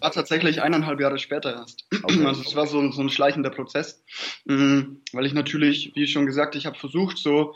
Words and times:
war 0.00 0.12
tatsächlich 0.12 0.62
eineinhalb 0.62 1.00
Jahre 1.00 1.18
später 1.18 1.52
erst. 1.52 1.86
Okay. 2.02 2.24
Also 2.24 2.42
es 2.42 2.54
war 2.56 2.66
so, 2.66 2.90
so 2.92 3.02
ein 3.02 3.10
schleichender 3.10 3.50
Prozess, 3.50 4.02
mhm, 4.44 5.02
weil 5.12 5.26
ich 5.26 5.34
natürlich, 5.34 5.92
wie 5.94 6.06
schon 6.06 6.26
gesagt, 6.26 6.54
ich 6.54 6.66
habe 6.66 6.78
versucht, 6.78 7.18
so 7.18 7.54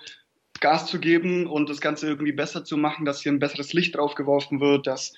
Gas 0.61 0.87
zu 0.87 0.99
geben 1.01 1.47
und 1.47 1.69
das 1.69 1.81
Ganze 1.81 2.07
irgendwie 2.07 2.33
besser 2.33 2.65
zu 2.65 2.77
machen, 2.77 3.05
dass 3.05 3.23
hier 3.23 3.33
ein 3.33 3.39
besseres 3.39 3.73
Licht 3.73 3.97
drauf 3.97 4.15
geworfen 4.15 4.61
wird, 4.61 4.87
dass, 4.87 5.15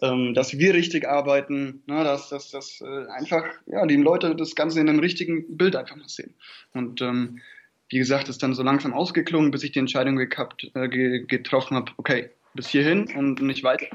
ähm, 0.00 0.34
dass 0.34 0.58
wir 0.58 0.74
richtig 0.74 1.08
arbeiten, 1.08 1.82
ne, 1.86 2.04
dass, 2.04 2.28
dass, 2.28 2.50
dass 2.50 2.80
äh, 2.80 3.06
einfach 3.10 3.44
ja, 3.66 3.86
die 3.86 3.96
Leute 3.96 4.34
das 4.34 4.54
Ganze 4.54 4.80
in 4.80 4.88
einem 4.88 4.98
richtigen 4.98 5.56
Bild 5.56 5.76
einfach 5.76 5.96
mal 5.96 6.08
sehen. 6.08 6.34
Und 6.72 7.00
ähm, 7.00 7.40
wie 7.88 7.98
gesagt, 7.98 8.28
ist 8.28 8.42
dann 8.42 8.54
so 8.54 8.62
langsam 8.62 8.94
ausgeklungen, 8.94 9.50
bis 9.50 9.62
ich 9.62 9.72
die 9.72 9.78
Entscheidung 9.78 10.16
gekappt, 10.16 10.70
äh, 10.74 10.88
getroffen 10.88 11.76
habe, 11.76 11.92
okay, 11.98 12.30
bis 12.54 12.68
hierhin 12.68 13.14
und 13.16 13.40
nicht 13.42 13.64
weiter. 13.64 13.86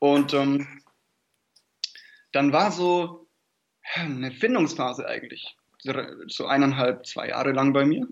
Und 0.00 0.34
ähm, 0.34 0.66
dann 2.32 2.52
war 2.52 2.72
so 2.72 3.26
eine 3.94 4.30
Findungsphase 4.30 5.06
eigentlich, 5.06 5.56
so 6.26 6.46
eineinhalb, 6.46 7.06
zwei 7.06 7.28
Jahre 7.28 7.52
lang 7.52 7.72
bei 7.72 7.84
mir, 7.84 8.06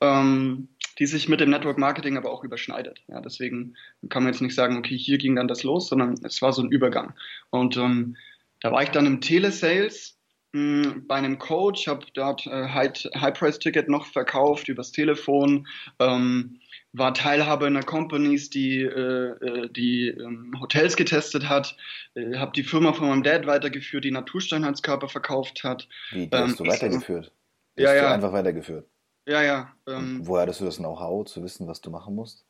ähm, 0.00 0.68
die 0.98 1.06
sich 1.06 1.28
mit 1.28 1.40
dem 1.40 1.50
Network 1.50 1.78
Marketing 1.78 2.16
aber 2.16 2.32
auch 2.32 2.44
überschneidet. 2.44 3.02
Ja, 3.08 3.20
deswegen 3.20 3.76
kann 4.08 4.24
man 4.24 4.32
jetzt 4.32 4.42
nicht 4.42 4.54
sagen, 4.54 4.78
okay, 4.78 4.96
hier 4.96 5.18
ging 5.18 5.36
dann 5.36 5.48
das 5.48 5.62
los, 5.62 5.88
sondern 5.88 6.14
es 6.24 6.42
war 6.42 6.52
so 6.52 6.62
ein 6.62 6.70
Übergang. 6.70 7.14
Und 7.50 7.76
ähm, 7.76 8.16
da 8.60 8.72
war 8.72 8.82
ich 8.82 8.90
dann 8.90 9.06
im 9.06 9.20
Telesales 9.20 10.18
hm, 10.52 11.04
bei 11.06 11.16
einem 11.16 11.38
Coach, 11.38 11.86
habe 11.86 12.06
dort 12.14 12.46
äh, 12.46 12.68
High-Price-Ticket 12.68 13.88
noch 13.88 14.06
verkauft 14.06 14.68
übers 14.68 14.92
Telefon. 14.92 15.68
Ähm, 15.98 16.60
war 16.92 17.14
Teilhaber 17.14 17.66
in 17.66 17.74
der 17.74 17.82
Companies, 17.82 18.50
die, 18.50 18.82
äh, 18.82 19.30
äh 19.30 19.68
die 19.70 20.08
ähm, 20.08 20.54
Hotels 20.60 20.96
getestet 20.96 21.48
hat, 21.48 21.76
äh, 22.14 22.36
habe 22.36 22.52
die 22.52 22.64
Firma 22.64 22.92
von 22.92 23.08
meinem 23.08 23.22
Dad 23.22 23.46
weitergeführt, 23.46 24.04
die 24.04 24.10
Natursteinheitskörper 24.10 25.08
verkauft 25.08 25.64
hat. 25.64 25.88
Wie, 26.10 26.26
die 26.26 26.36
hast 26.36 26.58
ähm, 26.60 26.66
du 26.66 26.72
weitergeführt? 26.72 27.32
Die 27.78 27.82
ja, 27.82 27.94
ja. 27.94 28.12
einfach 28.12 28.32
weitergeführt? 28.32 28.88
Ja, 29.28 29.42
ja. 29.42 29.72
Ähm, 29.86 30.20
woher 30.22 30.42
hattest 30.42 30.60
du 30.60 30.64
das 30.64 30.78
Know-how, 30.78 31.26
zu 31.26 31.42
wissen, 31.42 31.66
was 31.66 31.80
du 31.80 31.90
machen 31.90 32.14
musst? 32.14 32.46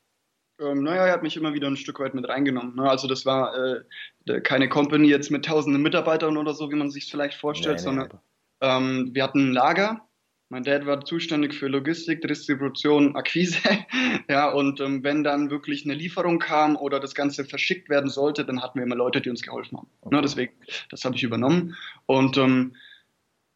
Ähm, 0.60 0.82
naja, 0.82 1.06
er 1.06 1.12
hat 1.12 1.22
mich 1.22 1.36
immer 1.36 1.52
wieder 1.52 1.66
ein 1.68 1.76
Stück 1.76 2.00
weit 2.00 2.14
mit 2.14 2.28
reingenommen. 2.28 2.76
Ne? 2.76 2.88
Also 2.88 3.08
das 3.08 3.26
war 3.26 3.54
äh, 3.54 4.40
keine 4.40 4.68
Company 4.68 5.08
jetzt 5.08 5.30
mit 5.30 5.44
tausenden 5.44 5.82
Mitarbeitern 5.82 6.36
oder 6.36 6.54
so, 6.54 6.70
wie 6.70 6.76
man 6.76 6.90
sich 6.90 7.10
vielleicht 7.10 7.38
vorstellt, 7.38 7.80
nee, 7.84 7.90
nee, 7.90 8.00
sondern 8.00 8.20
ähm, 8.60 9.10
wir 9.12 9.22
hatten 9.22 9.50
ein 9.50 9.52
Lager 9.52 10.07
mein 10.50 10.64
Dad 10.64 10.86
war 10.86 11.04
zuständig 11.04 11.54
für 11.54 11.68
Logistik, 11.68 12.22
Distribution, 12.22 13.16
Akquise. 13.16 13.58
ja, 14.28 14.50
und 14.50 14.80
ähm, 14.80 15.04
wenn 15.04 15.22
dann 15.22 15.50
wirklich 15.50 15.84
eine 15.84 15.94
Lieferung 15.94 16.38
kam 16.38 16.76
oder 16.76 17.00
das 17.00 17.14
Ganze 17.14 17.44
verschickt 17.44 17.90
werden 17.90 18.08
sollte, 18.08 18.44
dann 18.46 18.62
hatten 18.62 18.78
wir 18.78 18.86
immer 18.86 18.96
Leute, 18.96 19.20
die 19.20 19.28
uns 19.28 19.42
geholfen 19.42 19.76
haben. 19.76 19.88
Okay. 20.00 20.14
Ne, 20.14 20.22
deswegen, 20.22 20.52
das 20.90 21.04
habe 21.04 21.16
ich 21.16 21.22
übernommen. 21.22 21.76
Und 22.06 22.38
ähm, 22.38 22.76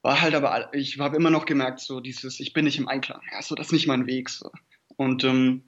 war 0.03 0.21
halt 0.21 0.35
aber, 0.35 0.75
ich 0.75 0.99
habe 0.99 1.17
immer 1.17 1.31
noch 1.31 1.47
gemerkt, 1.47 1.81
so 1.81 2.01
dieses, 2.01 2.41
ich 2.41 2.53
bin 2.53 2.65
nicht 2.65 2.79
im 2.79 2.89
Einklang. 2.89 3.23
Ja, 3.33 3.41
so, 3.41 3.55
das 3.55 3.69
ist 3.69 3.73
nicht 3.73 3.87
mein 3.87 4.07
Weg. 4.07 4.29
So. 4.29 4.51
Und 4.97 5.25
ähm, 5.25 5.63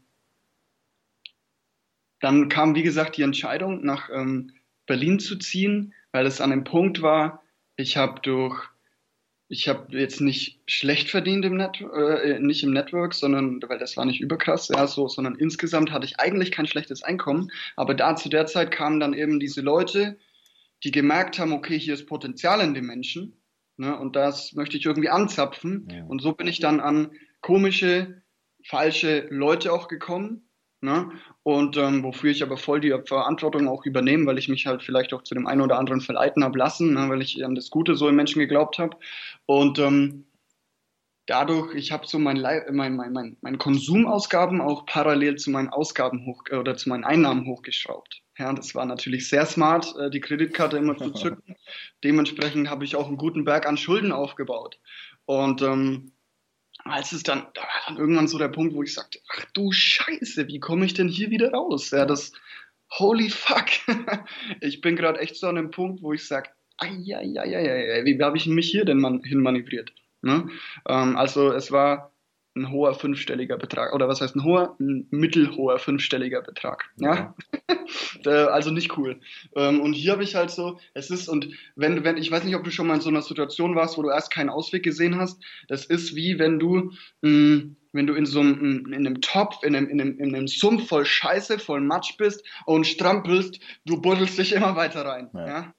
dann 2.21 2.49
kam, 2.49 2.75
wie 2.75 2.83
gesagt, 2.83 3.17
die 3.17 3.23
Entscheidung, 3.23 3.85
nach 3.85 4.11
ähm, 4.11 4.53
Berlin 4.87 5.19
zu 5.19 5.37
ziehen, 5.37 5.95
weil 6.13 6.27
es 6.27 6.41
an 6.41 6.53
einem 6.53 6.65
Punkt 6.65 7.01
war, 7.01 7.43
ich 7.77 7.97
habe 7.97 8.21
durch 8.21 8.74
ich 9.55 9.69
habe 9.69 9.97
jetzt 9.97 10.21
nicht 10.21 10.59
schlecht 10.67 11.11
verdient 11.11 11.45
im 11.45 11.57
Net 11.57 11.81
äh, 11.81 12.41
nicht 12.41 12.65
im 12.65 12.73
Network, 12.73 13.15
sondern 13.15 13.63
weil 13.63 13.79
das 13.79 13.97
war 13.97 14.05
nicht 14.05 14.21
überkrass, 14.21 14.69
ja, 14.69 14.87
so, 14.89 15.07
sondern 15.07 15.37
insgesamt 15.37 15.93
hatte 15.93 16.07
ich 16.07 16.19
eigentlich 16.19 16.51
kein 16.51 16.67
schlechtes 16.67 17.05
Einkommen. 17.05 17.53
Aber 17.77 17.95
da 17.95 18.17
zu 18.17 18.29
der 18.29 18.47
Zeit 18.47 18.73
kamen 18.73 18.99
dann 18.99 19.15
eben 19.15 19.39
diese 19.39 19.61
Leute, 19.61 20.19
die 20.83 20.91
gemerkt 20.91 21.39
haben, 21.39 21.53
okay, 21.53 21.79
hier 21.79 21.95
ist 21.95 22.07
Potenzial 22.07 22.61
in 22.63 22.75
den 22.75 22.85
Menschen, 22.85 23.41
ne, 23.77 23.97
und 23.97 24.17
das 24.17 24.55
möchte 24.55 24.77
ich 24.77 24.85
irgendwie 24.85 25.09
anzapfen. 25.09 25.89
Ja. 25.89 26.05
Und 26.05 26.21
so 26.21 26.33
bin 26.33 26.49
ich 26.49 26.59
dann 26.59 26.81
an 26.81 27.13
komische, 27.41 28.23
falsche 28.67 29.29
Leute 29.31 29.73
auch 29.73 29.87
gekommen, 29.87 30.49
Ne? 30.85 31.11
Und 31.43 31.79
ähm, 31.79 32.05
wofür 32.05 32.31
ich 32.31 32.43
aber 32.43 32.59
voll 32.59 32.81
die 32.81 32.95
Verantwortung 33.07 33.69
auch 33.69 33.87
übernehme, 33.87 34.27
weil 34.27 34.39
ich 34.39 34.49
mich 34.49 34.67
halt 34.67 34.83
vielleicht 34.83 35.15
auch 35.15 35.23
zu 35.23 35.35
dem 35.35 35.47
einen 35.47 35.63
oder 35.63 35.79
anderen 35.79 36.03
verleiten 36.03 36.45
habe 36.45 36.59
lassen, 36.59 36.93
ne? 36.93 37.09
weil 37.09 37.23
ich 37.23 37.43
an 37.45 37.55
das 37.55 37.71
Gute 37.71 37.95
so 37.95 38.09
im 38.09 38.17
Menschen 38.17 38.39
geglaubt 38.39 38.79
habe. 38.79 38.97
Und 39.47 39.79
ähm, 39.79 40.27
dadurch, 41.27 41.75
ich 41.75 41.91
habe 41.91 42.07
so 42.07 42.19
mein, 42.19 42.43
mein, 42.71 42.97
mein, 42.97 43.13
mein, 43.13 43.37
meine 43.41 43.57
Konsumausgaben 43.57 44.61
auch 44.61 44.85
parallel 44.85 45.37
zu 45.37 45.51
meinen 45.51 45.71
Ausgaben 45.71 46.27
hoch 46.27 46.43
oder 46.51 46.77
zu 46.77 46.91
meinen 46.91 47.05
Einnahmen 47.05 47.47
hochgeschraubt. 47.47 48.23
Ja, 48.39 48.53
das 48.53 48.75
war 48.75 48.85
natürlich 48.85 49.29
sehr 49.29 49.47
smart, 49.47 49.95
äh, 49.99 50.11
die 50.11 50.21
Kreditkarte 50.21 50.77
immer 50.77 50.99
zu 50.99 51.13
zücken. 51.13 51.57
Dementsprechend 52.05 52.69
habe 52.69 52.85
ich 52.85 52.97
auch 52.97 53.07
einen 53.07 53.17
guten 53.17 53.45
Berg 53.45 53.67
an 53.67 53.79
Schulden 53.79 54.13
aufgebaut. 54.13 54.79
Und 55.25 55.63
ähm, 55.63 56.13
als 56.85 57.13
es 57.13 57.23
dann, 57.23 57.47
da 57.55 57.63
war 57.63 57.83
dann 57.87 57.97
irgendwann 57.97 58.29
so 58.29 58.39
der 58.39 58.49
Punkt, 58.49 58.75
wo 58.75 58.83
ich 58.83 58.95
sagte, 58.95 59.19
ach 59.33 59.45
du 59.53 59.73
Scheiße, 59.73 60.49
wie 60.49 60.61
komme 60.61 60.85
ich 60.87 60.95
denn 60.95 61.09
hier 61.09 61.31
wieder 61.31 61.53
raus? 61.53 61.91
Ja, 61.91 62.05
das, 62.05 62.33
holy 62.99 63.31
fuck. 63.31 63.67
ich 64.61 64.81
bin 64.81 64.97
gerade 64.97 65.21
echt 65.21 65.37
so 65.37 65.47
an 65.49 65.57
dem 65.57 65.71
Punkt, 65.71 66.03
wo 66.03 66.13
ich 66.13 66.27
sage, 66.27 66.51
wie 66.81 68.23
habe 68.23 68.37
ich 68.37 68.47
mich 68.47 68.71
hier 68.71 68.85
denn 68.85 68.99
man, 68.99 69.23
hin 69.23 69.41
manövriert? 69.41 69.93
Ne? 70.23 70.49
Ähm, 70.89 71.17
also 71.17 71.53
es 71.53 71.71
war 71.71 72.14
ein 72.57 72.71
hoher 72.71 72.95
fünfstelliger 72.95 73.57
Betrag. 73.57 73.95
Oder 73.95 74.09
was 74.09 74.21
heißt 74.21 74.37
ein 74.37 74.45
hoher? 74.45 74.77
Ein 74.79 75.07
mittelhoher 75.11 75.79
fünfstelliger 75.79 76.43
Betrag. 76.43 76.85
Ja. 76.97 77.35
ja? 78.25 78.47
also 78.47 78.71
nicht 78.71 78.97
cool. 78.97 79.21
Ähm, 79.57 79.81
und 79.81 79.93
hier 79.95 80.13
habe 80.13 80.23
ich 80.23 80.35
halt 80.35 80.51
so, 80.51 80.79
es 80.95 81.11
ist, 81.11 81.29
und 81.29 81.49
wenn, 81.77 82.05
wenn, 82.05 82.17
ich 82.17 82.31
weiß 82.31 82.45
nicht, 82.45 82.55
ob 82.55 82.65
du 82.65 82.71
schon 82.71 82.87
mal 82.87 82.95
in 82.95 83.01
so 83.01 83.09
einer 83.09 83.23
Situation 83.23 83.75
warst, 83.75 83.99
wo 83.99 84.03
du 84.03 84.11
erst 84.11 84.31
keinen 84.31 84.51
Ausweg 84.51 84.83
gesehen 84.83 85.19
hast. 85.19 85.43
Das 85.69 85.85
ist 85.85 86.15
wie 86.15 86.39
wenn 86.39 86.59
du, 86.59 86.93
mh, 87.23 87.31
mm, 87.31 87.77
wenn 87.93 88.07
du 88.09 88.15
in 88.15 88.27
so 88.27 88.41
einem, 88.41 88.87
in 88.87 88.95
einem 88.95 89.21
Topf, 89.21 89.63
in 89.63 89.77
einem, 89.77 89.89
in 89.89 90.01
einem, 90.01 90.19
in 90.19 90.35
einem 90.35 90.49
Sumpf 90.49 90.89
voll 90.89 91.05
Scheiße, 91.05 91.61
voll 91.61 91.81
Matsch 91.81 92.17
bist 92.17 92.45
und 92.67 92.87
strampelst, 92.87 93.61
du 93.85 94.01
buddelst 94.01 94.37
dich 94.37 94.53
immer 94.53 94.75
weiter 94.75 95.05
rein. 95.05 95.31
Ja, 95.33 95.47
ja? 95.47 95.75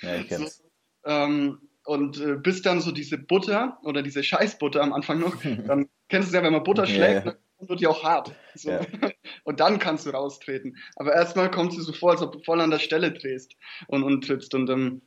ja 0.00 0.16
ich 0.16 0.26
kenn's. 0.28 0.58
So, 0.58 0.64
ähm, 1.04 1.58
und 1.90 2.20
äh, 2.20 2.36
bis 2.36 2.62
dann 2.62 2.80
so 2.80 2.92
diese 2.92 3.18
Butter 3.18 3.76
oder 3.82 4.02
diese 4.02 4.22
Scheißbutter 4.22 4.80
am 4.80 4.92
Anfang 4.92 5.18
noch, 5.18 5.34
dann 5.66 5.88
kennst 6.08 6.28
du 6.28 6.30
es 6.30 6.34
ja, 6.34 6.44
wenn 6.44 6.52
man 6.52 6.62
Butter 6.62 6.86
schlägt, 6.86 7.24
ja, 7.24 7.32
ja. 7.32 7.36
dann 7.58 7.68
wird 7.68 7.80
die 7.80 7.88
auch 7.88 8.04
hart. 8.04 8.32
So. 8.54 8.70
Ja. 8.70 8.86
Und 9.42 9.58
dann 9.58 9.80
kannst 9.80 10.06
du 10.06 10.10
raustreten. 10.10 10.76
Aber 10.94 11.12
erstmal 11.14 11.50
kommt 11.50 11.72
sie 11.72 11.80
so 11.80 11.92
vor, 11.92 12.12
als 12.12 12.22
ob 12.22 12.30
du 12.30 12.38
voll 12.44 12.60
an 12.60 12.70
der 12.70 12.78
Stelle 12.78 13.10
drehst 13.10 13.56
und, 13.88 14.04
und 14.04 14.24
trittst. 14.24 14.54
Und 14.54 14.70
ähm, 14.70 15.02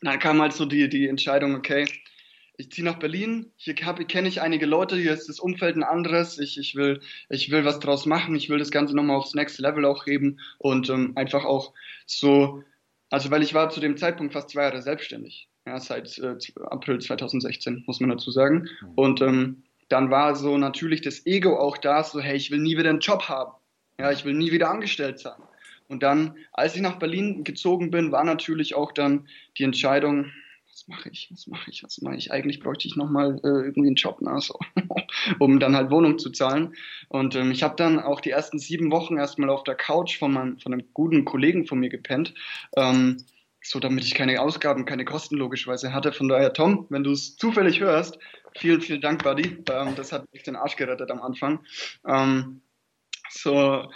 dann 0.00 0.18
kam 0.18 0.40
halt 0.40 0.54
so 0.54 0.64
die, 0.64 0.88
die 0.88 1.08
Entscheidung, 1.08 1.56
okay, 1.56 1.84
ich 2.56 2.70
ziehe 2.70 2.86
nach 2.86 2.98
Berlin, 2.98 3.52
hier 3.56 3.74
kenne 3.74 4.28
ich 4.28 4.40
einige 4.40 4.64
Leute, 4.64 4.96
hier 4.96 5.12
ist 5.12 5.28
das 5.28 5.40
Umfeld 5.40 5.76
ein 5.76 5.82
anderes, 5.82 6.38
ich, 6.38 6.56
ich, 6.56 6.74
will, 6.74 7.00
ich 7.28 7.50
will 7.50 7.66
was 7.66 7.80
draus 7.80 8.06
machen, 8.06 8.34
ich 8.34 8.48
will 8.48 8.58
das 8.58 8.70
Ganze 8.70 8.96
nochmal 8.96 9.16
aufs 9.16 9.34
nächste 9.34 9.60
Level 9.60 9.84
auch 9.84 10.06
heben 10.06 10.40
und 10.56 10.88
ähm, 10.88 11.12
einfach 11.16 11.44
auch 11.44 11.74
so, 12.06 12.62
also 13.10 13.30
weil 13.30 13.42
ich 13.42 13.52
war 13.52 13.68
zu 13.68 13.80
dem 13.80 13.98
Zeitpunkt 13.98 14.32
fast 14.32 14.50
zwei 14.50 14.62
Jahre 14.62 14.80
selbstständig 14.80 15.48
ja, 15.66 15.80
seit 15.80 16.18
äh, 16.18 16.36
April 16.70 17.00
2016, 17.00 17.84
muss 17.86 18.00
man 18.00 18.10
dazu 18.10 18.30
sagen. 18.30 18.68
Mhm. 18.80 18.92
Und 18.94 19.20
ähm, 19.22 19.62
dann 19.88 20.10
war 20.10 20.34
so 20.34 20.58
natürlich 20.58 21.02
das 21.02 21.26
Ego 21.26 21.58
auch 21.58 21.78
da, 21.78 22.02
so, 22.04 22.20
hey, 22.20 22.36
ich 22.36 22.50
will 22.50 22.60
nie 22.60 22.76
wieder 22.76 22.90
einen 22.90 23.00
Job 23.00 23.28
haben. 23.28 23.52
Ja, 23.98 24.10
ich 24.10 24.24
will 24.24 24.34
nie 24.34 24.50
wieder 24.50 24.70
angestellt 24.70 25.20
sein. 25.20 25.40
Und 25.88 26.02
dann, 26.02 26.36
als 26.52 26.74
ich 26.74 26.80
nach 26.80 26.98
Berlin 26.98 27.44
gezogen 27.44 27.90
bin, 27.90 28.10
war 28.10 28.24
natürlich 28.24 28.74
auch 28.74 28.92
dann 28.92 29.28
die 29.58 29.64
Entscheidung, 29.64 30.32
was 30.66 30.88
mache 30.88 31.08
ich, 31.10 31.28
was 31.30 31.46
mache 31.46 31.70
ich, 31.70 31.84
was 31.84 32.00
mache 32.02 32.16
ich? 32.16 32.32
Eigentlich 32.32 32.58
bräuchte 32.58 32.88
ich 32.88 32.96
nochmal 32.96 33.38
äh, 33.44 33.48
irgendwie 33.48 33.88
einen 33.88 33.94
Job, 33.94 34.20
ne, 34.20 34.40
so, 34.40 34.58
um 35.38 35.60
dann 35.60 35.76
halt 35.76 35.90
Wohnung 35.90 36.18
zu 36.18 36.30
zahlen. 36.30 36.74
Und 37.08 37.36
ähm, 37.36 37.52
ich 37.52 37.62
habe 37.62 37.76
dann 37.76 38.00
auch 38.00 38.20
die 38.20 38.30
ersten 38.30 38.58
sieben 38.58 38.90
Wochen 38.90 39.16
erstmal 39.16 39.50
auf 39.50 39.62
der 39.62 39.76
Couch 39.76 40.18
von, 40.18 40.32
meinem, 40.32 40.58
von 40.58 40.72
einem 40.72 40.88
guten 40.92 41.24
Kollegen 41.24 41.66
von 41.66 41.78
mir 41.78 41.90
gepennt. 41.90 42.34
Ähm, 42.76 43.18
so 43.64 43.80
damit 43.80 44.04
ich 44.04 44.14
keine 44.14 44.40
Ausgaben, 44.40 44.84
keine 44.84 45.04
Kosten 45.04 45.36
logischerweise 45.36 45.92
hatte. 45.92 46.12
Von 46.12 46.28
daher, 46.28 46.52
Tom, 46.52 46.86
wenn 46.90 47.02
du 47.02 47.12
es 47.12 47.36
zufällig 47.36 47.80
hörst, 47.80 48.18
vielen, 48.56 48.80
vielen 48.80 49.00
Dank, 49.00 49.24
Buddy. 49.24 49.64
Ähm, 49.70 49.94
das 49.96 50.12
hat 50.12 50.30
mich 50.32 50.42
den 50.42 50.56
Arsch 50.56 50.76
gerettet 50.76 51.10
am 51.10 51.22
Anfang. 51.22 51.64
Ähm, 52.06 52.60
so, 53.30 53.90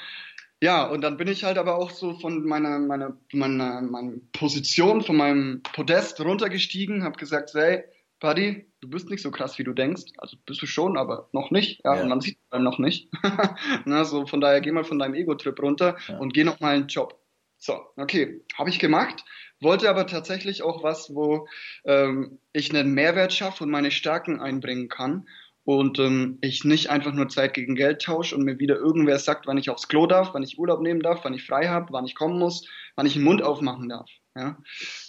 ja, 0.61 0.87
und 0.87 1.03
dann 1.03 1.19
bin 1.19 1.29
ich 1.29 1.44
halt 1.44 1.59
aber 1.59 1.76
auch 1.76 1.91
so 1.91 2.15
von 2.19 2.44
meiner, 2.44 2.79
meiner, 2.79 3.17
meiner, 3.32 3.82
meiner 3.82 4.15
Position, 4.32 5.03
von 5.03 5.17
meinem 5.17 5.62
Podest 5.62 6.21
runtergestiegen, 6.21 7.05
habe 7.05 7.19
gesagt, 7.19 7.53
hey, 7.55 7.85
Buddy, 8.21 8.67
du 8.81 8.88
bist 8.88 9.11
nicht 9.11 9.23
so 9.23 9.31
krass, 9.31 9.59
wie 9.59 9.64
du 9.64 9.75
denkst. 9.75 10.12
Also 10.17 10.37
bist 10.47 10.62
du 10.62 10.67
schon, 10.67 10.97
aber 10.97 11.29
noch 11.32 11.50
nicht. 11.50 11.85
Ja, 11.85 11.94
ja. 11.94 12.03
und 12.03 12.09
man 12.09 12.21
sieht 12.21 12.38
es 12.50 12.59
noch 12.59 12.79
nicht. 12.79 13.09
Na, 13.85 14.05
so, 14.05 14.26
von 14.26 14.41
daher 14.41 14.61
geh 14.61 14.73
mal 14.73 14.82
von 14.82 14.99
deinem 14.99 15.14
Ego-Trip 15.14 15.61
runter 15.62 15.97
ja. 16.09 16.17
und 16.19 16.32
geh 16.32 16.43
noch 16.43 16.59
mal 16.59 16.75
einen 16.75 16.88
Job. 16.88 17.21
So, 17.59 17.79
okay, 17.97 18.41
habe 18.56 18.71
ich 18.71 18.79
gemacht 18.79 19.25
wollte 19.60 19.88
aber 19.90 20.06
tatsächlich 20.06 20.62
auch 20.62 20.82
was, 20.82 21.14
wo 21.14 21.49
ähm, 21.84 22.38
ich 22.52 22.75
einen 22.75 22.94
Mehrwert 22.94 23.32
schaffe 23.32 23.64
und 23.64 23.70
meine 23.70 23.90
Stärken 23.90 24.40
einbringen 24.40 24.88
kann 24.88 25.26
und 25.64 25.99
ähm, 25.99 26.38
ich 26.40 26.64
nicht 26.64 26.88
einfach 26.88 27.12
nur 27.12 27.28
Zeit 27.28 27.52
gegen 27.52 27.75
Geld 27.75 28.00
tausche 28.02 28.34
und 28.34 28.44
mir 28.44 28.58
wieder 28.58 28.76
irgendwer 28.76 29.19
sagt, 29.19 29.46
wann 29.46 29.58
ich 29.58 29.69
aufs 29.69 29.88
Klo 29.88 30.06
darf, 30.06 30.31
wann 30.32 30.43
ich 30.43 30.58
Urlaub 30.58 30.81
nehmen 30.81 31.00
darf, 31.00 31.25
wann 31.25 31.34
ich 31.34 31.44
frei 31.44 31.69
habe, 31.69 31.93
wann 31.93 32.06
ich 32.06 32.14
kommen 32.14 32.38
muss, 32.38 32.66
wann 32.96 33.06
ich 33.06 33.12
den 33.12 33.25
Mund 33.25 33.43
aufmachen 33.43 33.88
darf. 33.88 34.08
Ja? 34.34 34.56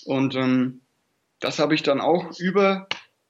Und 0.04 0.36
ähm, 0.36 0.82
das 1.40 1.60
habe 1.60 1.76
ich 1.76 1.84
dann 1.84 2.02
auch 2.02 2.38
über 2.40 2.88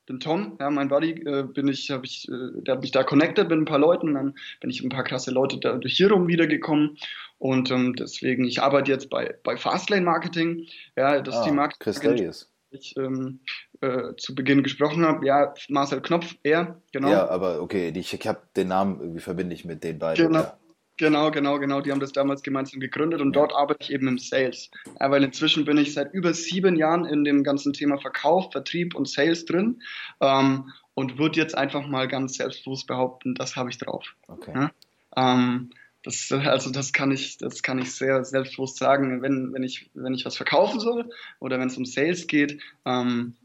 den 0.09 0.19
Tom, 0.19 0.57
ja, 0.59 0.69
mein 0.69 0.89
Buddy, 0.89 1.11
äh, 1.25 1.43
bin 1.43 1.67
ich, 1.67 1.91
habe 1.91 2.05
ich, 2.05 2.27
äh, 2.27 2.61
der 2.61 2.75
hat 2.75 2.81
mich 2.81 2.91
da 2.91 3.03
connected 3.03 3.49
mit 3.49 3.59
ein 3.59 3.65
paar 3.65 3.79
Leuten, 3.79 4.13
dann 4.15 4.35
bin 4.59 4.69
ich 4.69 4.83
ein 4.83 4.89
paar 4.89 5.03
krasse 5.03 5.31
Leute 5.31 5.57
da 5.59 5.77
durch 5.77 5.95
hier 5.95 6.11
rum 6.11 6.27
wiedergekommen 6.27 6.97
und 7.37 7.71
ähm, 7.71 7.95
deswegen, 7.95 8.43
ich 8.43 8.61
arbeite 8.61 8.91
jetzt 8.91 9.09
bei, 9.09 9.35
bei 9.43 9.55
Fastlane 9.55 10.01
Marketing, 10.01 10.67
ja, 10.97 11.21
das 11.21 11.35
ah, 11.35 11.39
ist 11.39 11.45
die 11.45 11.53
Marketing. 11.53 11.79
Chris 11.79 11.99
Davies. 11.99 12.51
Ich 12.71 12.95
ähm, 12.97 13.39
äh, 13.81 14.15
zu 14.17 14.35
Beginn 14.35 14.61
gesprochen 14.61 15.03
habe, 15.03 15.25
ja, 15.25 15.53
Marcel 15.69 16.01
Knopf, 16.01 16.35
er, 16.43 16.79
genau. 16.91 17.09
Ja, 17.09 17.27
aber 17.27 17.61
okay, 17.61 17.91
ich, 17.95 18.13
ich 18.13 18.27
habe 18.27 18.41
den 18.55 18.67
Namen 18.67 18.99
irgendwie 18.99 19.21
verbinde 19.21 19.55
ich 19.55 19.65
mit 19.65 19.83
den 19.83 19.97
beiden. 19.97 20.27
Genau. 20.27 20.39
Ja. 20.39 20.57
Genau, 20.99 21.31
genau, 21.31 21.59
genau. 21.59 21.79
Die 21.79 21.93
haben 21.93 22.01
das 22.01 22.11
damals 22.11 22.43
gemeinsam 22.43 22.81
gegründet 22.81 23.21
und 23.21 23.31
dort 23.31 23.53
arbeite 23.55 23.83
ich 23.83 23.93
eben 23.93 24.09
im 24.09 24.17
Sales. 24.17 24.69
Weil 24.99 25.23
inzwischen 25.23 25.63
bin 25.63 25.77
ich 25.77 25.93
seit 25.93 26.13
über 26.13 26.33
sieben 26.33 26.75
Jahren 26.75 27.05
in 27.05 27.23
dem 27.23 27.45
ganzen 27.45 27.71
Thema 27.71 27.97
Verkauf, 27.97 28.51
Vertrieb 28.51 28.95
und 28.95 29.07
Sales 29.07 29.45
drin 29.45 29.81
ähm, 30.19 30.73
und 30.95 31.17
würde 31.17 31.39
jetzt 31.39 31.57
einfach 31.57 31.87
mal 31.87 32.09
ganz 32.09 32.33
selbstbewusst 32.33 32.85
behaupten, 32.85 33.33
das 33.33 33.55
habe 33.55 33.69
ich 33.69 33.77
drauf. 33.77 34.13
Okay. 34.27 34.51
Ja? 34.53 34.71
Ähm, 35.15 35.69
das, 36.03 36.29
also 36.33 36.69
das 36.69 36.91
kann 36.91 37.11
ich, 37.11 37.37
das 37.37 37.63
kann 37.63 37.79
ich 37.79 37.93
sehr 37.93 38.25
selbstbewusst 38.25 38.75
sagen, 38.75 39.21
wenn, 39.21 39.53
wenn 39.53 39.63
ich, 39.63 39.89
wenn 39.93 40.13
ich 40.13 40.25
was 40.25 40.35
verkaufen 40.35 40.81
soll 40.81 41.09
oder 41.39 41.61
wenn 41.61 41.69
es 41.69 41.77
um 41.77 41.85
Sales 41.85 42.27
geht, 42.27 42.59
ähm, 42.83 43.37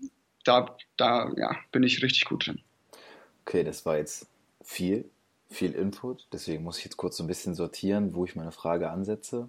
da, 0.42 0.76
da 0.96 1.32
ja, 1.36 1.56
bin 1.70 1.84
ich 1.84 2.02
richtig 2.02 2.24
gut 2.24 2.48
drin. 2.48 2.60
Okay, 3.46 3.62
das 3.62 3.86
war 3.86 3.96
jetzt 3.96 4.26
viel 4.60 5.08
viel 5.54 5.72
Input, 5.72 6.28
deswegen 6.32 6.62
muss 6.62 6.78
ich 6.78 6.84
jetzt 6.84 6.96
kurz 6.96 7.16
so 7.16 7.24
ein 7.24 7.28
bisschen 7.28 7.54
sortieren, 7.54 8.14
wo 8.14 8.24
ich 8.24 8.36
meine 8.36 8.52
Frage 8.52 8.90
ansetze. 8.90 9.48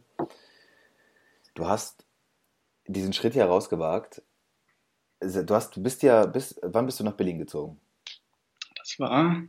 Du 1.53 1.67
hast 1.67 2.05
diesen 2.87 3.13
Schritt 3.13 3.33
hier 3.33 3.45
rausgewagt. 3.45 4.21
Du, 5.19 5.55
hast, 5.55 5.75
du 5.75 5.81
bist 5.81 6.03
ja, 6.03 6.25
bist, 6.25 6.59
wann 6.61 6.85
bist 6.85 6.99
du 6.99 7.03
nach 7.03 7.13
Berlin 7.13 7.39
gezogen? 7.39 7.79
Das 8.77 8.99
war 8.99 9.43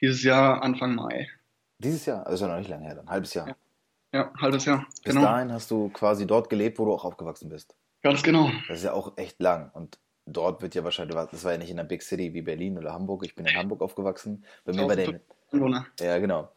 dieses 0.00 0.22
Jahr 0.22 0.62
Anfang 0.62 0.94
Mai. 0.94 1.28
Dieses 1.78 2.06
Jahr? 2.06 2.26
Also 2.26 2.46
noch 2.46 2.58
nicht 2.58 2.68
lange 2.68 2.84
her, 2.84 2.94
dann 2.94 3.08
halbes 3.08 3.34
Jahr. 3.34 3.48
Ja, 3.48 3.56
ja 4.12 4.32
halbes 4.40 4.64
Jahr. 4.64 4.86
Bis 5.02 5.14
genau. 5.14 5.22
dahin 5.22 5.52
hast 5.52 5.70
du 5.70 5.88
quasi 5.88 6.26
dort 6.26 6.48
gelebt, 6.48 6.78
wo 6.78 6.84
du 6.84 6.92
auch 6.92 7.04
aufgewachsen 7.04 7.48
bist. 7.48 7.74
Ganz 8.02 8.22
genau. 8.22 8.50
Das 8.68 8.78
ist 8.78 8.84
ja 8.84 8.92
auch 8.92 9.16
echt 9.16 9.40
lang. 9.40 9.70
Und 9.72 9.98
dort 10.26 10.62
wird 10.62 10.74
ja 10.74 10.84
wahrscheinlich, 10.84 11.16
das 11.30 11.44
war 11.44 11.52
ja 11.52 11.58
nicht 11.58 11.70
in 11.70 11.78
einer 11.78 11.88
Big 11.88 12.02
City 12.02 12.34
wie 12.34 12.42
Berlin 12.42 12.78
oder 12.78 12.92
Hamburg. 12.92 13.24
Ich 13.24 13.34
bin 13.34 13.46
in 13.46 13.56
Hamburg 13.56 13.82
aufgewachsen. 13.82 14.44
Bei 14.64 14.72
mir 14.72 14.86
bei 14.86 14.96
den. 14.96 15.20
Einwohner. 15.50 15.86
Ja, 16.00 16.18
genau. 16.18 16.50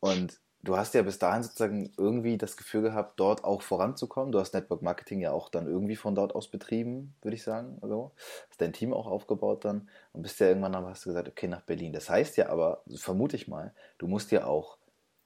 Und 0.00 0.38
du 0.62 0.76
hast 0.76 0.94
ja 0.94 1.02
bis 1.02 1.18
dahin 1.18 1.42
sozusagen 1.42 1.92
irgendwie 1.96 2.36
das 2.36 2.56
Gefühl 2.56 2.82
gehabt, 2.82 3.18
dort 3.20 3.44
auch 3.44 3.62
voranzukommen. 3.62 4.32
Du 4.32 4.40
hast 4.40 4.54
Network 4.54 4.82
Marketing 4.82 5.20
ja 5.20 5.32
auch 5.32 5.48
dann 5.48 5.66
irgendwie 5.66 5.96
von 5.96 6.14
dort 6.14 6.34
aus 6.34 6.48
betrieben, 6.48 7.14
würde 7.22 7.36
ich 7.36 7.42
sagen. 7.42 7.78
Also 7.80 8.12
hast 8.48 8.60
dein 8.60 8.72
Team 8.72 8.92
auch 8.92 9.06
aufgebaut 9.06 9.64
dann 9.64 9.88
und 10.12 10.22
bist 10.22 10.40
ja 10.40 10.48
irgendwann 10.48 10.72
dann 10.72 10.86
hast 10.86 11.04
du 11.04 11.10
gesagt, 11.10 11.28
okay, 11.28 11.48
nach 11.48 11.62
Berlin. 11.62 11.92
Das 11.92 12.10
heißt 12.10 12.36
ja 12.36 12.48
aber, 12.48 12.82
vermute 12.94 13.36
ich 13.36 13.48
mal, 13.48 13.72
du 13.98 14.06
musst 14.06 14.30
ja 14.30 14.46
auch 14.46 14.78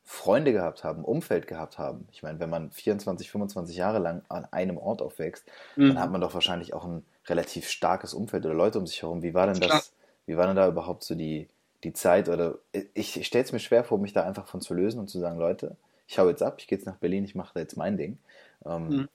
Freunde 0.05 0.53
gehabt 0.53 0.85
haben, 0.85 1.05
Umfeld 1.05 1.47
gehabt 1.47 1.79
haben. 1.79 2.09
Ich 2.13 2.23
meine, 2.23 2.41
wenn 2.41 2.49
man 2.49 2.71
24, 2.71 3.31
25 3.31 3.77
Jahre 3.77 3.99
lang 3.99 4.23
an 4.31 4.47
einem 4.47 4.79
Ort 4.79 5.03
aufwächst, 5.03 5.47
mhm. 5.77 5.89
dann 5.89 6.01
hat 6.01 6.11
man 6.11 6.23
doch 6.23 6.33
wahrscheinlich 6.33 6.73
auch 6.73 6.87
ein 6.87 7.05
relativ 7.31 7.69
starkes 7.69 8.15
Umfeld 8.15 8.45
oder 8.47 8.55
Leute 8.55 8.79
um 8.79 8.87
sich 8.87 9.03
herum. 9.03 9.23
Wie 9.23 9.35
war 9.35 9.47
denn 9.47 9.61
das? 9.61 9.93
Wie 10.27 10.37
war 10.37 10.47
denn 10.47 10.57
da 10.57 10.69
überhaupt 10.69 11.03
so 11.03 11.15
die, 11.15 11.49
die 11.85 11.93
Zeit 11.93 12.29
oder 12.29 12.59
ich, 12.95 13.17
ich 13.17 13.27
stelle 13.27 13.45
es 13.45 13.53
mir 13.53 13.61
schwer 13.61 13.85
vor, 13.85 13.99
mich 13.99 14.13
da 14.13 14.25
einfach 14.25 14.47
von 14.47 14.61
zu 14.61 14.75
lösen 14.75 15.01
und 15.01 15.09
zu 15.09 15.19
sagen, 15.19 15.39
Leute, 15.39 15.77
ich 16.07 16.19
hau 16.19 16.29
jetzt 16.29 16.43
ab, 16.43 16.57
ich 16.59 16.67
gehe 16.67 16.79
jetzt 16.79 16.87
nach 16.87 16.97
Berlin, 16.97 17.25
ich 17.25 17.35
mache 17.35 17.53
da 17.55 17.61
jetzt 17.61 17.77
mein 17.77 17.97
Ding. 17.97 18.19
Ähm, 18.65 18.89
mhm. 18.89 19.09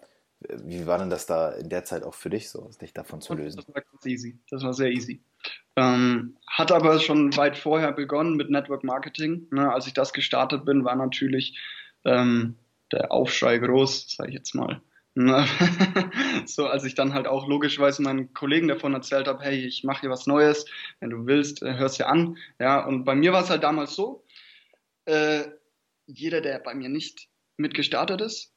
Wie 0.65 0.86
war 0.86 0.98
denn 0.98 1.10
das 1.10 1.25
da 1.25 1.51
in 1.51 1.69
der 1.69 1.86
Zeit 1.86 2.04
auch 2.04 2.13
für 2.13 2.30
dich 2.30 2.50
so, 2.50 2.69
dich 2.81 2.94
davon 2.94 3.21
zu 3.21 3.33
lösen? 3.33 3.57
Das 3.57 3.74
war 3.74 3.81
ganz 3.81 4.06
easy. 4.06 4.38
Das 4.50 4.63
war 4.63 4.74
sehr 4.74 4.92
easy. 4.92 5.21
Ähm, 5.75 6.36
hat 6.48 6.71
aber 6.71 7.00
schon 7.00 7.36
weit 7.38 7.57
vorher 7.57 7.92
begonnen 7.92 8.36
mit 8.36 8.50
Network 8.50 8.83
Marketing. 8.83 9.48
Ne? 9.51 9.71
Als 9.71 9.88
ich 9.88 9.94
das 9.94 10.13
gestartet 10.13 10.66
bin, 10.66 10.83
war 10.83 10.95
natürlich 10.95 11.57
ähm, 12.04 12.56
der 12.92 13.12
Aufschrei 13.12 13.57
groß, 13.57 14.16
sage 14.16 14.30
ich 14.30 14.36
jetzt 14.36 14.54
mal. 14.54 14.81
Ne? 15.15 15.45
so, 16.45 16.65
als 16.65 16.83
ich 16.83 16.95
dann 16.95 17.13
halt 17.13 17.27
auch 17.27 17.48
logischerweise 17.48 18.01
meinen 18.01 18.33
Kollegen 18.33 18.68
davon 18.68 18.94
erzählt 18.94 19.27
habe, 19.27 19.44
hey, 19.44 19.65
ich 19.65 19.83
mache 19.83 20.01
hier 20.01 20.10
was 20.10 20.25
Neues, 20.25 20.65
wenn 21.00 21.12
du 21.12 21.25
willst, 21.27 21.62
äh, 21.62 21.75
hörst 21.75 22.00
dir 22.00 22.07
an. 22.07 22.38
Ja, 22.60 22.83
und 22.86 23.04
bei 23.04 23.13
mir 23.13 23.31
war 23.31 23.44
es 23.44 23.50
halt 23.50 23.63
damals 23.63 23.95
so, 23.95 24.25
äh, 25.06 25.44
jeder, 26.07 26.42
der 26.42 26.60
bei 26.60 26.74
mir 26.74 26.89
nicht 26.89 27.30
mitgestartet 27.57 28.21
ist, 28.21 28.54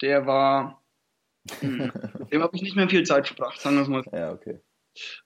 der 0.00 0.26
war, 0.26 0.82
mh, 1.60 1.92
dem 2.32 2.42
habe 2.42 2.56
ich 2.56 2.62
nicht 2.62 2.76
mehr 2.76 2.88
viel 2.88 3.04
Zeit 3.04 3.28
verbracht, 3.28 3.60
sagen 3.60 3.76
wir 3.76 3.82
es 3.82 3.88
mal. 3.88 4.04
Ja, 4.12 4.32
okay. 4.32 4.60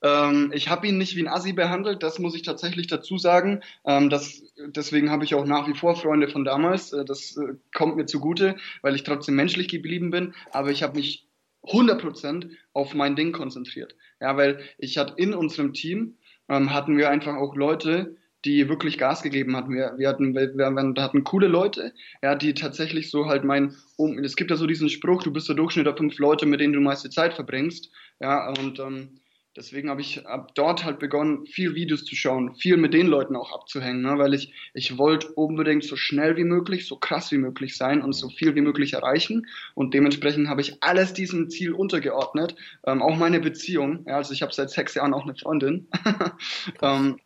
Ähm, 0.02 0.52
ich 0.54 0.68
habe 0.68 0.86
ihn 0.86 0.98
nicht 0.98 1.16
wie 1.16 1.22
ein 1.22 1.32
Assi 1.32 1.52
behandelt, 1.52 2.02
das 2.02 2.18
muss 2.18 2.34
ich 2.34 2.42
tatsächlich 2.42 2.86
dazu 2.86 3.18
sagen. 3.18 3.62
Ähm, 3.84 4.10
das, 4.10 4.42
deswegen 4.56 5.10
habe 5.10 5.24
ich 5.24 5.34
auch 5.34 5.46
nach 5.46 5.68
wie 5.68 5.74
vor 5.74 5.96
Freunde 5.96 6.28
von 6.28 6.44
damals. 6.44 6.92
Äh, 6.92 7.04
das 7.04 7.36
äh, 7.36 7.54
kommt 7.74 7.96
mir 7.96 8.06
zugute, 8.06 8.56
weil 8.82 8.94
ich 8.94 9.02
trotzdem 9.02 9.36
menschlich 9.36 9.68
geblieben 9.68 10.10
bin. 10.10 10.34
Aber 10.52 10.70
ich 10.70 10.82
habe 10.82 10.96
mich 10.96 11.26
100% 11.64 12.50
auf 12.72 12.94
mein 12.94 13.16
Ding 13.16 13.32
konzentriert. 13.32 13.96
Ja, 14.20 14.36
weil 14.36 14.60
ich 14.78 14.98
hatte 14.98 15.14
in 15.16 15.34
unserem 15.34 15.72
Team, 15.72 16.16
ähm, 16.48 16.72
hatten 16.72 16.96
wir 16.96 17.10
einfach 17.10 17.36
auch 17.36 17.56
Leute, 17.56 18.16
die 18.44 18.68
wirklich 18.68 18.96
Gas 18.96 19.22
gegeben 19.22 19.56
hatten. 19.56 19.74
Wir, 19.74 19.94
wir 19.96 20.08
hatten, 20.08 20.34
wir, 20.34 20.54
wir 20.54 21.02
hatten 21.02 21.24
coole 21.24 21.48
Leute, 21.48 21.92
ja, 22.22 22.36
die 22.36 22.54
tatsächlich 22.54 23.10
so 23.10 23.26
halt 23.26 23.44
mein, 23.44 23.76
um, 23.96 24.18
es 24.18 24.36
gibt 24.36 24.50
ja 24.50 24.56
so 24.56 24.66
diesen 24.66 24.88
Spruch, 24.88 25.22
du 25.24 25.32
bist 25.32 25.48
der 25.48 25.56
Durchschnitt 25.56 25.86
der 25.86 25.96
fünf 25.96 26.18
Leute, 26.18 26.46
mit 26.46 26.60
denen 26.60 26.72
du 26.72 26.80
meiste 26.80 27.10
Zeit 27.10 27.34
verbringst, 27.34 27.90
ja, 28.20 28.48
und 28.60 28.78
ähm, 28.78 29.20
Deswegen 29.56 29.88
habe 29.88 30.02
ich 30.02 30.26
ab 30.26 30.54
dort 30.54 30.84
halt 30.84 30.98
begonnen, 30.98 31.46
viel 31.46 31.74
Videos 31.74 32.04
zu 32.04 32.14
schauen, 32.14 32.54
viel 32.56 32.76
mit 32.76 32.92
den 32.92 33.06
Leuten 33.06 33.36
auch 33.36 33.52
abzuhängen, 33.52 34.02
ne? 34.02 34.18
weil 34.18 34.34
ich, 34.34 34.52
ich 34.74 34.98
wollte 34.98 35.28
unbedingt 35.28 35.84
so 35.84 35.96
schnell 35.96 36.36
wie 36.36 36.44
möglich, 36.44 36.86
so 36.86 36.96
krass 36.96 37.32
wie 37.32 37.38
möglich 37.38 37.76
sein 37.76 38.02
und 38.02 38.12
so 38.12 38.28
viel 38.28 38.54
wie 38.54 38.60
möglich 38.60 38.92
erreichen. 38.92 39.46
Und 39.74 39.94
dementsprechend 39.94 40.48
habe 40.48 40.60
ich 40.60 40.82
alles 40.82 41.14
diesem 41.14 41.48
Ziel 41.48 41.72
untergeordnet, 41.72 42.54
ähm, 42.84 43.02
auch 43.02 43.16
meine 43.16 43.40
Beziehung. 43.40 44.04
Ja, 44.06 44.16
also 44.16 44.34
ich 44.34 44.42
habe 44.42 44.52
seit 44.52 44.70
sechs 44.70 44.94
Jahren 44.94 45.14
auch 45.14 45.24
eine 45.24 45.34
Freundin. 45.34 45.88
ähm, 46.82 47.18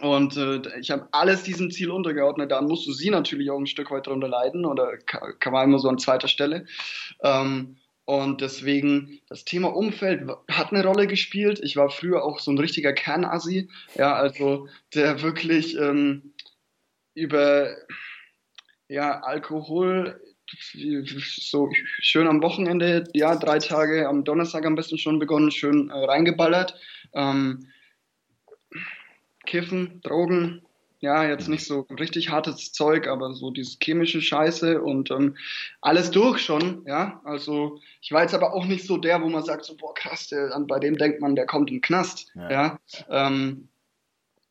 und 0.00 0.36
äh, 0.36 0.78
ich 0.78 0.90
habe 0.90 1.08
alles 1.12 1.42
diesem 1.42 1.70
Ziel 1.70 1.90
untergeordnet. 1.90 2.50
Da 2.50 2.60
musst 2.60 2.86
du 2.86 2.92
sie 2.92 3.10
natürlich 3.10 3.50
auch 3.50 3.58
ein 3.58 3.66
Stück 3.66 3.90
weit 3.90 4.06
drunter 4.06 4.28
leiden 4.28 4.64
oder 4.64 4.92
man 5.44 5.64
immer 5.64 5.78
so 5.78 5.88
an 5.88 5.98
zweiter 5.98 6.28
Stelle. 6.28 6.66
Ähm, 7.22 7.76
und 8.06 8.40
deswegen, 8.40 9.20
das 9.28 9.44
Thema 9.44 9.74
Umfeld 9.74 10.30
hat 10.48 10.72
eine 10.72 10.84
Rolle 10.84 11.08
gespielt. 11.08 11.58
Ich 11.62 11.76
war 11.76 11.90
früher 11.90 12.24
auch 12.24 12.38
so 12.38 12.52
ein 12.52 12.58
richtiger 12.58 12.92
Kernassi, 12.92 13.68
ja, 13.96 14.14
also 14.14 14.68
der 14.94 15.22
wirklich 15.22 15.76
ähm, 15.76 16.32
über 17.14 17.76
ja, 18.88 19.20
Alkohol 19.22 20.20
so 20.76 21.68
schön 22.00 22.28
am 22.28 22.40
Wochenende, 22.42 23.04
ja, 23.12 23.34
drei 23.34 23.58
Tage 23.58 24.08
am 24.08 24.22
Donnerstag 24.22 24.64
am 24.64 24.76
besten 24.76 24.98
schon 24.98 25.18
begonnen, 25.18 25.50
schön 25.50 25.90
äh, 25.90 26.04
reingeballert. 26.04 26.78
Ähm, 27.12 27.66
Kiffen, 29.46 30.00
Drogen, 30.02 30.62
ja, 31.06 31.24
jetzt 31.24 31.48
nicht 31.48 31.64
so 31.64 31.86
richtig 32.00 32.30
hartes 32.30 32.72
Zeug, 32.72 33.06
aber 33.06 33.32
so 33.32 33.52
dieses 33.52 33.78
chemische 33.80 34.20
Scheiße 34.20 34.82
und 34.82 35.12
ähm, 35.12 35.36
alles 35.80 36.10
durch 36.10 36.40
schon, 36.40 36.84
ja. 36.84 37.20
Also 37.24 37.78
ich 38.02 38.10
war 38.10 38.22
jetzt 38.22 38.34
aber 38.34 38.52
auch 38.52 38.66
nicht 38.66 38.84
so 38.84 38.96
der, 38.96 39.22
wo 39.22 39.28
man 39.28 39.44
sagt, 39.44 39.64
so, 39.64 39.76
boah, 39.76 39.94
krass, 39.94 40.26
der, 40.26 40.50
bei 40.66 40.80
dem 40.80 40.98
denkt 40.98 41.20
man, 41.20 41.36
der 41.36 41.46
kommt 41.46 41.70
in 41.70 41.76
den 41.76 41.82
Knast, 41.82 42.32
ja. 42.34 42.50
ja? 42.50 42.78
Ähm, 43.08 43.68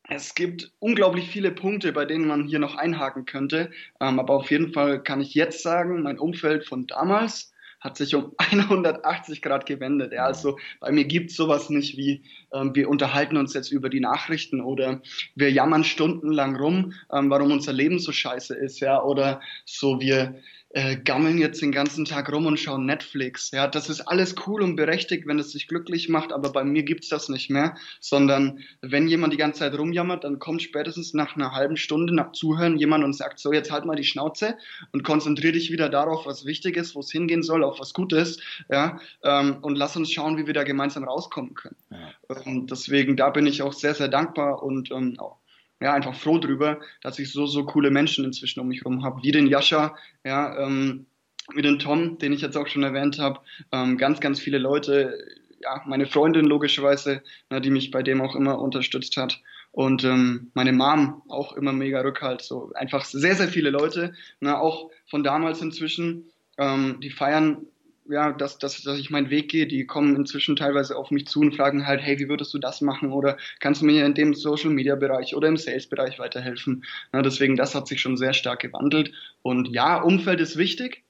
es 0.08 0.34
gibt 0.34 0.72
unglaublich 0.78 1.28
viele 1.28 1.50
Punkte, 1.50 1.92
bei 1.92 2.06
denen 2.06 2.26
man 2.26 2.46
hier 2.46 2.58
noch 2.58 2.76
einhaken 2.76 3.26
könnte, 3.26 3.70
ähm, 4.00 4.18
aber 4.18 4.34
auf 4.34 4.50
jeden 4.50 4.72
Fall 4.72 5.02
kann 5.02 5.20
ich 5.20 5.34
jetzt 5.34 5.62
sagen, 5.62 6.02
mein 6.02 6.18
Umfeld 6.18 6.66
von 6.66 6.86
damals, 6.86 7.52
hat 7.86 7.96
sich 7.96 8.14
um 8.14 8.32
180 8.38 9.40
Grad 9.40 9.64
gewendet. 9.64 10.12
Ja, 10.12 10.24
also 10.24 10.58
bei 10.80 10.92
mir 10.92 11.04
gibt 11.04 11.30
es 11.30 11.36
sowas 11.36 11.70
nicht 11.70 11.96
wie, 11.96 12.22
ähm, 12.52 12.74
wir 12.74 12.90
unterhalten 12.90 13.36
uns 13.36 13.54
jetzt 13.54 13.70
über 13.70 13.88
die 13.88 14.00
Nachrichten 14.00 14.60
oder 14.60 15.00
wir 15.34 15.50
jammern 15.50 15.84
stundenlang 15.84 16.56
rum, 16.56 16.92
ähm, 17.12 17.30
warum 17.30 17.52
unser 17.52 17.72
Leben 17.72 17.98
so 17.98 18.12
scheiße 18.12 18.54
ist, 18.54 18.80
ja, 18.80 19.02
oder 19.02 19.40
so 19.64 20.00
wir 20.00 20.34
äh, 20.76 20.98
gammeln 20.98 21.38
jetzt 21.38 21.62
den 21.62 21.72
ganzen 21.72 22.04
Tag 22.04 22.30
rum 22.30 22.44
und 22.44 22.60
schauen 22.60 22.84
Netflix. 22.84 23.50
Ja, 23.50 23.66
das 23.66 23.88
ist 23.88 24.02
alles 24.02 24.34
cool 24.46 24.60
und 24.60 24.76
berechtigt, 24.76 25.26
wenn 25.26 25.38
es 25.38 25.52
sich 25.52 25.68
glücklich 25.68 26.10
macht, 26.10 26.34
aber 26.34 26.52
bei 26.52 26.64
mir 26.64 26.82
gibt's 26.82 27.08
das 27.08 27.30
nicht 27.30 27.48
mehr, 27.48 27.76
sondern 27.98 28.60
wenn 28.82 29.08
jemand 29.08 29.32
die 29.32 29.38
ganze 29.38 29.60
Zeit 29.60 29.78
rumjammert, 29.78 30.24
dann 30.24 30.38
kommt 30.38 30.60
spätestens 30.60 31.14
nach 31.14 31.34
einer 31.34 31.52
halben 31.52 31.78
Stunde 31.78 32.14
nach 32.14 32.32
Zuhören 32.32 32.76
jemand 32.76 33.04
und 33.04 33.14
sagt, 33.14 33.38
so, 33.38 33.54
jetzt 33.54 33.72
halt 33.72 33.86
mal 33.86 33.96
die 33.96 34.04
Schnauze 34.04 34.58
und 34.92 35.02
konzentrier 35.02 35.52
dich 35.52 35.72
wieder 35.72 35.88
darauf, 35.88 36.26
was 36.26 36.44
wichtig 36.44 36.76
ist, 36.76 36.94
wo 36.94 37.00
es 37.00 37.10
hingehen 37.10 37.42
soll, 37.42 37.64
auf 37.64 37.80
was 37.80 37.94
Gutes, 37.94 38.38
ja, 38.68 39.00
ähm, 39.22 39.56
und 39.62 39.78
lass 39.78 39.96
uns 39.96 40.12
schauen, 40.12 40.36
wie 40.36 40.46
wir 40.46 40.52
da 40.52 40.64
gemeinsam 40.64 41.04
rauskommen 41.04 41.54
können. 41.54 41.76
Ja. 41.90 42.36
Und 42.44 42.70
deswegen, 42.70 43.16
da 43.16 43.30
bin 43.30 43.46
ich 43.46 43.62
auch 43.62 43.72
sehr, 43.72 43.94
sehr 43.94 44.08
dankbar 44.08 44.62
und 44.62 44.90
ähm, 44.90 45.14
auch 45.18 45.38
ja, 45.80 45.92
einfach 45.94 46.14
froh 46.14 46.38
drüber, 46.38 46.80
dass 47.02 47.18
ich 47.18 47.32
so, 47.32 47.46
so 47.46 47.64
coole 47.64 47.90
Menschen 47.90 48.24
inzwischen 48.24 48.60
um 48.60 48.68
mich 48.68 48.80
herum 48.80 49.04
habe, 49.04 49.22
wie 49.22 49.32
den 49.32 49.46
Jascha, 49.46 49.96
ja, 50.24 50.58
ähm, 50.58 51.06
wie 51.54 51.62
den 51.62 51.78
Tom, 51.78 52.18
den 52.18 52.32
ich 52.32 52.40
jetzt 52.40 52.56
auch 52.56 52.66
schon 52.66 52.82
erwähnt 52.82 53.18
habe, 53.18 53.40
ähm, 53.72 53.98
ganz, 53.98 54.20
ganz 54.20 54.40
viele 54.40 54.58
Leute, 54.58 55.18
ja, 55.62 55.82
meine 55.86 56.06
Freundin 56.06 56.46
logischerweise, 56.46 57.22
na, 57.50 57.60
die 57.60 57.70
mich 57.70 57.90
bei 57.90 58.02
dem 58.02 58.20
auch 58.20 58.34
immer 58.34 58.58
unterstützt 58.58 59.16
hat. 59.16 59.40
Und 59.72 60.04
ähm, 60.04 60.50
meine 60.54 60.72
Mom 60.72 61.22
auch 61.28 61.52
immer 61.52 61.72
mega 61.72 62.00
Rückhalt. 62.00 62.40
So 62.40 62.72
einfach 62.74 63.04
sehr, 63.04 63.34
sehr 63.34 63.48
viele 63.48 63.70
Leute, 63.70 64.14
na, 64.40 64.58
auch 64.58 64.90
von 65.06 65.22
damals 65.22 65.60
inzwischen, 65.60 66.30
ähm, 66.58 66.98
die 67.00 67.10
feiern 67.10 67.66
ja, 68.08 68.32
dass, 68.32 68.58
dass, 68.58 68.82
dass 68.82 68.98
ich 68.98 69.10
meinen 69.10 69.30
Weg 69.30 69.50
gehe, 69.50 69.66
die 69.66 69.86
kommen 69.86 70.16
inzwischen 70.16 70.56
teilweise 70.56 70.96
auf 70.96 71.10
mich 71.10 71.26
zu 71.26 71.40
und 71.40 71.56
fragen 71.56 71.86
halt, 71.86 72.00
hey, 72.00 72.18
wie 72.18 72.28
würdest 72.28 72.52
du 72.54 72.58
das 72.58 72.80
machen? 72.80 73.12
Oder 73.12 73.36
kannst 73.60 73.82
du 73.82 73.86
mir 73.86 74.04
in 74.04 74.14
dem 74.14 74.34
Social 74.34 74.70
Media 74.70 74.94
Bereich 74.94 75.34
oder 75.34 75.48
im 75.48 75.56
Sales 75.56 75.88
Bereich 75.88 76.18
weiterhelfen? 76.18 76.84
Na, 77.12 77.22
deswegen, 77.22 77.56
das 77.56 77.74
hat 77.74 77.88
sich 77.88 78.00
schon 78.00 78.16
sehr 78.16 78.32
stark 78.32 78.60
gewandelt. 78.60 79.12
Und 79.42 79.68
ja, 79.68 80.00
Umfeld 80.00 80.40
ist 80.40 80.56
wichtig, 80.56 81.04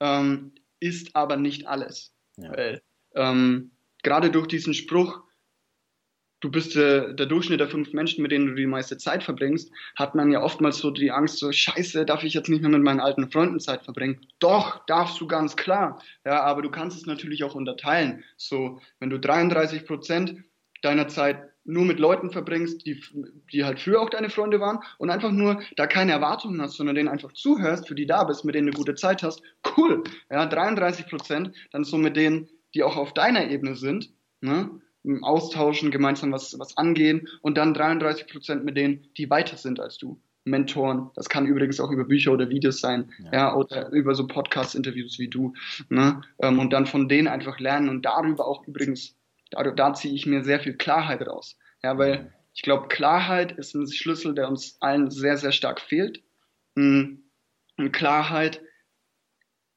ähm, 0.00 0.52
ist 0.80 1.14
aber 1.14 1.36
nicht 1.36 1.66
alles. 1.66 2.12
Ja. 2.36 2.50
Weil, 2.50 2.82
ähm, 3.14 3.70
gerade 4.02 4.30
durch 4.30 4.46
diesen 4.46 4.74
Spruch, 4.74 5.22
du 6.40 6.50
bist 6.50 6.76
äh, 6.76 7.14
der 7.14 7.26
Durchschnitt 7.26 7.60
der 7.60 7.68
fünf 7.68 7.92
Menschen, 7.92 8.22
mit 8.22 8.32
denen 8.32 8.46
du 8.46 8.54
die 8.54 8.66
meiste 8.66 8.96
Zeit 8.96 9.22
verbringst, 9.22 9.70
hat 9.96 10.14
man 10.14 10.30
ja 10.30 10.42
oftmals 10.42 10.78
so 10.78 10.90
die 10.90 11.10
Angst, 11.10 11.38
so 11.38 11.50
scheiße, 11.50 12.04
darf 12.06 12.22
ich 12.22 12.34
jetzt 12.34 12.48
nicht 12.48 12.62
mehr 12.62 12.70
mit 12.70 12.82
meinen 12.82 13.00
alten 13.00 13.30
Freunden 13.30 13.60
Zeit 13.60 13.84
verbringen? 13.84 14.20
Doch, 14.38 14.84
darfst 14.86 15.20
du 15.20 15.26
ganz 15.26 15.56
klar. 15.56 16.02
Ja, 16.24 16.42
aber 16.42 16.62
du 16.62 16.70
kannst 16.70 16.96
es 16.96 17.06
natürlich 17.06 17.44
auch 17.44 17.54
unterteilen. 17.54 18.24
So, 18.36 18.80
wenn 19.00 19.10
du 19.10 19.18
33 19.18 19.86
Prozent 19.86 20.36
deiner 20.82 21.08
Zeit 21.08 21.42
nur 21.64 21.84
mit 21.84 21.98
Leuten 21.98 22.30
verbringst, 22.30 22.86
die, 22.86 23.02
die 23.52 23.64
halt 23.64 23.78
früher 23.78 24.00
auch 24.00 24.08
deine 24.08 24.30
Freunde 24.30 24.58
waren 24.58 24.78
und 24.96 25.10
einfach 25.10 25.32
nur 25.32 25.60
da 25.76 25.86
keine 25.86 26.12
Erwartungen 26.12 26.62
hast, 26.62 26.76
sondern 26.76 26.96
denen 26.96 27.08
einfach 27.08 27.32
zuhörst, 27.32 27.86
für 27.86 27.94
die 27.94 28.06
da 28.06 28.24
bist, 28.24 28.44
mit 28.44 28.54
denen 28.54 28.68
eine 28.68 28.76
gute 28.76 28.94
Zeit 28.94 29.22
hast, 29.22 29.42
cool. 29.76 30.02
Ja, 30.30 30.46
33 30.46 31.06
Prozent, 31.08 31.54
dann 31.70 31.84
so 31.84 31.98
mit 31.98 32.16
denen, 32.16 32.48
die 32.74 32.82
auch 32.82 32.96
auf 32.96 33.12
deiner 33.12 33.50
Ebene 33.50 33.74
sind, 33.74 34.10
ne? 34.40 34.80
Austauschen, 35.22 35.90
gemeinsam 35.90 36.32
was, 36.32 36.58
was 36.58 36.76
angehen 36.76 37.28
und 37.42 37.56
dann 37.56 37.74
33 37.74 38.26
Prozent 38.26 38.64
mit 38.64 38.76
denen, 38.76 39.06
die 39.16 39.30
weiter 39.30 39.56
sind 39.56 39.80
als 39.80 39.98
du. 39.98 40.20
Mentoren, 40.44 41.10
das 41.14 41.28
kann 41.28 41.46
übrigens 41.46 41.78
auch 41.78 41.90
über 41.90 42.04
Bücher 42.04 42.32
oder 42.32 42.48
Videos 42.48 42.80
sein, 42.80 43.12
ja, 43.18 43.32
ja 43.32 43.54
oder 43.54 43.90
über 43.90 44.14
so 44.14 44.26
Podcast-Interviews 44.26 45.18
wie 45.18 45.28
du, 45.28 45.52
ne? 45.90 46.22
Ähm, 46.40 46.58
und 46.58 46.72
dann 46.72 46.86
von 46.86 47.06
denen 47.06 47.28
einfach 47.28 47.58
lernen 47.58 47.90
und 47.90 48.06
darüber 48.06 48.46
auch 48.46 48.66
übrigens, 48.66 49.14
da, 49.50 49.62
da 49.62 49.92
ziehe 49.92 50.14
ich 50.14 50.26
mir 50.26 50.42
sehr 50.44 50.60
viel 50.60 50.74
Klarheit 50.74 51.26
raus, 51.26 51.58
ja, 51.82 51.98
weil 51.98 52.32
ich 52.58 52.62
glaube, 52.62 52.88
Klarheit 52.88 53.52
ist 53.52 53.74
ein 53.74 53.86
Schlüssel, 53.86 54.34
der 54.34 54.48
uns 54.48 54.78
allen 54.80 55.10
sehr, 55.10 55.36
sehr 55.36 55.52
stark 55.52 55.80
fehlt. 55.80 56.24
Hm. 56.76 57.22
Und 57.76 57.92
Klarheit 57.92 58.60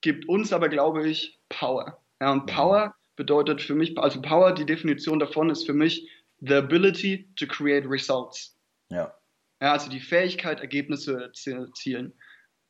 gibt 0.02 0.28
uns 0.28 0.52
aber, 0.52 0.68
glaube 0.68 1.08
ich, 1.08 1.40
Power. 1.48 2.02
Ja, 2.20 2.32
und 2.32 2.48
Power 2.48 2.96
bedeutet 3.22 3.62
für 3.62 3.76
mich, 3.76 3.96
also 4.00 4.20
Power, 4.20 4.52
die 4.52 4.66
Definition 4.66 5.20
davon 5.20 5.52
ist 5.52 5.68
für 5.68 5.74
mich 5.74 6.10
the 6.40 6.56
ability 6.56 7.32
to 7.36 7.46
create 7.46 7.86
results. 7.88 8.58
Ja. 8.90 9.14
Ja, 9.62 9.74
also 9.74 9.92
die 9.92 10.00
Fähigkeit, 10.00 10.60
Ergebnisse 10.60 11.30
zu 11.34 11.52
erzielen. 11.52 12.14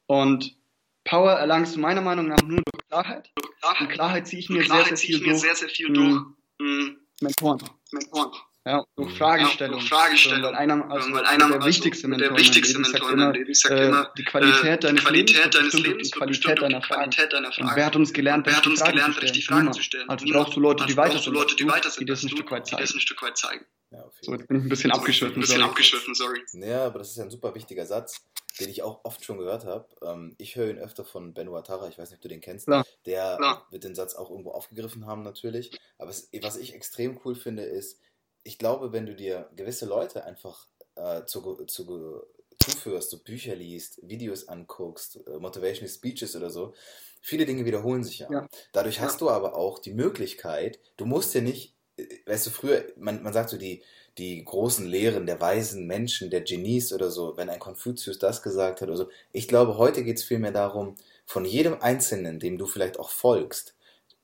Und 0.08 0.58
Power 1.06 1.32
erlangst 1.32 1.78
du 1.78 1.80
meiner 1.80 2.02
Meinung 2.02 2.28
nach 2.28 2.42
nur 2.44 2.62
durch 2.70 2.88
Klarheit. 2.90 3.32
Durch 3.36 3.58
Klarheit. 3.60 3.82
Und 3.82 3.88
Klarheit 3.94 4.28
ziehe 4.28 4.42
ich 4.42 4.50
mir, 4.50 4.66
sehr, 4.66 4.84
sehr, 4.84 4.98
viel 4.98 5.20
durch, 5.24 5.40
sehr, 5.40 5.56
sehr 5.56 5.70
viel 5.70 5.94
durch. 5.94 6.22
Mh, 6.60 6.96
Mentoren. 7.22 7.70
Mentoren. 7.94 8.32
Ja, 8.64 8.86
durch 8.96 9.18
Fragestellungen. 9.18 9.80
Ja, 9.80 9.80
durch 9.80 9.90
Fragestellungen. 9.90 10.44
Weil 10.46 10.56
einer, 10.56 10.92
also 10.92 11.12
weil 11.14 11.26
einer 11.26 11.50
der 11.50 11.66
wichtigste 11.66 12.08
Mentor, 12.08 12.30
der 12.30 12.38
wichtigste 12.38 12.78
Mentor, 12.78 13.12
immer, 13.12 13.36
ich 13.36 13.60
sag 13.60 13.72
äh, 13.72 13.88
immer, 13.88 14.12
die 14.16 14.24
Qualität 14.24 14.84
deines 14.84 15.04
Qualität 15.04 15.54
Lebens, 15.56 15.74
Lebens 15.74 16.12
die 16.12 16.18
Qualität 16.20 16.62
deiner 16.62 16.82
Fragen. 16.82 17.10
Und 17.10 17.76
wer 17.76 17.86
hat 17.86 17.96
uns 17.96 18.14
gelernt, 18.14 18.46
wer 18.46 18.58
hat 18.58 18.68
uns 18.68 18.84
gelernt, 18.84 19.20
richtig 19.20 19.48
Fragen 19.48 19.74
zu 19.74 19.82
stellen? 19.82 20.08
Also 20.10 20.26
brauchst 20.32 20.56
du 20.56 20.60
Leute, 20.60 20.86
die 20.86 20.96
weiter 20.96 21.18
sind, 21.18 21.34
Leute, 21.34 21.56
die 21.56 21.68
weiter 21.68 21.90
sind, 21.90 22.02
die 22.02 22.12
das 22.12 22.22
ein 22.24 22.30
Stück 22.30 22.52
weit 22.52 22.68
zeigen. 22.68 22.84
ein 22.84 23.00
Stück 23.00 23.22
weit 23.24 23.38
zeigen. 23.38 23.66
Ja, 23.90 24.06
so, 24.22 24.34
jetzt 24.34 24.48
bin 24.48 24.58
ich 24.58 24.64
ein 24.64 24.70
bisschen 24.70 24.92
abgeschwiffen, 24.92 25.38
ein 25.38 25.42
bisschen 25.42 25.64
abgeschwiffen, 25.64 26.16
sorry. 26.16 26.42
Ja, 26.54 26.86
aber 26.86 27.00
das 27.00 27.10
ist 27.10 27.20
ein 27.20 27.30
super 27.30 27.54
wichtiger 27.56 27.86
Satz, 27.86 28.22
den 28.60 28.70
ich 28.70 28.84
auch 28.84 29.04
oft 29.04 29.26
schon 29.26 29.38
gehört 29.38 29.66
habe. 29.66 29.90
Ähm, 30.02 30.36
ich 30.38 30.56
höre 30.56 30.70
ihn 30.70 30.78
öfter 30.78 31.04
von 31.04 31.34
Ben 31.34 31.52
Watara, 31.52 31.90
ich 31.90 31.98
weiß 31.98 32.10
nicht, 32.10 32.20
ob 32.20 32.22
du 32.22 32.30
den 32.30 32.40
kennst. 32.40 32.68
Klar. 32.68 32.86
Der 33.06 33.36
Klar. 33.38 33.68
wird 33.70 33.84
den 33.84 33.96
Satz 33.96 34.16
auch 34.16 34.30
irgendwo 34.30 34.52
aufgegriffen 34.52 35.08
haben, 35.08 35.24
natürlich. 35.24 35.78
Aber 35.98 36.10
was 36.10 36.58
ich 36.58 36.74
extrem 36.74 37.20
cool 37.26 37.36
finde, 37.36 37.64
ist, 37.64 38.00
ich 38.44 38.58
glaube, 38.58 38.92
wenn 38.92 39.06
du 39.06 39.16
dir 39.16 39.50
gewisse 39.56 39.86
Leute 39.86 40.26
einfach 40.26 40.68
äh, 40.96 41.26
zu, 41.26 41.64
zu, 41.66 42.24
zuführst, 42.60 43.10
so 43.10 43.20
Bücher 43.20 43.56
liest, 43.56 44.00
Videos 44.08 44.48
anguckst, 44.48 45.20
äh, 45.28 45.38
Motivational 45.40 45.90
Speeches 45.90 46.36
oder 46.36 46.50
so, 46.50 46.74
viele 47.22 47.46
Dinge 47.46 47.66
wiederholen 47.66 48.04
sich 48.04 48.20
ja. 48.20 48.32
ja. 48.32 48.48
Dadurch 48.72 48.98
ja. 48.98 49.04
hast 49.04 49.22
du 49.22 49.30
aber 49.30 49.56
auch 49.56 49.80
die 49.80 49.94
Möglichkeit, 49.94 50.80
du 50.98 51.06
musst 51.06 51.34
ja 51.34 51.42
nicht, 51.42 51.76
äh, 51.98 52.06
weißt 52.26 52.48
du, 52.48 52.50
früher, 52.50 52.86
man, 52.98 53.24
man 53.24 53.34
sagt 53.34 53.50
so, 53.50 53.58
die, 53.58 53.84
die 54.18 54.44
großen 54.44 54.86
Lehren 54.86 55.26
der 55.26 55.40
weisen 55.40 55.88
Menschen, 55.88 56.30
der 56.30 56.42
Genies 56.42 56.92
oder 56.92 57.10
so, 57.10 57.38
wenn 57.38 57.50
ein 57.50 57.60
Konfuzius 57.60 58.20
das 58.20 58.42
gesagt 58.42 58.82
hat 58.82 58.90
oder 58.90 58.98
so. 58.98 59.10
Ich 59.32 59.48
glaube, 59.48 59.78
heute 59.78 60.04
geht 60.04 60.18
es 60.18 60.24
vielmehr 60.24 60.52
darum, 60.52 60.96
von 61.26 61.46
jedem 61.46 61.82
Einzelnen, 61.82 62.40
dem 62.40 62.58
du 62.58 62.66
vielleicht 62.66 63.00
auch 63.00 63.10
folgst, 63.10 63.76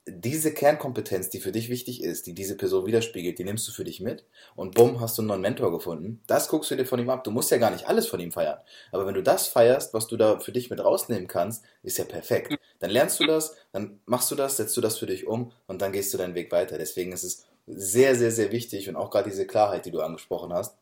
diese 0.08 0.54
Kernkompetenz, 0.54 1.30
die 1.30 1.40
für 1.40 1.52
dich 1.52 1.70
wichtig 1.70 2.04
ist, 2.04 2.28
die 2.28 2.34
diese 2.34 2.56
Person 2.56 2.86
widerspiegelt, 2.86 3.38
die 3.38 3.44
nimmst 3.44 3.68
du 3.68 3.72
für 3.72 3.84
dich 3.84 4.00
mit 4.00 4.26
und 4.56 4.76
bumm, 4.76 5.00
hast 5.02 5.18
du 5.18 5.22
einen 5.22 5.30
neuen 5.30 5.42
Mentor 5.42 5.72
gefunden. 5.72 6.22
Das 6.28 6.48
guckst 6.48 6.72
du 6.72 6.76
dir 6.76 6.86
von 6.86 7.00
ihm 7.00 7.10
ab. 7.10 7.24
Du 7.24 7.32
musst 7.32 7.52
ja 7.52 7.58
gar 7.58 7.72
nicht 7.72 7.88
alles 7.88 8.08
von 8.08 8.20
ihm 8.20 8.32
feiern. 8.32 8.60
Aber 8.92 9.06
wenn 9.06 9.14
du 9.14 9.24
das 9.24 9.48
feierst, 9.48 9.94
was 9.94 10.08
du 10.08 10.18
da 10.18 10.40
für 10.40 10.52
dich 10.52 10.70
mit 10.70 10.84
rausnehmen 10.84 11.28
kannst, 11.28 11.64
ist 11.84 11.98
ja 11.98 12.06
perfekt. 12.06 12.58
Dann 12.80 12.90
lernst 12.90 13.20
du 13.20 13.26
das, 13.26 13.56
dann 13.72 14.00
machst 14.06 14.32
du 14.32 14.36
das, 14.36 14.58
setzt 14.58 14.78
du 14.78 14.82
das 14.82 14.98
für 14.98 15.08
dich 15.08 15.28
um 15.28 15.52
und 15.68 15.82
dann 15.82 15.92
gehst 15.92 16.14
du 16.14 16.18
deinen 16.18 16.36
Weg 16.36 16.52
weiter. 16.52 16.78
Deswegen 16.78 17.12
ist 17.12 17.24
es 17.24 17.46
sehr, 17.68 18.16
sehr, 18.16 18.32
sehr 18.32 18.52
wichtig 18.52 18.88
und 18.90 18.96
auch 18.96 19.10
gerade 19.10 19.30
diese 19.30 19.46
Klarheit, 19.46 19.86
die 19.86 19.92
du 19.92 20.02
angesprochen 20.02 20.54
hast, 20.54 20.78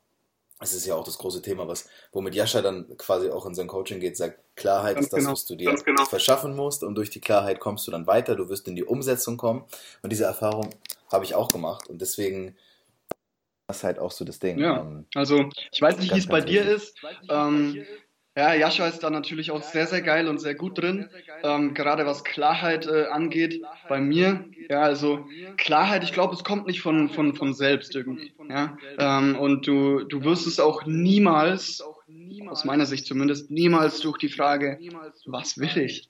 es 0.60 0.74
ist 0.74 0.86
ja 0.86 0.96
auch 0.96 1.04
das 1.04 1.18
große 1.18 1.42
Thema, 1.42 1.68
was, 1.68 1.90
womit 2.12 2.34
Jascha 2.34 2.62
dann 2.62 2.98
quasi 2.98 3.30
auch 3.30 3.46
in 3.46 3.56
sein 3.56 3.68
Coaching 3.68 4.00
geht, 4.00 4.16
sagt, 4.16 4.40
Klarheit 4.56 4.96
Ganz 4.96 5.08
ist 5.08 5.14
das, 5.14 5.20
genau. 5.20 5.32
was 5.32 5.46
du 5.46 5.56
dir 5.56 5.76
genau. 5.84 6.06
verschaffen 6.06 6.56
musst 6.56 6.84
und 6.84 6.96
durch 6.96 7.10
die 7.10 7.20
Klarheit 7.20 7.60
kommst 7.60 7.88
du 7.88 7.92
dann 7.92 8.08
weiter, 8.08 8.36
du 8.36 8.48
wirst 8.48 8.68
in 8.68 8.76
die 8.76 8.86
Umsetzung 8.86 9.38
kommen 9.38 9.66
und 10.02 10.12
diese 10.12 10.24
Erfahrung 10.24 10.70
habe 11.12 11.26
ich 11.26 11.36
auch 11.36 11.50
gemacht 11.50 11.88
und 11.88 12.02
deswegen 12.02 12.56
das 13.68 13.78
ist 13.78 13.84
halt 13.84 14.00
auch 14.00 14.12
so 14.12 14.24
das 14.24 14.38
Ding. 14.40 14.60
Ja, 14.60 14.82
ähm, 14.82 15.08
also 15.16 15.50
ich 15.72 15.82
weiß 15.82 15.98
nicht, 15.98 16.14
wie 16.14 16.20
es 16.20 16.28
bei 16.28 16.42
dir 16.42 16.64
ist. 16.64 16.96
Ähm, 17.30 17.84
ja, 18.36 18.54
Jascha 18.54 18.88
ist 18.88 19.00
da 19.00 19.10
natürlich 19.10 19.52
auch 19.52 19.64
sehr, 19.64 19.88
sehr 19.88 20.02
geil 20.02 20.28
und 20.28 20.40
sehr 20.40 20.56
gut 20.56 20.78
drin, 20.78 21.10
ähm, 21.44 21.74
gerade 21.74 22.06
was 22.06 22.24
Klarheit 22.24 22.86
äh, 22.86 23.06
angeht. 23.06 23.62
Bei 23.88 24.02
mir, 24.02 24.46
ja, 24.70 24.82
also 24.82 25.26
Klarheit, 25.58 26.04
ich 26.04 26.12
glaube, 26.12 26.34
es 26.34 26.44
kommt 26.44 26.68
nicht 26.68 26.82
von, 26.82 27.10
von, 27.10 27.36
von 27.36 27.54
selbst 27.54 27.96
irgendwie. 27.96 28.34
Ja? 28.50 28.78
Ähm, 28.98 29.38
und 29.38 29.68
du, 29.68 30.04
du 30.04 30.24
wirst 30.24 30.48
es 30.48 30.60
auch 30.60 30.86
niemals, 30.86 31.84
aus 32.50 32.66
meiner 32.66 32.86
Sicht 32.86 33.06
zumindest, 33.06 33.52
niemals 33.52 34.02
durch 34.02 34.18
die 34.18 34.30
Frage, 34.30 34.80
was 35.26 35.58
will 35.58 35.78
ich? 35.78 36.10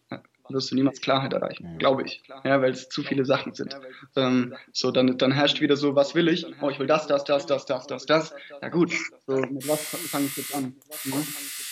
wirst 0.49 0.71
du 0.71 0.75
niemals 0.75 1.01
Klarheit 1.01 1.33
erreichen, 1.33 1.77
glaube 1.77 2.03
ich. 2.03 2.23
Ja, 2.43 2.61
weil 2.61 2.71
es 2.71 2.89
zu 2.89 3.03
viele 3.03 3.25
Sachen 3.25 3.53
sind. 3.53 3.75
Ähm, 4.15 4.53
so, 4.71 4.91
dann, 4.91 5.17
dann 5.17 5.31
herrscht 5.31 5.61
wieder 5.61 5.75
so, 5.75 5.95
was 5.95 6.15
will 6.15 6.27
ich? 6.27 6.45
Oh, 6.61 6.69
ich 6.69 6.79
will 6.79 6.87
das, 6.87 7.07
das, 7.07 7.23
das, 7.23 7.45
das, 7.45 7.65
das, 7.65 7.87
das, 7.87 8.05
das. 8.05 8.35
Ja 8.61 8.69
gut, 8.69 8.93
so, 9.25 9.37
mit 9.37 9.67
was 9.67 9.81
fange 9.81 10.27
ich 10.27 10.37
jetzt 10.37 10.55
an? 10.55 10.75
Ja? 11.05 11.17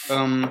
Ähm, 0.10 0.50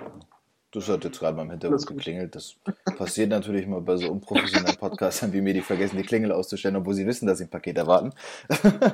das 0.73 0.89
hat 0.89 1.05
jetzt 1.05 1.21
gerade 1.21 1.37
mal 1.37 1.43
im 1.43 1.51
Hintergrund 1.51 1.87
geklingelt. 1.87 2.35
Das 2.35 2.57
passiert 2.97 3.29
natürlich 3.29 3.67
mal 3.67 3.83
bei 3.83 3.97
so 3.97 4.11
unprofessionellen 4.11 4.79
Podcastern 4.79 5.33
wie 5.35 5.43
mir, 5.43 5.53
die 5.53 5.61
vergessen, 5.61 5.99
die 5.99 6.03
Klingel 6.03 6.33
auszustellen, 6.33 6.77
obwohl 6.77 6.95
sie 6.95 7.07
wissen, 7.07 7.27
dass 7.27 7.39
sie 7.39 7.45
ein 7.45 7.51
Paket 7.51 7.77
erwarten. 7.77 8.15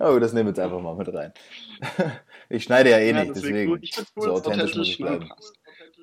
Aber 0.00 0.18
das 0.18 0.32
nehmen 0.32 0.46
wir 0.46 0.50
jetzt 0.50 0.58
einfach 0.58 0.80
mal 0.80 0.96
mit 0.96 1.12
rein. 1.12 1.32
Ich 2.48 2.64
schneide 2.64 2.90
ja 2.90 2.98
eh 2.98 3.12
ja, 3.12 3.24
nicht, 3.24 3.34
deswegen 3.34 3.70
cool, 3.70 3.80
so 4.14 4.32
authentisch 4.32 4.74
muss 4.74 4.86
ich 4.86 4.98
bleiben. 4.98 5.30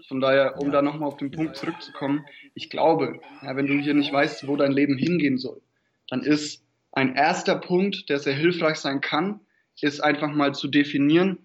Von 0.07 0.19
daher, 0.19 0.59
um 0.59 0.67
ja. 0.67 0.71
da 0.73 0.81
nochmal 0.81 1.09
auf 1.09 1.17
den 1.17 1.29
Punkt 1.29 1.55
zurückzukommen, 1.55 2.25
ich 2.55 2.71
glaube, 2.71 3.19
ja, 3.43 3.55
wenn 3.55 3.67
du 3.67 3.75
hier 3.75 3.93
nicht 3.93 4.11
weißt, 4.11 4.47
wo 4.47 4.55
dein 4.55 4.71
Leben 4.71 4.97
hingehen 4.97 5.37
soll, 5.37 5.61
dann 6.07 6.23
ist 6.23 6.63
ein 6.91 7.15
erster 7.15 7.55
Punkt, 7.55 8.09
der 8.09 8.17
sehr 8.17 8.33
hilfreich 8.33 8.77
sein 8.77 8.99
kann, 8.99 9.41
ist 9.79 10.03
einfach 10.03 10.31
mal 10.31 10.55
zu 10.55 10.69
definieren, 10.69 11.37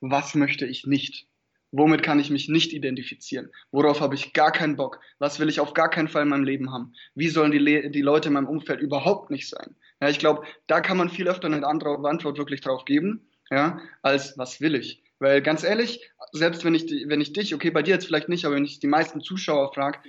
was 0.00 0.36
möchte 0.36 0.64
ich 0.64 0.86
nicht. 0.86 1.26
Womit 1.72 2.02
kann 2.02 2.20
ich 2.20 2.30
mich 2.30 2.48
nicht 2.48 2.74
identifizieren? 2.74 3.50
Worauf 3.70 4.00
habe 4.00 4.14
ich 4.14 4.34
gar 4.34 4.52
keinen 4.52 4.76
Bock? 4.76 5.00
Was 5.18 5.40
will 5.40 5.48
ich 5.48 5.58
auf 5.58 5.72
gar 5.72 5.88
keinen 5.88 6.08
Fall 6.08 6.22
in 6.22 6.28
meinem 6.28 6.44
Leben 6.44 6.70
haben? 6.70 6.92
Wie 7.14 7.28
sollen 7.28 7.50
die, 7.50 7.58
Le 7.58 7.90
die 7.90 8.02
Leute 8.02 8.28
in 8.28 8.34
meinem 8.34 8.46
Umfeld 8.46 8.80
überhaupt 8.80 9.30
nicht 9.30 9.48
sein? 9.48 9.74
Ja, 10.00 10.10
ich 10.10 10.18
glaube, 10.18 10.46
da 10.66 10.82
kann 10.82 10.98
man 10.98 11.08
viel 11.08 11.28
öfter 11.28 11.46
eine 11.46 11.66
andere 11.66 11.96
Antwort 12.08 12.36
wirklich 12.36 12.60
drauf 12.60 12.84
geben, 12.84 13.26
ja, 13.50 13.80
als 14.02 14.36
was 14.36 14.60
will 14.60 14.74
ich? 14.74 15.02
Weil 15.18 15.40
ganz 15.40 15.62
ehrlich, 15.62 16.00
selbst 16.32 16.64
wenn 16.64 16.74
ich, 16.74 16.90
wenn 17.06 17.20
ich 17.20 17.32
dich, 17.32 17.54
okay, 17.54 17.70
bei 17.70 17.82
dir 17.82 17.94
jetzt 17.94 18.06
vielleicht 18.06 18.28
nicht, 18.28 18.44
aber 18.44 18.56
wenn 18.56 18.64
ich 18.64 18.80
die 18.80 18.88
meisten 18.88 19.20
Zuschauer 19.20 19.72
frage, 19.72 20.00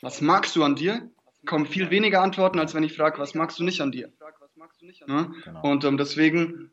was 0.00 0.20
magst 0.20 0.56
du 0.56 0.64
an 0.64 0.74
dir, 0.74 1.10
kommen 1.44 1.66
viel 1.66 1.90
weniger 1.90 2.22
Antworten, 2.22 2.58
als 2.58 2.74
wenn 2.74 2.82
ich 2.82 2.96
frage, 2.96 3.18
was 3.18 3.34
magst 3.34 3.58
du 3.58 3.64
nicht 3.64 3.80
an 3.80 3.92
dir? 3.92 4.10
Ne? 5.06 5.32
Genau. 5.44 5.62
Und 5.62 5.84
ähm, 5.84 5.96
deswegen, 5.96 6.70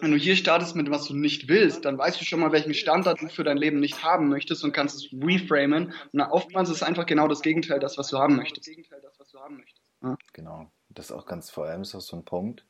wenn 0.00 0.10
du 0.10 0.16
hier 0.16 0.36
startest 0.36 0.76
mit 0.76 0.90
was 0.90 1.06
du 1.06 1.14
nicht 1.14 1.48
willst, 1.48 1.84
dann 1.84 1.98
weißt 1.98 2.20
du 2.20 2.24
schon 2.24 2.40
mal, 2.40 2.52
welchen 2.52 2.74
Standard 2.74 3.20
du 3.20 3.28
für 3.28 3.44
dein 3.44 3.56
Leben 3.56 3.80
nicht 3.80 4.02
haben 4.02 4.28
möchtest 4.28 4.64
und 4.64 4.72
kannst 4.72 4.96
es 4.96 5.12
reframen. 5.12 5.92
Und 6.12 6.20
oftmals 6.20 6.68
ist 6.70 6.76
es 6.76 6.82
einfach 6.82 7.06
genau 7.06 7.28
das 7.28 7.42
Gegenteil, 7.42 7.80
das, 7.80 7.98
was 7.98 8.08
du 8.08 8.18
haben 8.18 8.36
möchtest. 8.36 8.68
Ja? 10.02 10.16
Genau. 10.32 10.70
Das 10.90 11.06
ist 11.06 11.12
auch 11.12 11.26
ganz 11.26 11.50
vor 11.50 11.66
allem 11.66 11.82
ist 11.82 11.94
auch 11.94 12.00
so 12.00 12.16
ein 12.16 12.24
Punkt. 12.24 12.64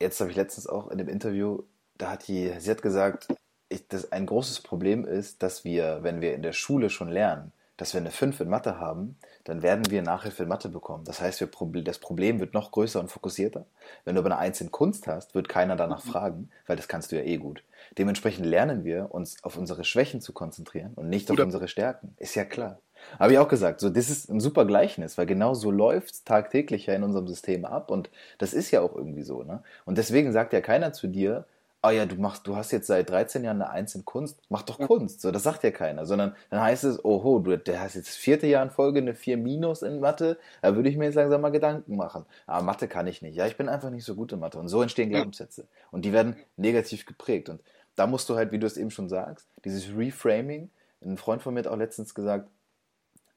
Jetzt 0.00 0.20
habe 0.20 0.30
ich 0.30 0.36
letztens 0.36 0.66
auch 0.66 0.88
in 0.88 0.98
dem 0.98 1.08
Interview, 1.08 1.62
da 1.96 2.10
hat 2.10 2.28
die, 2.28 2.52
sie 2.58 2.70
hat 2.70 2.82
gesagt, 2.82 3.28
ich, 3.68 3.86
das 3.88 4.12
ein 4.12 4.26
großes 4.26 4.60
Problem 4.60 5.04
ist, 5.04 5.42
dass 5.42 5.64
wir, 5.64 6.02
wenn 6.02 6.20
wir 6.20 6.34
in 6.34 6.42
der 6.42 6.52
Schule 6.52 6.90
schon 6.90 7.08
lernen, 7.08 7.52
dass 7.76 7.94
wir 7.94 8.00
eine 8.00 8.10
5 8.10 8.40
in 8.40 8.48
Mathe 8.48 8.78
haben, 8.78 9.16
dann 9.44 9.62
werden 9.62 9.90
wir 9.90 10.02
Nachhilfe 10.02 10.42
in 10.42 10.48
Mathe 10.48 10.68
bekommen. 10.68 11.04
Das 11.04 11.20
heißt, 11.20 11.40
wir, 11.40 11.48
das 11.82 11.98
Problem 11.98 12.40
wird 12.40 12.54
noch 12.54 12.70
größer 12.72 13.00
und 13.00 13.08
fokussierter. 13.08 13.66
Wenn 14.04 14.14
du 14.14 14.20
aber 14.20 14.30
eine 14.30 14.38
1 14.38 14.60
in 14.60 14.70
Kunst 14.70 15.06
hast, 15.06 15.34
wird 15.34 15.48
keiner 15.48 15.76
danach 15.76 16.04
mhm. 16.04 16.10
fragen, 16.10 16.50
weil 16.66 16.76
das 16.76 16.88
kannst 16.88 17.12
du 17.12 17.16
ja 17.16 17.22
eh 17.22 17.36
gut. 17.36 17.62
Dementsprechend 17.98 18.46
lernen 18.46 18.84
wir, 18.84 19.08
uns 19.12 19.42
auf 19.42 19.56
unsere 19.56 19.84
Schwächen 19.84 20.20
zu 20.20 20.32
konzentrieren 20.32 20.92
und 20.94 21.08
nicht 21.08 21.30
auf 21.30 21.34
Oder 21.34 21.44
unsere 21.44 21.68
Stärken. 21.68 22.14
Ist 22.18 22.34
ja 22.34 22.44
klar. 22.44 22.78
Habe 23.18 23.32
ich 23.32 23.38
auch 23.38 23.48
gesagt, 23.48 23.80
so, 23.80 23.88
das 23.88 24.10
ist 24.10 24.28
ein 24.28 24.40
super 24.40 24.66
Gleichnis, 24.66 25.16
weil 25.16 25.26
genau 25.26 25.54
so 25.54 25.70
läuft 25.70 26.14
es 26.14 26.24
tagtäglich 26.24 26.86
ja 26.86 26.94
in 26.94 27.02
unserem 27.02 27.28
System 27.28 27.64
ab 27.64 27.90
und 27.90 28.10
das 28.38 28.52
ist 28.52 28.70
ja 28.70 28.82
auch 28.82 28.94
irgendwie 28.94 29.22
so. 29.22 29.42
Ne? 29.42 29.62
Und 29.86 29.96
deswegen 29.96 30.32
sagt 30.32 30.52
ja 30.52 30.60
keiner 30.60 30.92
zu 30.92 31.06
dir, 31.06 31.46
ah 31.82 31.90
ja, 31.90 32.04
du 32.04 32.16
machst, 32.16 32.46
du 32.46 32.56
hast 32.56 32.72
jetzt 32.72 32.86
seit 32.86 33.08
13 33.08 33.42
Jahren 33.42 33.62
eine 33.62 33.70
Eins 33.70 33.94
in 33.94 34.04
Kunst, 34.04 34.40
mach 34.48 34.62
doch 34.62 34.78
Kunst. 34.78 35.22
So, 35.22 35.30
das 35.30 35.44
sagt 35.44 35.64
ja 35.64 35.70
keiner, 35.70 36.04
sondern 36.04 36.34
dann 36.50 36.60
heißt 36.60 36.84
es, 36.84 37.02
oho, 37.04 37.38
du, 37.38 37.56
der 37.56 37.80
hast 37.80 37.94
jetzt 37.94 38.08
das 38.08 38.16
vierte 38.16 38.46
Jahr 38.46 38.62
in 38.62 38.70
Folge 38.70 39.00
eine 39.00 39.14
4 39.14 39.38
Minus 39.38 39.82
in 39.82 40.00
Mathe, 40.00 40.38
da 40.60 40.76
würde 40.76 40.90
ich 40.90 40.96
mir 40.96 41.06
jetzt 41.06 41.14
langsam 41.14 41.40
mal 41.40 41.50
Gedanken 41.50 41.96
machen. 41.96 42.26
Aber 42.46 42.62
Mathe 42.62 42.86
kann 42.86 43.06
ich 43.06 43.22
nicht. 43.22 43.34
Ja, 43.34 43.46
ich 43.46 43.56
bin 43.56 43.68
einfach 43.68 43.90
nicht 43.90 44.04
so 44.04 44.14
gut 44.14 44.32
in 44.32 44.40
Mathe. 44.40 44.58
Und 44.58 44.68
so 44.68 44.82
entstehen 44.82 45.10
Glaubenssätze. 45.10 45.66
Und 45.90 46.04
die 46.04 46.12
werden 46.12 46.36
negativ 46.56 47.06
geprägt. 47.06 47.48
Und 47.48 47.62
da 47.96 48.06
musst 48.06 48.28
du 48.28 48.36
halt, 48.36 48.52
wie 48.52 48.58
du 48.58 48.66
es 48.66 48.76
eben 48.76 48.90
schon 48.90 49.08
sagst, 49.08 49.48
dieses 49.64 49.96
Reframing, 49.96 50.70
ein 51.02 51.16
Freund 51.16 51.42
von 51.42 51.54
mir 51.54 51.60
hat 51.60 51.66
auch 51.66 51.76
letztens 51.76 52.14
gesagt, 52.14 52.48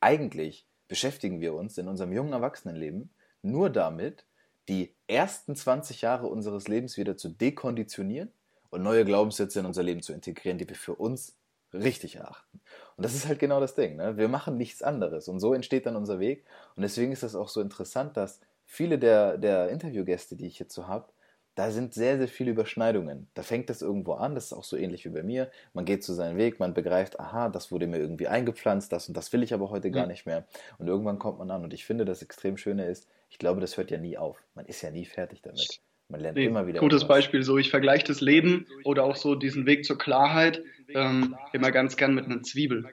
eigentlich 0.01 0.65
beschäftigen 0.89 1.39
wir 1.39 1.53
uns 1.53 1.77
in 1.77 1.87
unserem 1.87 2.11
jungen 2.11 2.33
Erwachsenenleben 2.33 3.09
nur 3.41 3.69
damit, 3.69 4.25
die 4.69 4.93
ersten 5.07 5.55
20 5.55 6.01
Jahre 6.01 6.27
unseres 6.27 6.67
Lebens 6.67 6.97
wieder 6.97 7.17
zu 7.17 7.29
dekonditionieren 7.29 8.31
und 8.69 8.83
neue 8.83 9.05
Glaubenssätze 9.05 9.59
in 9.59 9.65
unser 9.65 9.83
Leben 9.83 10.01
zu 10.01 10.13
integrieren, 10.13 10.57
die 10.57 10.67
wir 10.67 10.75
für 10.75 10.95
uns 10.95 11.35
richtig 11.73 12.17
erachten. 12.17 12.61
Und 12.95 13.05
das 13.05 13.15
ist 13.15 13.27
halt 13.27 13.39
genau 13.39 13.59
das 13.59 13.75
Ding. 13.75 13.95
Ne? 13.97 14.17
Wir 14.17 14.27
machen 14.27 14.57
nichts 14.57 14.83
anderes. 14.83 15.27
Und 15.27 15.39
so 15.39 15.53
entsteht 15.53 15.85
dann 15.85 15.95
unser 15.95 16.19
Weg. 16.19 16.45
Und 16.75 16.83
deswegen 16.83 17.11
ist 17.11 17.23
es 17.23 17.35
auch 17.35 17.49
so 17.49 17.61
interessant, 17.61 18.15
dass 18.15 18.39
viele 18.65 18.99
der, 18.99 19.37
der 19.37 19.69
Interviewgäste, 19.69 20.35
die 20.35 20.47
ich 20.47 20.59
jetzt 20.59 20.73
so 20.73 20.87
habe, 20.87 21.07
da 21.55 21.69
sind 21.69 21.93
sehr, 21.93 22.17
sehr 22.17 22.27
viele 22.27 22.51
Überschneidungen. 22.51 23.27
Da 23.35 23.43
fängt 23.43 23.69
das 23.69 23.83
irgendwo 23.83 24.13
an, 24.13 24.33
das 24.33 24.45
ist 24.45 24.53
auch 24.53 24.63
so 24.63 24.75
ähnlich 24.75 25.05
wie 25.05 25.09
bei 25.09 25.21
mir. 25.21 25.51
Man 25.73 25.85
geht 25.85 26.03
zu 26.03 26.13
seinem 26.13 26.37
Weg, 26.37 26.59
man 26.59 26.73
begreift, 26.73 27.19
aha, 27.19 27.49
das 27.49 27.71
wurde 27.71 27.85
mir 27.85 27.99
irgendwie 27.99 28.27
eingepflanzt, 28.27 28.91
das 28.91 29.07
und 29.07 29.15
das 29.15 29.31
will 29.33 29.43
ich 29.43 29.53
aber 29.53 29.69
heute 29.69 29.91
gar 29.91 30.07
nicht 30.07 30.25
mehr. 30.25 30.45
Und 30.79 30.87
irgendwann 30.87 31.19
kommt 31.19 31.37
man 31.37 31.51
an. 31.51 31.63
Und 31.63 31.73
ich 31.73 31.85
finde, 31.85 32.05
das 32.05 32.23
extrem 32.23 32.57
Schöne 32.57 32.87
ist, 32.87 33.07
ich 33.33 33.39
glaube, 33.39 33.61
das 33.61 33.77
hört 33.77 33.89
ja 33.89 33.97
nie 33.97 34.15
auf. 34.15 34.37
Man 34.53 34.67
ist 34.67 34.83
ja 34.83 34.91
nie 34.91 35.05
fertig 35.05 35.41
damit. 35.41 35.81
Man 36.07 36.21
lernt 36.21 36.37
nee, 36.37 36.45
immer 36.45 36.67
wieder. 36.67 36.79
Gutes 36.79 37.01
etwas. 37.01 37.15
Beispiel, 37.17 37.41
so 37.41 37.57
ich 37.57 37.71
vergleiche 37.71 38.05
das 38.05 38.21
Leben 38.21 38.67
oder 38.83 39.03
auch 39.05 39.15
so 39.15 39.33
diesen 39.33 39.65
Weg 39.65 39.85
zur 39.85 39.97
Klarheit 39.97 40.61
ähm, 40.89 41.35
immer 41.51 41.71
ganz 41.71 41.97
gern 41.97 42.13
mit 42.13 42.25
einer 42.25 42.43
Zwiebel. 42.43 42.85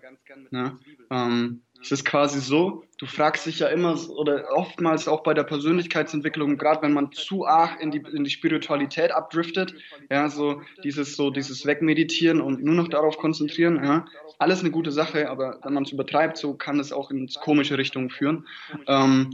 Ne? 0.50 0.78
Ähm, 1.10 1.60
es 1.82 1.92
ist 1.92 2.06
quasi 2.06 2.40
so, 2.40 2.84
du 2.96 3.04
fragst 3.04 3.44
dich 3.44 3.58
ja 3.58 3.68
immer 3.68 3.98
oder 4.08 4.46
oftmals 4.54 5.08
auch 5.08 5.22
bei 5.22 5.34
der 5.34 5.44
Persönlichkeitsentwicklung, 5.44 6.56
gerade 6.56 6.80
wenn 6.80 6.94
man 6.94 7.12
zu 7.12 7.46
arg 7.46 7.78
in 7.82 7.90
die, 7.90 8.02
in 8.10 8.24
die 8.24 8.30
Spiritualität 8.30 9.12
abdriftet, 9.12 9.74
ja, 10.10 10.30
so 10.30 10.62
dieses, 10.84 11.16
so 11.16 11.28
dieses 11.28 11.66
Wegmeditieren 11.66 12.40
und 12.40 12.64
nur 12.64 12.74
noch 12.74 12.88
darauf 12.88 13.18
konzentrieren, 13.18 13.76
ja, 13.84 14.06
alles 14.38 14.60
eine 14.60 14.70
gute 14.70 14.90
Sache, 14.90 15.28
aber 15.28 15.58
wenn 15.62 15.74
man 15.74 15.82
es 15.82 15.92
übertreibt, 15.92 16.38
so 16.38 16.54
kann 16.54 16.80
es 16.80 16.92
auch 16.92 17.10
in 17.10 17.28
komische 17.42 17.76
Richtungen 17.76 18.08
führen. 18.08 18.46
Ähm, 18.86 19.30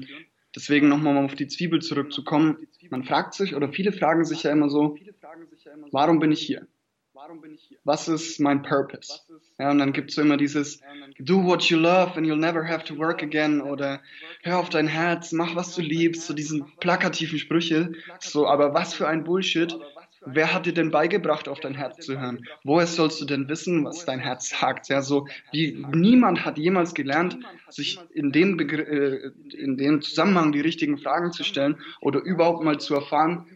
Deswegen 0.57 0.89
nochmal 0.89 1.23
auf 1.23 1.35
die 1.35 1.49
Zwiebel 1.49 1.83
zurückzukommen. 1.83 2.67
Man 2.89 3.05
fragt 3.05 3.35
sich, 3.35 3.55
oder 3.55 3.69
viele 3.69 3.93
fragen 3.93 4.25
sich 4.25 4.45
ja 4.45 4.53
immer 4.53 4.71
so, 4.71 4.97
warum 5.93 6.19
bin 6.19 6.33
ich 6.33 6.41
hier? 6.41 6.67
Was 7.85 8.09
ist 8.09 8.41
mein 8.41 8.63
Purpose? 8.63 9.21
Ja, 9.59 9.71
und 9.71 9.78
dann 9.78 9.93
gibt 9.93 10.11
es 10.11 10.17
so 10.17 10.23
immer 10.23 10.37
dieses 10.37 10.80
Do 11.19 11.45
what 11.45 11.65
you 11.65 11.78
love 11.78 12.13
and 12.17 12.26
you'll 12.26 12.37
never 12.37 12.67
have 12.67 12.85
to 12.85 12.97
work 12.97 13.23
again 13.23 13.61
oder 13.61 14.02
Hör 14.43 14.59
auf 14.59 14.69
dein 14.69 14.87
Herz, 14.87 15.33
mach 15.33 15.54
was 15.57 15.75
du 15.75 15.83
liebst, 15.83 16.26
so 16.26 16.35
diesen 16.35 16.67
plakativen 16.78 17.39
Sprüche. 17.39 17.93
So, 18.21 18.47
aber 18.47 18.75
was 18.75 18.95
für 18.95 19.09
ein 19.09 19.25
Bullshit. 19.25 19.76
Wer 20.26 20.52
hat 20.52 20.67
dir 20.67 20.75
denn 20.75 20.91
beigebracht, 20.91 21.49
auf 21.49 21.60
dein 21.60 21.75
Herz 21.75 22.04
zu 22.04 22.19
hören? 22.21 22.45
Woher 22.65 22.86
sollst 22.86 23.21
du 23.21 23.25
denn 23.25 23.49
wissen, 23.49 23.84
was 23.84 24.04
dein 24.04 24.19
Herz 24.19 24.49
sagt? 24.49 24.89
Ja, 24.89 25.00
so 25.00 25.28
wie 25.52 25.86
niemand 25.93 26.45
hat 26.45 26.58
jemals 26.58 26.95
gelernt, 26.95 27.39
sich 27.69 28.00
in 28.12 28.32
dem, 28.32 28.56
Begr 28.56 28.89
äh, 28.89 29.30
in 29.56 29.76
dem 29.76 30.02
Zusammenhang 30.02 30.50
die 30.50 30.60
richtigen 30.60 30.99
Fragen 30.99 31.32
zu 31.32 31.45
stellen 31.45 31.76
oder 32.00 32.21
überhaupt 32.21 32.65
mal 32.65 32.78
zu 32.78 32.95
erfahren, 32.95 33.47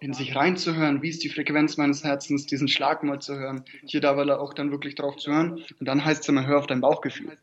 in 0.00 0.12
sich 0.12 0.34
reinzuhören, 0.36 1.02
wie 1.02 1.08
ist 1.08 1.22
die 1.24 1.28
Frequenz 1.28 1.76
meines 1.76 2.04
Herzens, 2.04 2.46
diesen 2.46 2.68
Schlag 2.68 3.02
mal 3.02 3.20
zu 3.20 3.38
hören, 3.38 3.64
hier 3.84 4.00
da 4.00 4.16
weil 4.16 4.28
er 4.28 4.40
auch 4.40 4.54
dann 4.54 4.70
wirklich 4.70 4.94
drauf 4.94 5.16
zu 5.16 5.32
hören. 5.32 5.62
Und 5.78 5.86
dann 5.86 6.04
heißt 6.04 6.22
es 6.22 6.28
immer, 6.28 6.46
hör 6.46 6.58
auf 6.58 6.66
dein 6.66 6.80
Bauchgefühl. 6.80 7.36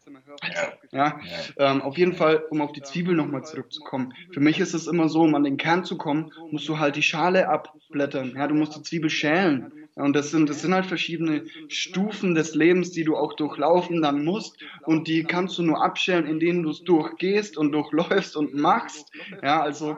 Ja, 0.92 1.20
ähm, 1.58 1.82
auf 1.82 1.98
jeden 1.98 2.14
Fall, 2.14 2.44
um 2.50 2.62
auf 2.62 2.72
die 2.72 2.82
Zwiebel 2.82 3.16
nochmal 3.16 3.44
zurückzukommen. 3.44 4.14
Für 4.32 4.40
mich 4.40 4.60
ist 4.60 4.74
es 4.74 4.88
immer 4.88 5.10
so, 5.10 5.22
um 5.22 5.36
an 5.36 5.44
den 5.44 5.58
Kern 5.58 5.84
zu 5.84 5.98
kommen, 5.98 6.32
musst 6.52 6.68
du 6.68 6.80
halt 6.80 6.96
die 6.96 7.04
Schale 7.04 7.50
abblättern. 7.50 8.34
Ja, 8.36 8.48
du 8.48 8.56
musst 8.56 8.76
die 8.76 8.82
Zwiebel 8.82 9.10
schälen. 9.10 9.72
Und 9.96 10.16
das 10.16 10.32
sind, 10.32 10.50
das 10.50 10.62
sind 10.62 10.74
halt 10.74 10.86
verschiedene 10.86 11.44
Stufen 11.68 12.34
des 12.34 12.56
Lebens, 12.56 12.92
die 12.92 13.04
du 13.04 13.18
auch 13.18 13.34
durchlaufen 13.34 14.02
dann 14.02 14.24
musst. 14.24 14.58
Und 14.84 15.08
die 15.08 15.24
kannst 15.24 15.58
du 15.58 15.64
nur 15.64 15.84
abschälen, 15.84 16.26
indem 16.26 16.64
du 16.64 16.70
es 16.70 16.84
durchgehst 16.84 17.58
und 17.58 17.74
durchläufst 17.74 18.38
und 18.38 18.54
machst. 18.54 19.12
Ja, 19.44 19.62
also 19.62 19.98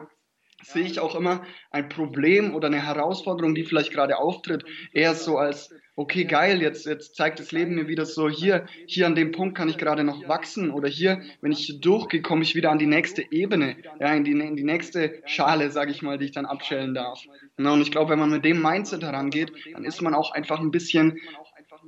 sehe 0.62 0.84
ich 0.84 1.00
auch 1.00 1.14
immer 1.14 1.42
ein 1.70 1.88
Problem 1.88 2.54
oder 2.54 2.68
eine 2.68 2.84
Herausforderung, 2.84 3.54
die 3.54 3.64
vielleicht 3.64 3.92
gerade 3.92 4.18
auftritt, 4.18 4.64
eher 4.92 5.14
so 5.14 5.38
als, 5.38 5.74
okay, 5.96 6.24
geil, 6.24 6.62
jetzt, 6.62 6.86
jetzt 6.86 7.16
zeigt 7.16 7.38
das 7.38 7.52
Leben 7.52 7.74
mir 7.74 7.88
wieder 7.88 8.06
so, 8.06 8.28
hier, 8.28 8.66
hier 8.86 9.06
an 9.06 9.14
dem 9.14 9.32
Punkt 9.32 9.56
kann 9.56 9.68
ich 9.68 9.78
gerade 9.78 10.04
noch 10.04 10.28
wachsen 10.28 10.70
oder 10.70 10.88
hier, 10.88 11.22
wenn 11.40 11.52
ich 11.52 11.80
durchgehe, 11.80 12.22
komme 12.22 12.42
ich 12.42 12.54
wieder 12.54 12.70
an 12.70 12.78
die 12.78 12.86
nächste 12.86 13.24
Ebene, 13.30 13.76
ja, 14.00 14.14
in 14.14 14.24
die, 14.24 14.32
in 14.32 14.56
die 14.56 14.64
nächste 14.64 15.22
Schale, 15.26 15.70
sage 15.70 15.90
ich 15.90 16.02
mal, 16.02 16.18
die 16.18 16.26
ich 16.26 16.32
dann 16.32 16.46
abschälen 16.46 16.94
darf. 16.94 17.20
Und 17.58 17.82
ich 17.82 17.90
glaube, 17.90 18.12
wenn 18.12 18.18
man 18.18 18.30
mit 18.30 18.44
dem 18.44 18.62
Mindset 18.62 19.02
herangeht, 19.02 19.52
dann 19.72 19.84
ist 19.84 20.00
man 20.00 20.14
auch 20.14 20.32
einfach 20.32 20.60
ein 20.60 20.70
bisschen 20.70 21.18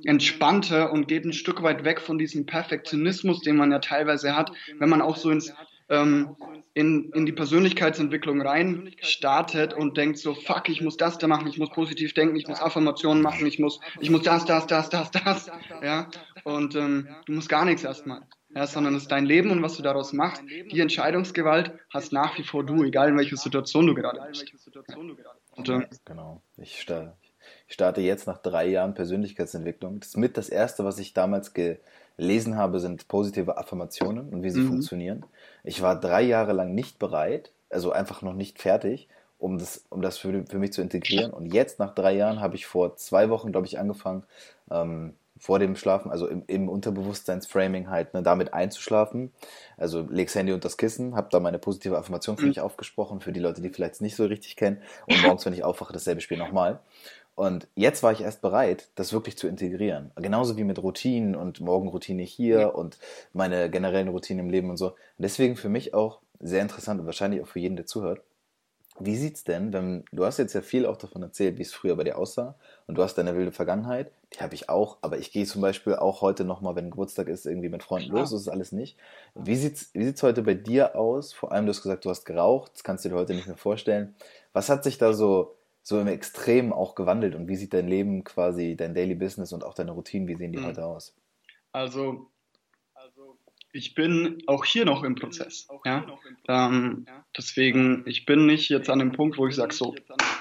entspannter 0.03 0.91
und 0.91 1.07
geht 1.07 1.25
ein 1.25 1.33
Stück 1.33 1.63
weit 1.63 1.83
weg 1.83 2.01
von 2.01 2.17
diesem 2.17 2.45
Perfektionismus, 2.45 3.41
den 3.41 3.55
man 3.55 3.71
ja 3.71 3.79
teilweise 3.79 4.35
hat, 4.35 4.51
wenn 4.77 4.89
man 4.89 5.01
auch 5.01 5.15
so 5.15 5.29
ins 5.29 5.53
ähm, 5.89 6.35
in, 6.73 7.11
in 7.11 7.25
die 7.25 7.31
Persönlichkeitsentwicklung 7.31 8.41
rein 8.41 8.91
startet 9.01 9.73
und 9.73 9.97
denkt 9.97 10.17
so, 10.17 10.33
fuck, 10.33 10.67
ich 10.69 10.81
muss 10.81 10.97
das 10.97 11.17
da 11.17 11.27
machen, 11.27 11.47
ich 11.47 11.57
muss 11.57 11.69
positiv 11.71 12.13
denken, 12.13 12.35
ich 12.35 12.47
muss 12.47 12.61
Affirmationen 12.61 13.23
machen, 13.23 13.45
ich 13.45 13.59
muss, 13.59 13.79
ich 13.99 14.09
muss 14.09 14.23
das, 14.23 14.45
das, 14.45 14.67
das, 14.67 14.89
das, 14.89 15.11
das, 15.11 15.51
ja, 15.81 16.09
und 16.43 16.75
ähm, 16.75 17.07
du 17.25 17.33
musst 17.33 17.49
gar 17.49 17.65
nichts 17.65 17.83
erstmal, 17.83 18.21
ja, 18.53 18.67
sondern 18.67 18.95
es 18.95 19.03
ist 19.03 19.11
dein 19.11 19.25
Leben 19.25 19.51
und 19.51 19.61
was 19.61 19.77
du 19.77 19.83
daraus 19.83 20.11
machst. 20.11 20.43
Die 20.71 20.79
Entscheidungsgewalt 20.79 21.71
hast 21.93 22.11
nach 22.11 22.37
wie 22.37 22.43
vor 22.43 22.65
du, 22.65 22.83
egal 22.83 23.09
in 23.09 23.17
welcher 23.17 23.37
Situation 23.37 23.87
du 23.87 23.95
gerade 23.95 24.19
bist. 24.27 24.51
Und, 25.51 25.69
äh, 25.69 25.87
genau, 26.03 26.41
ich 26.57 26.81
starte, 26.81 27.13
ich 27.67 27.73
starte 27.73 28.01
jetzt 28.01 28.27
nach 28.27 28.39
drei 28.39 28.67
Jahren 28.67 28.93
Persönlichkeitsentwicklung. 28.93 29.99
Das 29.99 30.17
mit 30.17 30.37
das 30.37 30.49
erste, 30.49 30.83
was 30.83 30.99
ich 30.99 31.13
damals 31.13 31.53
gelesen 31.53 32.57
habe, 32.57 32.79
sind 32.79 33.07
positive 33.07 33.57
Affirmationen 33.57 34.29
und 34.29 34.43
wie 34.43 34.49
sie 34.49 34.61
mhm. 34.61 34.67
funktionieren. 34.67 35.25
Ich 35.65 35.81
war 35.81 35.99
drei 35.99 36.21
Jahre 36.21 36.53
lang 36.53 36.73
nicht 36.73 36.99
bereit, 36.99 37.51
also 37.69 37.91
einfach 37.91 38.21
noch 38.21 38.33
nicht 38.33 38.61
fertig, 38.61 39.07
um 39.37 39.57
das, 39.57 39.85
um 39.89 40.01
das 40.01 40.17
für, 40.17 40.45
für 40.45 40.59
mich 40.59 40.73
zu 40.73 40.81
integrieren. 40.81 41.31
Und 41.31 41.53
jetzt, 41.53 41.79
nach 41.79 41.93
drei 41.93 42.13
Jahren, 42.13 42.39
habe 42.39 42.55
ich 42.55 42.65
vor 42.65 42.95
zwei 42.95 43.29
Wochen, 43.29 43.51
glaube 43.51 43.67
ich, 43.67 43.79
angefangen, 43.79 44.23
ähm, 44.71 45.13
vor 45.37 45.59
dem 45.59 45.75
Schlafen, 45.75 46.11
also 46.11 46.27
im, 46.27 46.43
im 46.47 46.69
Unterbewusstseinsframing 46.69 47.89
halt, 47.89 48.13
ne, 48.13 48.23
damit 48.23 48.53
einzuschlafen. 48.53 49.33
Also 49.75 50.07
leg's 50.09 50.33
Handy 50.33 50.53
unter 50.53 50.63
das 50.63 50.77
Kissen, 50.77 51.15
habe 51.15 51.27
da 51.29 51.39
meine 51.41 51.59
positive 51.59 51.97
Affirmation 51.97 52.37
für 52.37 52.43
mhm. 52.43 52.49
mich 52.49 52.61
aufgesprochen, 52.61 53.19
für 53.19 53.33
die 53.33 53.41
Leute, 53.41 53.61
die 53.61 53.69
vielleicht 53.69 54.01
nicht 54.01 54.15
so 54.15 54.25
richtig 54.25 54.55
kennen. 54.55 54.81
Und 55.07 55.21
morgens, 55.23 55.45
wenn 55.45 55.53
ich 55.53 55.63
aufwache, 55.63 55.91
dasselbe 55.91 56.21
Spiel 56.21 56.37
nochmal. 56.37 56.79
Und 57.35 57.67
jetzt 57.75 58.01
war 58.01 58.13
ich 58.13 58.21
erst 58.21 58.41
bereit, 58.41 58.87
das 58.95 59.11
wirklich 59.11 59.37
zu 59.37 59.47
integrieren. 59.47 60.11
Genauso 60.15 60.55
wie 60.55 60.63
mit 60.63 60.81
Routinen 60.81 61.35
und 61.35 61.59
Morgenroutine 61.59 62.23
hier 62.23 62.59
ja. 62.61 62.67
und 62.67 62.97
meine 63.33 63.69
generellen 63.69 64.07
Routinen 64.07 64.45
im 64.45 64.49
Leben 64.49 64.69
und 64.69 64.77
so. 64.77 64.87
Und 64.87 64.95
deswegen 65.19 65.57
für 65.57 65.69
mich 65.69 65.93
auch 65.93 66.21
sehr 66.39 66.61
interessant 66.61 66.99
und 66.99 67.05
wahrscheinlich 67.05 67.41
auch 67.41 67.47
für 67.47 67.59
jeden, 67.59 67.75
der 67.75 67.85
zuhört. 67.85 68.21
Wie 68.97 69.17
sieht's 69.17 69.43
denn, 69.43 69.73
wenn 69.73 70.05
du 70.13 70.23
hast 70.23 70.37
jetzt 70.37 70.53
ja 70.53 70.61
viel 70.61 70.85
auch 70.85 70.95
davon 70.95 71.21
erzählt, 71.21 71.57
wie 71.57 71.63
es 71.63 71.73
früher 71.73 71.97
bei 71.97 72.05
dir 72.05 72.17
aussah 72.17 72.55
und 72.87 72.97
du 72.97 73.03
hast 73.03 73.15
deine 73.15 73.35
wilde 73.35 73.51
Vergangenheit, 73.51 74.09
die 74.33 74.39
habe 74.39 74.55
ich 74.55 74.69
auch, 74.69 74.99
aber 75.01 75.17
ich 75.17 75.33
gehe 75.33 75.45
zum 75.45 75.61
Beispiel 75.61 75.95
auch 75.95 76.21
heute 76.21 76.45
nochmal, 76.45 76.77
wenn 76.77 76.91
Geburtstag 76.91 77.27
ist, 77.27 77.45
irgendwie 77.45 77.67
mit 77.67 77.83
Freunden 77.83 78.11
los, 78.11 78.31
das 78.31 78.39
ist 78.39 78.47
alles 78.47 78.71
nicht. 78.71 78.97
Wie 79.33 79.57
sieht's, 79.57 79.89
wie 79.91 80.05
sieht's 80.05 80.23
heute 80.23 80.43
bei 80.43 80.53
dir 80.53 80.95
aus? 80.95 81.33
Vor 81.33 81.51
allem, 81.51 81.65
du 81.65 81.71
hast 81.71 81.81
gesagt, 81.81 82.05
du 82.05 82.09
hast 82.09 82.23
geraucht, 82.23 82.71
das 82.73 82.85
kannst 82.85 83.03
du 83.03 83.09
dir 83.09 83.15
heute 83.15 83.33
nicht 83.33 83.47
mehr 83.47 83.57
vorstellen. 83.57 84.15
Was 84.53 84.69
hat 84.69 84.85
sich 84.85 84.97
da 84.97 85.11
so, 85.11 85.55
so 85.85 85.99
im 85.99 86.07
Extrem 86.07 86.73
auch 86.73 86.95
gewandelt 86.95 87.35
und 87.35 87.47
wie 87.47 87.55
sieht 87.55 87.71
dein 87.71 87.87
Leben 87.87 88.23
quasi, 88.23 88.75
dein 88.75 88.95
Daily 88.95 89.13
Business 89.13 89.53
und 89.53 89.63
auch 89.63 89.75
deine 89.75 89.91
Routinen, 89.91 90.27
wie 90.27 90.33
sehen 90.33 90.51
die 90.51 90.57
mhm. 90.57 90.65
heute 90.65 90.83
aus? 90.83 91.15
Also 91.71 92.31
ich 93.71 93.93
bin 93.93 94.41
auch 94.47 94.65
hier 94.65 94.85
noch 94.85 95.03
im 95.03 95.13
Prozess. 95.13 95.67
Ja? 95.85 96.03
Ähm, 96.47 97.05
deswegen, 97.37 98.03
ich 98.07 98.25
bin 98.25 98.47
nicht 98.47 98.69
jetzt 98.69 98.89
an 98.89 98.97
dem 98.97 99.11
Punkt, 99.11 99.37
wo 99.37 99.45
ich 99.45 99.55
sage, 99.55 99.75
so, 99.75 99.93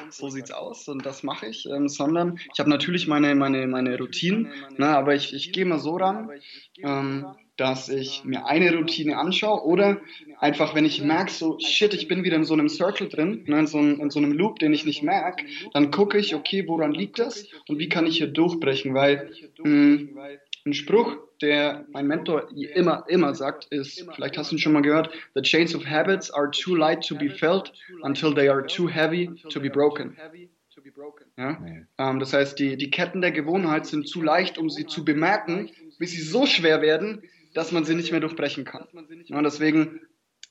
so 0.09 0.31
sieht's 0.31 0.51
aus 0.51 0.89
und 0.89 1.05
das 1.05 1.23
mache 1.23 1.49
ich, 1.49 1.67
ähm, 1.67 1.89
sondern 1.91 2.39
ich 2.55 2.59
habe 2.59 2.71
natürlich 2.71 3.07
meine, 3.07 3.35
meine, 3.35 3.67
meine 3.67 3.99
Routinen, 3.99 4.51
ne, 4.79 4.97
aber 4.97 5.15
ich, 5.15 5.35
ich 5.35 5.53
gehe 5.53 5.67
mal 5.67 5.79
so 5.79 5.97
ran, 5.97 6.31
ähm, 6.79 7.27
dass 7.57 7.88
ich 7.88 8.25
mir 8.25 8.47
eine 8.47 8.75
Routine 8.75 9.17
anschaue 9.17 9.64
oder 9.64 10.01
einfach, 10.40 10.75
wenn 10.75 10.85
ich 10.85 11.03
merke, 11.03 11.31
so, 11.31 11.59
shit, 11.61 11.95
ich 11.95 12.09
bin 12.09 12.25
wieder 12.25 12.37
in 12.37 12.45
so 12.45 12.55
einem 12.55 12.69
Circle 12.69 13.09
drin, 13.09 13.45
ne, 13.47 13.61
in, 13.61 13.67
so 13.67 13.79
einem, 13.79 14.01
in 14.01 14.11
so 14.11 14.19
einem 14.19 14.33
Loop, 14.33 14.59
den 14.59 14.73
ich 14.73 14.85
nicht 14.85 15.03
merke, 15.03 15.45
dann 15.73 15.90
gucke 15.90 16.19
ich, 16.19 16.35
okay, 16.35 16.64
woran 16.67 16.93
liegt 16.93 17.19
das 17.19 17.47
und 17.69 17.79
wie 17.79 17.88
kann 17.88 18.07
ich 18.07 18.19
hier 18.19 18.27
durchbrechen, 18.27 18.95
weil 18.95 19.31
mh, 19.59 19.64
hm, 19.64 20.19
ein 20.67 20.73
Spruch, 20.73 21.19
der 21.43 21.85
mein 21.90 22.07
Mentor 22.07 22.49
immer, 22.75 23.05
immer 23.09 23.35
sagt, 23.35 23.67
ist, 23.67 24.07
vielleicht 24.14 24.38
hast 24.38 24.51
du 24.51 24.57
ihn 24.57 24.59
schon 24.59 24.73
mal 24.73 24.83
gehört, 24.83 25.11
The 25.35 25.43
chains 25.43 25.75
of 25.75 25.85
habits 25.85 26.31
are 26.31 26.51
too 26.51 26.75
light 26.75 27.07
to 27.07 27.17
be 27.17 27.29
felt 27.29 27.73
until 28.03 28.35
they 28.35 28.49
are 28.49 28.67
too 28.67 28.88
heavy 28.88 29.31
to 29.51 29.61
be 29.61 29.69
broken. 29.69 30.17
Ja? 31.37 31.59
Ähm, 31.99 32.19
das 32.19 32.33
heißt, 32.33 32.59
die, 32.59 32.77
die 32.77 32.90
Ketten 32.90 33.21
der 33.21 33.33
Gewohnheit 33.33 33.87
sind 33.87 34.09
zu 34.09 34.23
leicht, 34.23 34.59
um 34.59 34.71
sie 34.71 34.87
zu 34.87 35.05
bemerken, 35.05 35.71
bis 35.99 36.12
sie 36.12 36.23
so 36.23 36.47
schwer 36.47 36.83
werden, 36.83 37.23
dass 37.55 37.73
man 37.73 37.85
sie 37.85 37.95
nicht 37.95 38.11
mehr 38.11 38.21
durchbrechen 38.21 38.64
kann. 38.64 38.87
Ja, 39.27 39.40
deswegen 39.43 40.01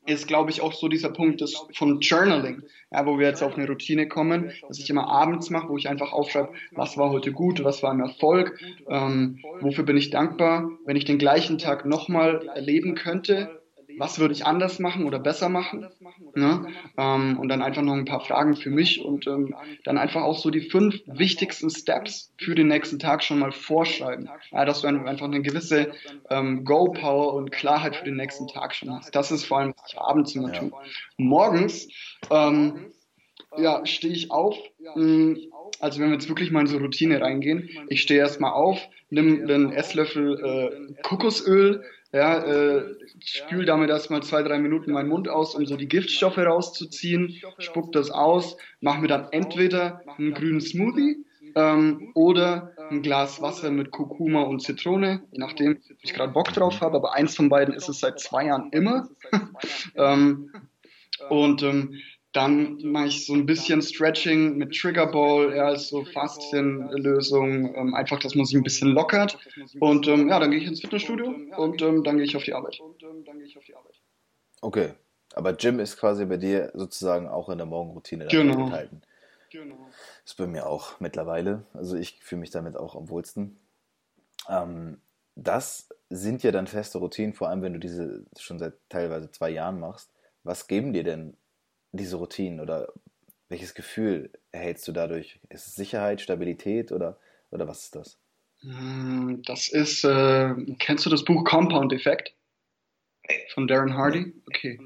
ist, 0.05 0.27
glaube 0.27 0.49
ich, 0.49 0.61
auch 0.61 0.73
so 0.73 0.87
dieser 0.87 1.09
Punkt 1.09 1.41
des, 1.41 1.55
von 1.75 1.99
Journaling, 2.01 2.63
ja, 2.91 3.05
wo 3.05 3.17
wir 3.17 3.27
jetzt 3.27 3.41
auf 3.41 3.55
eine 3.55 3.67
Routine 3.67 4.07
kommen, 4.07 4.51
dass 4.67 4.79
ich 4.79 4.89
immer 4.89 5.07
abends 5.07 5.49
mache, 5.49 5.69
wo 5.69 5.77
ich 5.77 5.87
einfach 5.87 6.11
aufschreibe, 6.11 6.51
was 6.71 6.97
war 6.97 7.09
heute 7.09 7.31
gut, 7.31 7.63
was 7.63 7.83
war 7.83 7.91
ein 7.91 8.01
Erfolg, 8.01 8.59
ähm, 8.89 9.39
wofür 9.61 9.85
bin 9.85 9.95
ich 9.95 10.09
dankbar, 10.09 10.69
wenn 10.85 10.97
ich 10.97 11.05
den 11.05 11.19
gleichen 11.19 11.57
Tag 11.57 11.85
nochmal 11.85 12.45
erleben 12.53 12.95
könnte, 12.95 13.62
was 13.97 14.19
würde 14.19 14.33
ich 14.33 14.45
anders 14.45 14.79
machen 14.79 15.05
oder 15.05 15.19
besser 15.19 15.49
machen. 15.49 15.87
Ne? 16.35 16.67
Ähm, 16.97 17.39
und 17.39 17.49
dann 17.49 17.61
einfach 17.61 17.81
noch 17.81 17.93
ein 17.93 18.05
paar 18.05 18.21
Fragen 18.21 18.55
für 18.55 18.69
mich 18.69 19.03
und 19.03 19.27
ähm, 19.27 19.55
dann 19.83 19.97
einfach 19.97 20.21
auch 20.21 20.37
so 20.37 20.49
die 20.49 20.69
fünf 20.69 20.95
wichtigsten 21.05 21.69
Steps 21.69 22.33
für 22.37 22.55
den 22.55 22.67
nächsten 22.67 22.99
Tag 22.99 23.23
schon 23.23 23.39
mal 23.39 23.51
vorschreiben. 23.51 24.29
Ja, 24.51 24.65
dass 24.65 24.81
du 24.81 24.87
einfach 24.87 25.25
eine 25.25 25.41
gewisse 25.41 25.91
ähm, 26.29 26.63
Go-Power 26.63 27.33
und 27.33 27.51
Klarheit 27.51 27.95
für 27.95 28.05
den 28.05 28.15
nächsten 28.15 28.47
Tag 28.47 28.75
schon 28.75 28.91
hast. 28.91 29.15
Das 29.15 29.31
ist 29.31 29.45
vor 29.45 29.59
allem, 29.59 29.73
was 29.77 29.93
ich 29.93 29.99
abends 29.99 30.35
immer 30.35 30.51
tue. 30.51 30.71
Morgens 31.17 31.87
ähm, 32.29 32.91
ja, 33.57 33.85
stehe 33.85 34.13
ich 34.13 34.31
auf. 34.31 34.57
Mh, 34.79 34.95
hm, 34.95 35.37
also 35.79 35.99
wenn 35.99 36.07
wir 36.07 36.13
jetzt 36.13 36.29
wirklich 36.29 36.51
mal 36.51 36.61
in 36.61 36.67
so 36.67 36.77
Routine 36.77 37.21
reingehen, 37.21 37.69
ich 37.89 38.01
stehe 38.01 38.19
erstmal 38.19 38.53
auf, 38.53 38.79
nimm 39.09 39.43
einen 39.43 39.71
Esslöffel 39.71 40.39
äh, 40.39 41.01
Kokosöl, 41.01 41.83
ja, 42.13 42.37
äh, 42.43 42.95
spül 43.25 43.65
damit 43.65 43.89
erstmal 43.89 44.21
zwei, 44.21 44.43
drei 44.43 44.59
Minuten 44.59 44.91
meinen 44.91 45.09
Mund 45.09 45.27
aus, 45.27 45.55
um 45.55 45.65
so 45.65 45.75
die 45.75 45.87
Giftstoffe 45.87 46.37
rauszuziehen, 46.37 47.41
spuck 47.57 47.91
das 47.91 48.11
aus, 48.11 48.55
mach 48.81 48.99
mir 48.99 49.07
dann 49.07 49.29
entweder 49.31 50.01
einen 50.17 50.35
grünen 50.35 50.61
Smoothie 50.61 51.25
ähm, 51.55 52.11
oder 52.13 52.71
ein 52.91 53.01
Glas 53.01 53.41
Wasser 53.41 53.71
mit 53.71 53.89
Kurkuma 53.89 54.43
und 54.43 54.61
Zitrone, 54.61 55.23
je 55.31 55.39
nachdem, 55.39 55.71
ob 55.71 55.97
ich 56.03 56.13
gerade 56.13 56.31
Bock 56.31 56.53
drauf 56.53 56.81
habe, 56.81 56.97
aber 56.97 57.13
eins 57.13 57.35
von 57.35 57.49
beiden 57.49 57.73
ist 57.73 57.89
es 57.89 57.99
seit 57.99 58.19
zwei 58.19 58.45
Jahren 58.45 58.69
immer. 58.71 59.09
ähm, 59.95 60.51
und 61.29 61.63
ähm, 61.63 61.95
dann 62.33 62.79
mache 62.83 63.07
ich 63.07 63.25
so 63.25 63.33
ein 63.33 63.45
bisschen 63.45 63.81
Stretching 63.81 64.57
mit 64.57 64.75
Trigger 64.75 65.07
Ball, 65.07 65.55
ja, 65.55 65.71
ist 65.71 65.89
so 65.89 66.03
Faszienlösung, 66.03 67.75
ähm, 67.75 67.93
einfach, 67.93 68.19
dass 68.19 68.33
man 68.33 68.45
sich 68.45 68.57
ein 68.57 68.63
bisschen 68.63 68.89
lockert. 68.89 69.37
Und 69.79 70.07
ähm, 70.07 70.29
ja, 70.29 70.39
dann 70.39 70.49
gehe 70.49 70.59
ich 70.59 70.67
ins 70.67 70.81
Fitnessstudio 70.81 71.27
und 71.57 71.81
ähm, 71.81 72.03
dann 72.03 72.17
gehe 72.17 72.25
ich 72.25 72.35
auf 72.35 72.43
die 72.43 72.53
Arbeit. 72.53 72.81
Okay, 74.61 74.93
aber 75.35 75.53
Gym 75.53 75.79
ist 75.79 75.97
quasi 75.97 76.25
bei 76.25 76.37
dir 76.37 76.71
sozusagen 76.73 77.27
auch 77.27 77.49
in 77.49 77.59
der 77.59 77.67
Morgenroutine 77.67 78.27
genau. 78.27 78.65
enthalten. 78.65 79.03
Genau. 79.51 79.87
Ist 80.25 80.37
bei 80.37 80.47
mir 80.47 80.65
auch 80.65 80.99
mittlerweile. 80.99 81.65
Also 81.73 81.95
ich 81.95 82.19
fühle 82.23 82.41
mich 82.41 82.49
damit 82.49 82.75
auch 82.75 82.95
am 82.95 83.09
wohlsten. 83.09 83.59
Ähm, 84.49 84.99
das 85.35 85.89
sind 86.09 86.41
ja 86.41 86.51
dann 86.51 86.65
feste 86.65 86.97
Routinen, 86.97 87.33
vor 87.33 87.49
allem 87.49 87.61
wenn 87.61 87.73
du 87.73 87.79
diese 87.79 88.25
schon 88.39 88.57
seit 88.57 88.73
teilweise 88.89 89.29
zwei 89.29 89.51
Jahren 89.51 89.79
machst. 89.79 90.11
Was 90.43 90.67
geben 90.67 90.93
dir 90.93 91.03
denn 91.03 91.37
diese 91.93 92.17
Routinen 92.17 92.59
oder 92.59 92.91
welches 93.49 93.73
Gefühl 93.73 94.31
erhältst 94.51 94.87
du 94.87 94.91
dadurch? 94.91 95.39
Ist 95.49 95.67
es 95.67 95.75
Sicherheit, 95.75 96.21
Stabilität 96.21 96.91
oder, 96.91 97.17
oder 97.51 97.67
was 97.67 97.85
ist 97.85 97.95
das? 97.95 98.17
Hm, 98.61 99.41
das 99.45 99.69
ist, 99.69 100.03
äh, 100.03 100.53
kennst 100.79 101.05
du 101.05 101.09
das 101.09 101.23
Buch 101.23 101.43
Compound 101.43 101.93
Effect 101.93 102.33
von 103.53 103.67
Darren 103.67 103.95
Hardy? 103.95 104.33
Okay. 104.47 104.79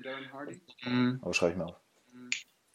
Mhm. 0.84 1.20
Aber 1.22 1.34
schreibe 1.34 1.54
ich 1.54 1.58
mir 1.58 1.66
auf. 1.68 1.76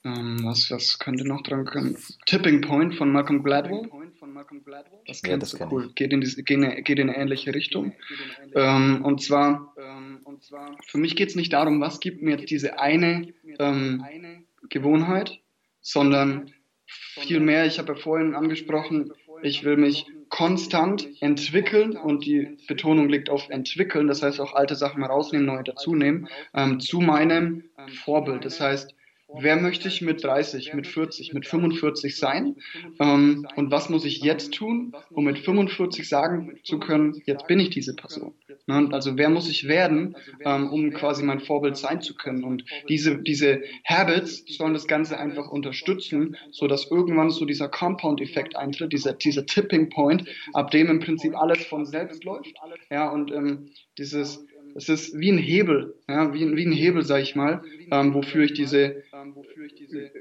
Ähm, 0.05 0.41
was, 0.43 0.69
was 0.71 0.99
könnte 0.99 1.25
noch 1.25 1.43
dran 1.43 1.65
kommen? 1.65 1.97
Tipping 2.27 2.61
Point 2.61 2.97
von 2.97 3.13
Malcolm 3.13 3.45
Gladwell. 3.45 3.89
Das 5.07 5.23
kennst 5.23 5.27
ja, 5.27 5.37
das 5.37 5.51
du 5.53 5.65
cool. 5.71 5.93
Geht 5.95 6.13
in, 6.13 6.21
die, 6.21 6.43
geht, 6.43 6.51
in, 6.51 6.85
geht 6.85 6.99
in 6.99 7.09
eine 7.09 7.17
ähnliche 7.17 7.55
Richtung. 7.55 7.93
Ähm, 8.55 9.05
und 9.05 9.23
zwar, 9.23 9.75
für 10.87 10.99
mich 10.99 11.15
geht 11.15 11.29
es 11.29 11.37
nicht 11.37 11.53
darum, 11.53 11.81
was 11.81 12.01
gibt 12.01 12.21
mir 12.21 12.37
jetzt 12.37 12.51
diese 12.51 12.81
eine 12.81 13.33
ähm, 13.59 14.05
Gewohnheit, 14.69 15.41
sondern 15.81 16.53
vielmehr, 16.87 17.67
ich 17.67 17.79
habe 17.79 17.95
ja 17.95 17.99
vorhin 17.99 18.35
angesprochen, 18.35 19.13
ich 19.43 19.65
will 19.65 19.77
mich 19.77 20.07
konstant 20.29 21.09
entwickeln 21.21 21.97
und 21.97 22.25
die 22.25 22.57
Betonung 22.69 23.09
liegt 23.09 23.29
auf 23.29 23.49
entwickeln, 23.51 24.07
das 24.07 24.23
heißt 24.23 24.41
auch 24.41 24.55
alte 24.55 24.77
Sachen 24.77 25.01
mal 25.01 25.09
rausnehmen, 25.09 25.47
neue 25.47 25.65
dazunehmen, 25.65 26.29
ähm, 26.55 26.81
zu 26.81 27.01
meinem 27.01 27.65
Vorbild. 28.05 28.45
Das 28.45 28.61
heißt, 28.61 28.95
wer 29.39 29.57
möchte 29.57 29.89
ich 29.89 30.03
mit 30.03 30.23
30, 30.23 30.75
mit 30.75 30.87
40, 30.87 31.33
mit 31.33 31.47
45 31.47 32.17
sein? 32.17 32.57
Ähm, 33.01 33.47
und 33.57 33.71
was 33.71 33.89
muss 33.89 34.05
ich 34.05 34.23
jetzt 34.23 34.55
tun, 34.55 34.93
um 35.11 35.25
mit 35.25 35.39
45 35.39 36.09
sagen 36.09 36.59
zu 36.65 36.79
können, 36.79 37.23
jetzt 37.27 37.47
bin 37.47 37.61
ich 37.61 37.71
diese 37.71 37.95
Person? 37.95 38.35
Ne? 38.67 38.89
Also 38.93 39.17
wer 39.17 39.31
muss 39.31 39.49
ich 39.49 39.67
werden, 39.69 40.17
ähm, 40.45 40.71
um 40.73 40.93
quasi 40.93 41.23
mein 41.23 41.41
Vorbild 41.41 41.77
sein 41.77 42.01
zu 42.01 42.15
können? 42.15 42.45
Und 42.45 42.65
diese, 42.89 43.19
diese 43.19 43.63
Habits 43.85 44.45
sollen 44.57 44.75
das 44.75 44.87
Ganze 44.87 45.19
einfach 45.19 45.49
unterstützen, 45.49 46.37
so 46.51 46.67
dass 46.67 46.91
irgendwann 46.91 47.31
so 47.31 47.45
dieser 47.45 47.69
Compound-Effekt 47.69 48.57
eintritt, 48.57 48.93
dieser, 48.93 49.15
dieser 49.15 49.47
Tipping 49.47 49.91
Point, 49.91 50.29
ab 50.53 50.71
dem 50.71 50.89
im 50.89 51.01
Prinzip 51.01 51.37
alles 51.37 51.65
von 51.65 51.87
selbst 51.87 52.25
läuft. 52.25 52.55
Ja, 52.91 53.11
und 53.11 53.31
ähm, 53.33 53.71
dieses, 53.99 54.47
es 54.75 54.89
ist 54.89 55.19
wie 55.19 55.31
ein 55.31 55.39
Hebel, 55.39 55.95
ja, 56.09 56.33
wie, 56.33 56.57
wie 56.57 56.67
ein 56.67 56.73
Hebel, 56.73 57.05
sag 57.05 57.23
ich 57.23 57.35
mal, 57.35 57.63
ähm, 57.91 58.15
wofür 58.15 58.45
ich 58.45 58.55
diese 58.55 59.03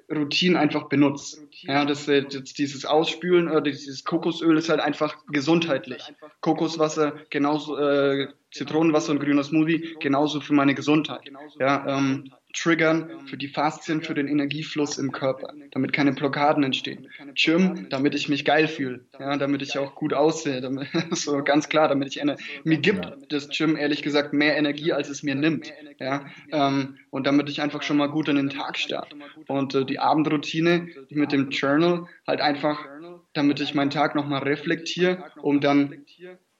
Routinen 0.09 0.57
einfach 0.57 0.89
benutze. 0.89 1.47
Ja, 1.61 1.85
das, 1.85 2.07
äh, 2.07 2.23
das, 2.23 2.53
dieses 2.53 2.85
Ausspülen 2.85 3.49
oder 3.49 3.61
dieses 3.61 4.03
Kokosöl 4.03 4.57
ist 4.57 4.69
halt 4.69 4.79
einfach 4.79 5.17
gesundheitlich. 5.27 6.01
Kokoswasser, 6.41 7.15
genauso 7.29 7.77
äh, 7.77 8.27
Zitronenwasser 8.51 9.13
und 9.13 9.19
grüner 9.19 9.43
Smoothie, 9.43 9.95
genauso 9.99 10.41
für 10.41 10.53
meine 10.53 10.75
Gesundheit. 10.75 11.21
Ja, 11.59 11.97
ähm, 11.97 12.31
triggern 12.53 13.25
für 13.25 13.37
die 13.37 13.47
Faszien, 13.47 14.01
für 14.01 14.13
den 14.13 14.27
Energiefluss 14.27 14.97
im 14.97 15.11
Körper, 15.11 15.53
damit 15.71 15.93
keine 15.93 16.13
Blockaden 16.13 16.63
entstehen. 16.63 17.07
Gym, 17.35 17.87
damit 17.89 18.15
ich 18.15 18.29
mich 18.29 18.45
geil 18.45 18.67
fühle, 18.67 19.05
ja, 19.19 19.37
damit 19.37 19.61
ich 19.61 19.77
auch 19.77 19.95
gut 19.95 20.13
aussehe, 20.13 20.61
damit, 20.61 20.87
so 21.11 21.43
ganz 21.43 21.69
klar, 21.69 21.87
damit 21.87 22.09
ich 22.09 22.21
eine, 22.21 22.37
mir 22.63 22.77
gibt 22.77 23.07
das 23.29 23.49
Gym 23.49 23.75
ehrlich 23.75 24.01
gesagt 24.01 24.33
mehr 24.33 24.57
Energie, 24.57 24.93
als 24.93 25.09
es 25.09 25.23
mir 25.23 25.35
nimmt, 25.35 25.71
ja, 25.99 26.25
ähm, 26.51 26.97
und 27.09 27.27
damit 27.27 27.49
ich 27.49 27.61
einfach 27.61 27.83
schon 27.83 27.97
mal 27.97 28.09
gut 28.09 28.27
in 28.29 28.35
den 28.35 28.49
Tag 28.49 28.77
starte. 28.77 29.15
Und 29.47 29.75
äh, 29.75 29.85
die 29.85 29.99
Abendroutine 29.99 30.87
mit 31.09 31.31
dem 31.31 31.49
Journal 31.49 32.07
halt 32.27 32.41
einfach, 32.41 32.85
damit 33.33 33.59
ich 33.59 33.73
meinen 33.73 33.91
Tag 33.91 34.15
nochmal 34.15 34.43
reflektiere, 34.43 35.31
um 35.41 35.61
dann 35.61 36.05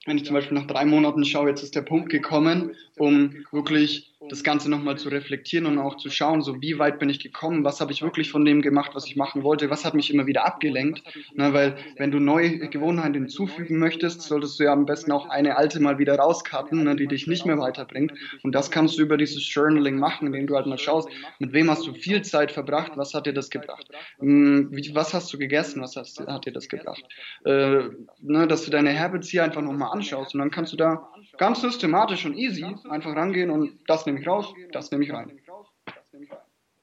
wenn 0.04 0.16
ich 0.16 0.24
zum 0.24 0.34
Beispiel 0.34 0.58
nach 0.58 0.66
drei 0.66 0.84
Monaten 0.84 1.24
schaue, 1.24 1.50
jetzt 1.50 1.62
ist 1.62 1.76
der 1.76 1.82
Punkt 1.82 2.10
gekommen, 2.10 2.74
um 2.98 3.44
wirklich 3.52 4.11
das 4.28 4.44
Ganze 4.44 4.70
nochmal 4.70 4.98
zu 4.98 5.08
reflektieren 5.08 5.66
und 5.66 5.78
auch 5.78 5.96
zu 5.96 6.10
schauen, 6.10 6.42
so 6.42 6.60
wie 6.60 6.78
weit 6.78 6.98
bin 6.98 7.08
ich 7.08 7.20
gekommen, 7.20 7.64
was 7.64 7.80
habe 7.80 7.92
ich 7.92 8.02
wirklich 8.02 8.30
von 8.30 8.44
dem 8.44 8.62
gemacht, 8.62 8.92
was 8.94 9.06
ich 9.06 9.16
machen 9.16 9.42
wollte, 9.42 9.70
was 9.70 9.84
hat 9.84 9.94
mich 9.94 10.12
immer 10.12 10.26
wieder 10.26 10.46
abgelenkt. 10.46 11.02
Ne, 11.34 11.52
weil 11.52 11.76
wenn 11.96 12.10
du 12.10 12.18
neue 12.18 12.58
Gewohnheiten 12.68 13.14
hinzufügen 13.14 13.78
möchtest, 13.78 14.22
solltest 14.22 14.58
du 14.58 14.64
ja 14.64 14.72
am 14.72 14.86
besten 14.86 15.12
auch 15.12 15.28
eine 15.28 15.56
alte 15.56 15.80
mal 15.80 15.98
wieder 15.98 16.16
rauskarten, 16.16 16.84
ne, 16.84 16.96
die 16.96 17.06
dich 17.06 17.26
nicht 17.26 17.46
mehr 17.46 17.58
weiterbringt. 17.58 18.12
Und 18.42 18.54
das 18.54 18.70
kannst 18.70 18.98
du 18.98 19.02
über 19.02 19.16
dieses 19.16 19.52
Journaling 19.52 19.98
machen, 19.98 20.26
indem 20.26 20.46
du 20.46 20.56
halt 20.56 20.66
mal 20.66 20.78
schaust, 20.78 21.08
mit 21.38 21.52
wem 21.52 21.70
hast 21.70 21.86
du 21.86 21.92
viel 21.92 22.22
Zeit 22.22 22.52
verbracht, 22.52 22.92
was 22.96 23.14
hat 23.14 23.26
dir 23.26 23.34
das 23.34 23.50
gebracht? 23.50 23.88
Hm, 24.18 24.70
was 24.92 25.14
hast 25.14 25.32
du 25.32 25.38
gegessen, 25.38 25.82
was 25.82 25.96
hast, 25.96 26.20
hat 26.20 26.46
dir 26.46 26.52
das 26.52 26.68
gebracht? 26.68 27.04
Äh, 27.44 27.88
ne, 28.20 28.46
dass 28.46 28.64
du 28.64 28.70
deine 28.70 28.98
Habits 28.98 29.28
hier 29.28 29.44
einfach 29.44 29.62
nochmal 29.62 29.92
anschaust 29.92 30.34
und 30.34 30.40
dann 30.40 30.50
kannst 30.50 30.72
du 30.72 30.76
da 30.76 31.08
ganz 31.38 31.60
systematisch 31.60 32.24
und 32.24 32.36
easy 32.36 32.64
einfach 32.88 33.16
rangehen 33.16 33.50
und 33.50 33.78
das 33.86 34.06
nehme 34.12 34.20
ich 34.20 34.28
raus, 34.28 34.54
das 34.72 34.90
nehme 34.90 35.04
ich 35.04 35.12
rein. 35.12 35.40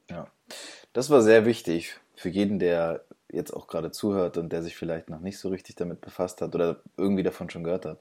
Ja, 0.09 0.27
das 0.93 1.09
war 1.09 1.21
sehr 1.21 1.45
wichtig 1.45 1.99
für 2.15 2.29
jeden, 2.29 2.59
der 2.59 3.05
jetzt 3.31 3.53
auch 3.53 3.67
gerade 3.67 3.91
zuhört 3.91 4.37
und 4.37 4.51
der 4.51 4.63
sich 4.63 4.75
vielleicht 4.75 5.09
noch 5.09 5.19
nicht 5.19 5.37
so 5.37 5.49
richtig 5.49 5.75
damit 5.75 6.01
befasst 6.01 6.41
hat 6.41 6.55
oder 6.55 6.81
irgendwie 6.97 7.23
davon 7.23 7.49
schon 7.49 7.63
gehört 7.63 7.85
hat. 7.85 7.99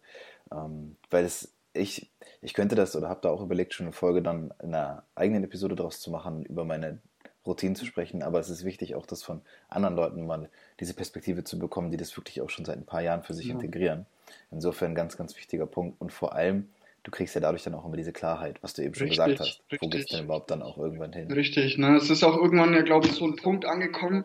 Ähm, 0.50 0.96
weil 1.10 1.24
es, 1.24 1.54
ich, 1.74 2.10
ich 2.40 2.54
könnte 2.54 2.74
das 2.74 2.96
oder 2.96 3.08
habe 3.08 3.20
da 3.22 3.30
auch 3.30 3.42
überlegt, 3.42 3.74
schon 3.74 3.86
eine 3.86 3.92
Folge 3.92 4.22
dann 4.22 4.54
in 4.62 4.74
einer 4.74 5.04
eigenen 5.14 5.44
Episode 5.44 5.76
draus 5.76 6.00
zu 6.00 6.10
machen, 6.10 6.44
über 6.46 6.64
meine 6.64 7.00
Routinen 7.46 7.76
zu 7.76 7.86
sprechen, 7.86 8.22
aber 8.22 8.40
es 8.40 8.50
ist 8.50 8.64
wichtig, 8.64 8.94
auch 8.94 9.06
das 9.06 9.22
von 9.22 9.42
anderen 9.68 9.96
Leuten 9.96 10.26
mal 10.26 10.50
diese 10.80 10.94
Perspektive 10.94 11.44
zu 11.44 11.58
bekommen, 11.58 11.90
die 11.90 11.96
das 11.96 12.16
wirklich 12.16 12.40
auch 12.40 12.50
schon 12.50 12.64
seit 12.64 12.76
ein 12.76 12.86
paar 12.86 13.02
Jahren 13.02 13.22
für 13.22 13.34
sich 13.34 13.46
ja. 13.46 13.54
integrieren. 13.54 14.06
Insofern 14.50 14.92
ein 14.92 14.94
ganz, 14.94 15.16
ganz 15.16 15.36
wichtiger 15.36 15.66
Punkt. 15.66 16.00
Und 16.00 16.12
vor 16.12 16.34
allem, 16.34 16.68
du 17.08 17.16
kriegst 17.16 17.34
ja 17.34 17.40
dadurch 17.40 17.62
dann 17.62 17.74
auch 17.74 17.86
immer 17.86 17.96
diese 17.96 18.12
Klarheit, 18.12 18.62
was 18.62 18.74
du 18.74 18.82
eben 18.82 18.94
schon 18.94 19.08
richtig, 19.08 19.24
gesagt 19.24 19.40
hast. 19.40 19.62
Richtig. 19.72 19.78
Wo 19.80 19.88
geht 19.88 20.00
es 20.02 20.06
denn 20.08 20.24
überhaupt 20.24 20.50
dann 20.50 20.62
auch 20.62 20.76
irgendwann 20.76 21.12
hin? 21.12 21.32
Richtig, 21.32 21.78
ne? 21.78 21.96
Es 21.96 22.10
ist 22.10 22.22
auch 22.22 22.36
irgendwann 22.36 22.74
ja, 22.74 22.82
glaube 22.82 23.06
ich, 23.06 23.14
so 23.14 23.26
ein 23.26 23.36
Punkt 23.36 23.64
angekommen, 23.64 24.24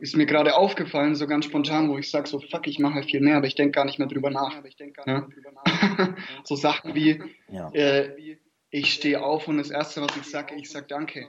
ist 0.00 0.16
mir 0.16 0.24
gerade 0.24 0.56
aufgefallen, 0.56 1.14
so 1.14 1.26
ganz 1.26 1.44
spontan, 1.44 1.90
wo 1.90 1.98
ich 1.98 2.10
sage, 2.10 2.26
so 2.26 2.40
fuck, 2.40 2.66
ich 2.66 2.78
mache 2.78 3.02
viel 3.02 3.20
mehr, 3.20 3.36
aber 3.36 3.46
ich 3.46 3.54
denke 3.54 3.72
gar 3.72 3.84
nicht 3.84 3.98
mehr 3.98 4.08
drüber 4.08 4.30
nach. 4.30 4.62
Ja? 5.06 5.28
so 6.44 6.56
Sachen 6.56 6.94
wie, 6.94 7.22
ja. 7.48 7.70
äh, 7.72 8.38
ich 8.70 8.94
stehe 8.94 9.22
auf 9.22 9.46
und 9.46 9.58
das 9.58 9.70
Erste, 9.70 10.00
was 10.00 10.16
ich 10.16 10.24
sage, 10.24 10.54
ich 10.54 10.70
sage 10.70 10.86
Danke. 10.88 11.28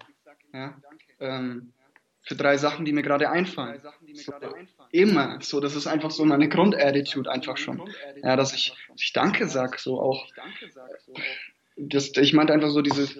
Ja? 0.54 0.78
Ähm, 1.20 1.74
für 2.30 2.36
drei 2.36 2.58
Sachen, 2.58 2.86
die 2.86 2.94
mir 2.94 3.02
gerade 3.02 3.32
einfallen. 3.32 3.82
So, 4.14 4.32
immer. 4.92 5.40
So, 5.42 5.60
das 5.60 5.76
ist 5.76 5.88
einfach 5.88 6.12
so 6.12 6.24
meine 6.26 6.48
Grundattitude 6.48 7.30
einfach 7.30 7.58
schon. 7.58 7.82
Ja, 8.22 8.36
dass 8.36 8.54
ich, 8.54 8.72
dass 8.90 9.02
ich 9.02 9.14
Danke 9.14 9.48
sag, 9.48 9.80
so 9.80 10.00
auch. 10.00 10.28
Das, 11.76 12.12
ich 12.18 12.34
meinte 12.34 12.54
einfach 12.54 12.70
so 12.70 12.84
dieses, 12.84 13.16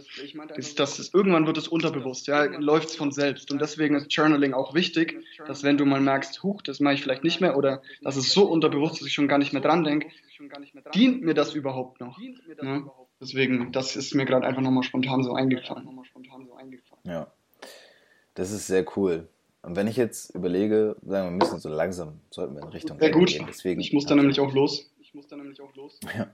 das 0.76 1.00
ist, 1.00 1.16
irgendwann 1.16 1.48
wird 1.48 1.58
es 1.58 1.68
unterbewusst, 1.68 2.28
ja, 2.28 2.44
läuft 2.44 2.90
es 2.90 2.96
von 2.96 3.12
selbst. 3.12 3.52
Und 3.52 3.60
deswegen 3.62 3.96
ist 3.96 4.14
Journaling 4.14 4.54
auch 4.54 4.76
wichtig, 4.76 5.18
dass 5.48 5.64
wenn 5.64 5.78
du 5.78 5.86
mal 5.86 6.02
merkst, 6.02 6.44
huch, 6.44 6.62
das 6.62 6.80
mache 6.80 6.94
ich 6.94 7.02
vielleicht 7.02 7.24
nicht 7.24 7.42
mehr 7.42 7.58
oder 7.58 7.82
das 8.02 8.16
ist 8.16 8.30
so 8.30 8.44
unterbewusst, 8.44 9.00
dass 9.00 9.08
ich 9.08 9.14
schon 9.14 9.28
gar 9.28 9.40
nicht 9.40 9.54
mehr 9.54 9.62
dran 9.62 9.86
denke, 9.86 10.10
dient 10.94 11.24
mir 11.24 11.34
das 11.34 11.56
überhaupt 11.56 12.00
noch? 12.00 12.20
Ja? 12.62 12.84
Deswegen, 13.20 13.72
das 13.72 13.96
ist 13.96 14.14
mir 14.14 14.26
gerade 14.26 14.46
einfach 14.46 14.62
nochmal 14.62 14.84
spontan 14.84 15.24
so 15.24 15.34
eingefallen. 15.34 15.88
Ja. 17.06 17.32
Das 18.34 18.52
ist 18.52 18.68
sehr 18.68 18.86
cool. 18.96 19.28
Und 19.62 19.76
wenn 19.76 19.88
ich 19.88 19.98
jetzt 19.98 20.34
überlege, 20.36 20.96
sagen 21.02 21.28
wir, 21.28 21.32
müssen 21.32 21.60
so 21.60 21.70
langsam, 21.70 22.22
sollten 22.30 22.56
wir 22.56 22.64
in 22.64 22.70
Richtung 22.70 22.98
Sehr 23.00 23.12
gut. 23.12 23.28
gehen. 23.28 23.46
Deswegen, 23.48 23.82
ich 23.82 23.92
muss 23.92 24.06
da 24.06 24.16
nämlich 24.16 24.40
auch 24.40 24.54
los. 24.54 24.90
Ich 25.00 25.14
muss 25.14 25.28
da 25.28 25.36
nämlich 25.36 25.60
auch 25.62 25.76
los. 25.76 26.00
Ja. 26.16 26.28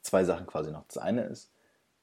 Zwei 0.00 0.24
Sachen 0.24 0.46
quasi 0.46 0.70
noch. 0.72 0.84
Das 0.86 0.98
eine 0.98 1.24
ist, 1.24 1.52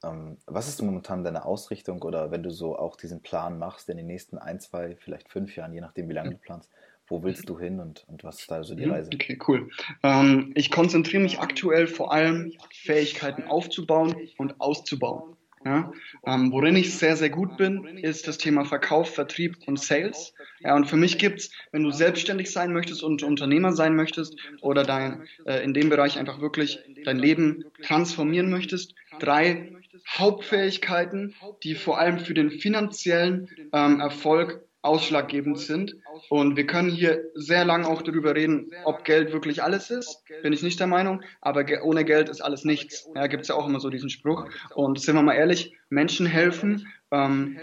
ähm, 0.04 0.38
was 0.46 0.68
ist 0.68 0.82
momentan 0.82 1.24
deine 1.24 1.46
Ausrichtung 1.46 2.02
oder 2.04 2.32
wenn 2.32 2.44
du 2.44 2.52
so 2.52 2.78
auch 2.78 2.96
diesen 2.96 3.22
Plan 3.22 3.58
machst 3.58 3.90
in 3.90 3.98
den 3.98 4.08
nächsten 4.08 4.38
ein, 4.38 4.60
zwei, 4.60 4.96
vielleicht 4.96 5.30
fünf 5.30 5.56
Jahren, 5.56 5.74
je 5.74 5.82
nachdem, 5.82 6.08
wie 6.08 6.14
lange 6.14 6.32
du 6.32 6.38
planst, 6.38 6.70
wo 7.08 7.24
willst 7.24 7.50
du 7.50 7.60
hin 7.60 7.80
und, 7.80 8.06
und 8.08 8.24
was 8.24 8.40
ist 8.40 8.52
da 8.52 8.64
so 8.64 8.76
die 8.76 8.86
mhm. 8.86 8.92
Reise? 8.92 9.10
Okay, 9.14 9.38
cool. 9.48 9.70
Ähm, 10.04 10.52
ich 10.56 10.72
konzentriere 10.72 11.24
mich 11.24 11.40
aktuell 11.40 11.88
vor 11.88 12.14
allem, 12.14 12.54
Fähigkeiten 12.72 13.44
aufzubauen 13.44 14.16
und 14.38 14.62
auszubauen. 14.62 15.36
Ja, 15.66 15.92
ähm, 16.26 16.52
worin 16.54 16.78
ich 16.78 16.98
sehr, 16.98 17.18
sehr 17.18 17.30
gut 17.30 17.58
bin, 17.58 17.86
ist 17.98 18.28
das 18.28 18.38
Thema 18.38 18.64
Verkauf, 18.64 19.14
Vertrieb 19.14 19.58
und 19.66 19.78
Sales. 19.78 20.34
Ja, 20.62 20.76
und 20.76 20.86
für 20.86 20.96
mich 20.96 21.18
gibt 21.18 21.40
es, 21.40 21.52
wenn 21.72 21.84
du 21.84 21.92
selbstständig 21.92 22.52
sein 22.52 22.72
möchtest 22.72 23.04
und 23.04 23.24
Unternehmer 23.24 23.74
sein 23.74 23.96
möchtest 23.96 24.38
oder 24.62 24.84
dein, 24.84 25.28
äh, 25.46 25.62
in 25.64 25.74
dem 25.74 25.90
Bereich 25.90 26.18
einfach 26.18 26.40
wirklich 26.40 26.80
dein 27.04 27.20
Leben 27.20 27.66
transformieren 27.82 28.50
möchtest, 28.50 28.96
drei 29.20 29.74
Hauptfähigkeiten, 30.08 31.36
die 31.64 31.76
vor 31.76 32.00
allem 32.00 32.20
für 32.20 32.34
den 32.34 32.52
finanziellen 32.52 33.50
ähm, 33.74 34.00
Erfolg 34.00 34.62
ausschlaggebend 34.82 35.60
sind. 35.60 35.98
Und 36.30 36.56
wir 36.56 36.66
können 36.66 36.90
hier 36.90 37.24
sehr 37.36 37.66
lange 37.66 37.88
auch 37.88 38.02
darüber 38.02 38.36
reden, 38.36 38.72
ob 38.86 39.04
Geld 39.04 39.34
wirklich 39.34 39.62
alles 39.64 39.90
ist. 39.92 40.24
Bin 40.42 40.54
ich 40.54 40.64
nicht 40.64 40.80
der 40.80 40.88
Meinung. 40.88 41.22
Aber 41.42 41.66
ohne 41.84 42.06
Geld 42.06 42.30
ist 42.30 42.42
alles 42.42 42.66
nichts. 42.66 43.10
Ja, 43.16 43.28
gibt 43.28 43.44
es 43.44 43.50
ja 43.50 43.56
auch 43.56 43.68
immer 43.68 43.80
so 43.80 43.90
diesen 43.90 44.10
Spruch. 44.10 44.46
Und 44.74 45.00
sind 45.00 45.16
wir 45.16 45.22
mal 45.22 45.36
ehrlich, 45.36 45.74
Menschen 45.90 46.26
helfen. 46.26 46.88
Ähm, 47.12 47.60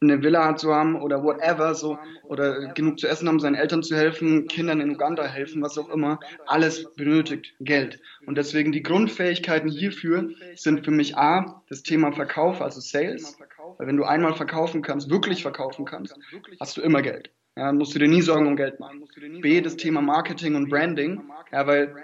eine 0.00 0.22
Villa 0.22 0.54
zu 0.56 0.74
haben 0.74 1.00
oder 1.00 1.22
whatever, 1.24 1.74
so, 1.74 1.98
oder 2.24 2.72
genug 2.72 3.00
zu 3.00 3.08
essen 3.08 3.26
haben, 3.28 3.40
seinen 3.40 3.56
Eltern 3.56 3.82
zu 3.82 3.96
helfen, 3.96 4.46
Kindern 4.46 4.80
in 4.80 4.90
Uganda 4.90 5.24
helfen, 5.24 5.62
was 5.62 5.76
auch 5.76 5.88
immer, 5.88 6.20
alles 6.46 6.92
benötigt 6.94 7.54
Geld. 7.60 8.00
Und 8.26 8.38
deswegen 8.38 8.70
die 8.70 8.82
Grundfähigkeiten 8.82 9.70
hierfür 9.70 10.30
sind 10.54 10.84
für 10.84 10.90
mich 10.90 11.16
A, 11.16 11.62
das 11.68 11.82
Thema 11.82 12.12
Verkauf, 12.12 12.62
also 12.62 12.80
Sales. 12.80 13.38
Weil 13.78 13.86
wenn 13.86 13.96
du 13.96 14.04
einmal 14.04 14.34
verkaufen 14.34 14.82
kannst, 14.82 15.08
wirklich 15.08 15.42
verkaufen 15.42 15.84
kannst, 15.84 16.14
hast 16.60 16.76
du 16.76 16.82
immer 16.82 17.00
Geld. 17.00 17.30
Ja, 17.56 17.72
musst 17.72 17.94
du 17.94 17.98
dir 17.98 18.08
nie 18.08 18.22
Sorgen 18.22 18.46
um 18.46 18.56
Geld 18.56 18.78
machen. 18.78 19.08
B, 19.40 19.60
das 19.60 19.76
Thema 19.76 20.00
Marketing 20.00 20.54
und 20.54 20.68
Branding. 20.68 21.22
Ja, 21.50 21.66
weil 21.66 21.94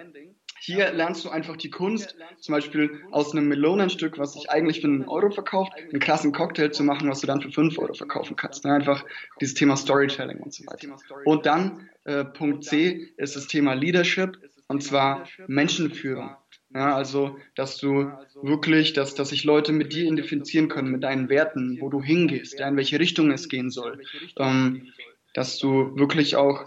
hier 0.59 0.93
lernst 0.93 1.25
du 1.25 1.29
einfach 1.29 1.57
die 1.57 1.71
Kunst, 1.71 2.17
zum 2.39 2.55
Beispiel 2.55 3.03
aus 3.11 3.33
einem 3.33 3.49
Melonenstück, 3.49 4.19
was 4.19 4.33
sich 4.33 4.51
eigentlich 4.51 4.81
für 4.81 4.87
einen 4.87 5.07
Euro 5.07 5.31
verkauft, 5.31 5.73
einen 5.75 6.01
krassen 6.01 6.33
Cocktail 6.33 6.71
zu 6.71 6.83
machen, 6.83 7.09
was 7.09 7.21
du 7.21 7.27
dann 7.27 7.43
für 7.43 7.51
fünf 7.51 7.79
Euro 7.79 7.93
verkaufen 7.93 8.35
kannst. 8.35 8.65
Einfach 8.65 9.05
dieses 9.41 9.55
Thema 9.55 9.77
Storytelling 9.77 10.39
und 10.39 10.55
so 10.55 10.65
weiter. 10.67 10.97
Und 11.25 11.45
dann 11.45 11.91
äh, 12.05 12.25
Punkt 12.25 12.65
C 12.65 13.13
ist 13.17 13.37
das 13.37 13.47
Thema 13.47 13.75
Leadership 13.75 14.39
und 14.69 14.83
zwar 14.83 15.29
Menschenführung. 15.47 16.35
Ja, 16.75 16.97
also, 16.97 17.39
dass 17.55 17.79
du 17.79 18.11
wirklich, 18.43 18.95
dass, 18.95 19.15
dass 19.15 19.29
sich 19.29 19.45
Leute 19.45 19.73
mit 19.73 19.93
dir 19.93 20.05
identifizieren 20.05 20.69
können, 20.69 20.91
mit 20.91 21.05
deinen 21.05 21.29
Werten, 21.29 21.79
wo 21.81 21.89
du 21.89 22.03
hingehst, 22.03 22.61
in 22.61 22.77
welche 22.77 22.99
Richtung 22.99 23.31
es 23.31 23.49
gehen 23.49 23.71
soll. 23.71 24.03
Ähm, 24.39 24.89
dass 25.35 25.59
du 25.59 25.97
wirklich 25.97 26.37
auch 26.37 26.65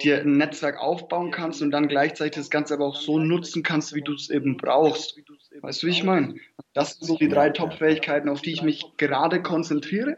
dir 0.00 0.20
ein 0.20 0.36
Netzwerk 0.36 0.80
aufbauen 0.80 1.32
kannst 1.32 1.62
und 1.62 1.72
dann 1.72 1.88
gleichzeitig 1.88 2.36
das 2.36 2.50
Ganze 2.50 2.74
aber 2.74 2.86
auch 2.86 2.96
so 2.96 3.18
nutzen 3.18 3.64
kannst, 3.64 3.94
wie 3.94 4.02
du 4.02 4.14
es 4.14 4.30
eben 4.30 4.56
brauchst. 4.56 5.20
Weißt 5.60 5.82
du, 5.82 5.88
wie 5.88 5.90
ich 5.90 6.04
meine? 6.04 6.36
Das 6.74 6.94
sind 6.94 7.06
so 7.06 7.16
die 7.16 7.28
drei 7.28 7.50
Top-Fähigkeiten, 7.50 8.28
auf 8.28 8.40
die 8.40 8.52
ich 8.52 8.62
mich 8.62 8.84
gerade 8.98 9.42
konzentriere. 9.42 10.16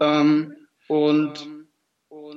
Ähm, 0.00 0.54
und 0.86 1.46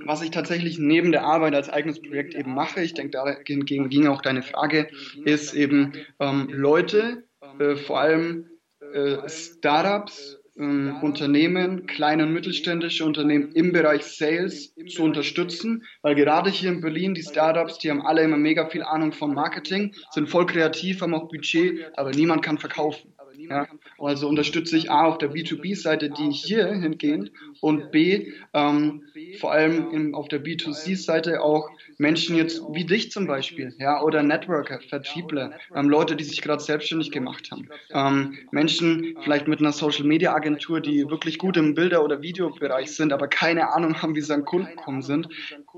was 0.05 0.21
ich 0.21 0.31
tatsächlich 0.31 0.79
neben 0.79 1.11
der 1.11 1.23
Arbeit 1.23 1.55
als 1.55 1.69
eigenes 1.69 2.01
Projekt 2.01 2.35
eben 2.35 2.53
mache, 2.53 2.81
ich 2.81 2.93
denke, 2.93 3.11
dagegen 3.11 3.65
ging 3.65 4.07
auch 4.07 4.21
deine 4.21 4.43
Frage, 4.43 4.87
ist 5.25 5.53
eben 5.53 5.93
ähm, 6.19 6.49
Leute, 6.51 7.23
äh, 7.59 7.75
vor 7.75 7.99
allem 7.99 8.49
äh, 8.93 9.27
Startups, 9.27 10.39
äh, 10.57 10.61
Unternehmen, 10.61 11.87
kleine 11.87 12.23
und 12.23 12.33
mittelständische 12.33 13.05
Unternehmen 13.05 13.51
im 13.53 13.71
Bereich 13.71 14.03
Sales 14.03 14.75
zu 14.87 15.03
unterstützen, 15.03 15.83
weil 16.01 16.15
gerade 16.15 16.49
hier 16.49 16.69
in 16.69 16.81
Berlin 16.81 17.13
die 17.13 17.23
Startups, 17.23 17.77
die 17.79 17.89
haben 17.89 18.05
alle 18.05 18.23
immer 18.23 18.37
mega 18.37 18.67
viel 18.67 18.83
Ahnung 18.83 19.13
von 19.13 19.33
Marketing, 19.33 19.93
sind 20.11 20.29
voll 20.29 20.45
kreativ, 20.45 21.01
haben 21.01 21.13
auch 21.13 21.29
Budget, 21.29 21.97
aber 21.97 22.11
niemand 22.11 22.43
kann 22.43 22.57
verkaufen. 22.57 23.13
Ja, 23.37 23.67
also 24.05 24.27
unterstütze 24.27 24.77
ich 24.77 24.91
A 24.91 25.05
auf 25.05 25.17
der 25.17 25.31
B2B-Seite 25.31 26.09
die 26.09 26.31
hier 26.31 26.67
hingehend 26.67 27.31
und 27.59 27.91
B 27.91 28.33
ähm, 28.53 29.03
vor 29.39 29.51
allem 29.51 29.91
in, 29.91 30.15
auf 30.15 30.27
der 30.27 30.43
B2C-Seite 30.43 31.41
auch 31.41 31.69
Menschen 31.97 32.35
jetzt 32.35 32.61
wie 32.71 32.85
dich 32.85 33.11
zum 33.11 33.27
Beispiel, 33.27 33.75
ja, 33.77 34.01
oder 34.01 34.23
Networker, 34.23 34.79
Vertriebler, 34.79 35.53
ähm, 35.75 35.87
Leute, 35.87 36.15
die 36.15 36.23
sich 36.23 36.41
gerade 36.41 36.61
selbstständig 36.61 37.11
gemacht 37.11 37.51
haben, 37.51 37.69
ähm, 37.91 38.37
Menschen 38.51 39.15
vielleicht 39.23 39.47
mit 39.47 39.59
einer 39.59 39.71
Social-Media-Agentur, 39.71 40.81
die 40.81 41.07
wirklich 41.09 41.37
gut 41.37 41.57
im 41.57 41.75
Bilder- 41.75 42.03
oder 42.03 42.21
Videobereich 42.21 42.91
sind, 42.91 43.13
aber 43.13 43.27
keine 43.27 43.73
Ahnung 43.73 44.01
haben, 44.01 44.15
wie 44.15 44.21
sie 44.21 44.33
an 44.33 44.45
Kunden 44.45 44.75
kommen 44.75 45.01
sind. 45.01 45.27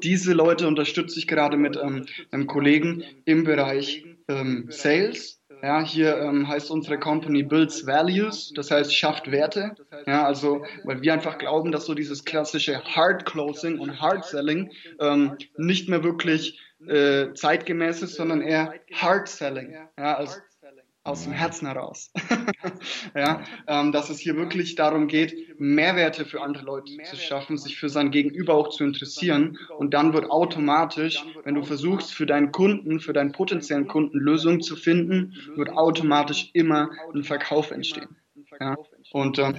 Diese 0.01 0.33
Leute 0.33 0.67
unterstütze 0.67 1.19
ich 1.19 1.27
gerade 1.27 1.57
mit 1.57 1.75
ähm, 1.75 2.05
einem 2.31 2.47
Kollegen 2.47 3.03
im 3.25 3.43
Bereich 3.43 4.05
ähm, 4.29 4.67
Sales 4.69 5.42
ja, 5.63 5.81
hier 5.81 6.17
ähm, 6.17 6.45
heißt 6.45 6.69
unsere 6.69 6.99
Company 6.99 7.41
Builds 7.41 7.87
Values, 7.87 8.51
das 8.53 8.69
heißt 8.69 8.93
schafft 8.93 9.31
Werte. 9.31 9.73
Ja, 10.05 10.25
also 10.25 10.65
weil 10.83 11.01
wir 11.01 11.13
einfach 11.13 11.37
glauben, 11.37 11.71
dass 11.71 11.85
so 11.85 11.93
dieses 11.93 12.25
klassische 12.25 12.83
Hard 12.83 13.25
Closing 13.25 13.79
und 13.79 14.01
Hard 14.01 14.25
Selling 14.25 14.71
ähm, 14.99 15.37
nicht 15.55 15.87
mehr 15.87 16.03
wirklich 16.03 16.59
äh, 16.85 17.33
zeitgemäß 17.33 18.01
ist, 18.01 18.15
sondern 18.15 18.41
eher 18.41 18.73
Hard 18.93 19.29
Selling. 19.29 19.71
Ja, 19.97 20.17
also 20.17 20.35
aus 21.03 21.23
dem 21.23 21.33
Herzen 21.33 21.67
heraus. 21.67 22.11
ja, 23.15 23.43
ähm, 23.67 23.91
dass 23.91 24.09
es 24.09 24.19
hier 24.19 24.35
wirklich 24.37 24.75
darum 24.75 25.07
geht, 25.07 25.59
Mehrwerte 25.59 26.25
für 26.25 26.41
andere 26.41 26.63
Leute 26.63 26.91
zu 27.03 27.17
schaffen, 27.17 27.57
sich 27.57 27.77
für 27.77 27.89
sein 27.89 28.11
Gegenüber 28.11 28.53
auch 28.53 28.69
zu 28.69 28.83
interessieren. 28.83 29.57
Und 29.77 29.93
dann 29.93 30.13
wird 30.13 30.29
automatisch, 30.29 31.23
wenn 31.43 31.55
du 31.55 31.63
versuchst, 31.63 32.13
für 32.13 32.25
deinen 32.25 32.51
Kunden, 32.51 32.99
für 32.99 33.13
deinen 33.13 33.33
potenziellen 33.33 33.87
Kunden 33.87 34.17
Lösungen 34.17 34.61
zu 34.61 34.75
finden, 34.75 35.35
wird 35.55 35.69
automatisch 35.71 36.49
immer 36.53 36.89
ein 37.13 37.23
Verkauf 37.23 37.71
entstehen. 37.71 38.15
Ja? 38.59 38.77
Und 39.11 39.39
ähm, 39.39 39.55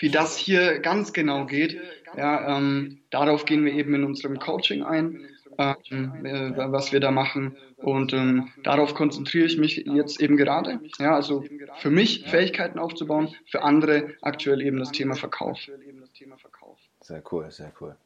wie 0.00 0.10
das 0.10 0.36
hier 0.36 0.80
ganz 0.80 1.12
genau 1.12 1.46
geht, 1.46 1.80
ja, 2.16 2.56
ähm, 2.56 3.00
darauf 3.10 3.44
gehen 3.44 3.64
wir 3.64 3.72
eben 3.72 3.94
in 3.94 4.04
unserem 4.04 4.38
Coaching 4.38 4.82
ein 4.82 5.24
ähm, 5.58 6.24
äh, 6.24 6.52
was 6.56 6.92
wir 6.92 7.00
da 7.00 7.10
machen. 7.10 7.56
Und 7.76 8.12
ähm, 8.12 8.50
darauf 8.62 8.94
konzentriere 8.94 9.46
ich 9.46 9.58
mich 9.58 9.76
jetzt 9.76 10.20
eben 10.20 10.36
gerade. 10.36 10.80
Ja, 10.98 11.14
also 11.14 11.44
für 11.78 11.90
mich 11.90 12.28
Fähigkeiten 12.28 12.78
aufzubauen, 12.78 13.34
für 13.46 13.62
andere 13.62 14.14
aktuell 14.22 14.62
eben 14.62 14.78
das 14.78 14.92
Thema 14.92 15.14
Verkauf. 15.16 15.58
Sehr 17.00 17.22
cool, 17.30 17.50
sehr 17.50 17.72
cool. 17.80 17.96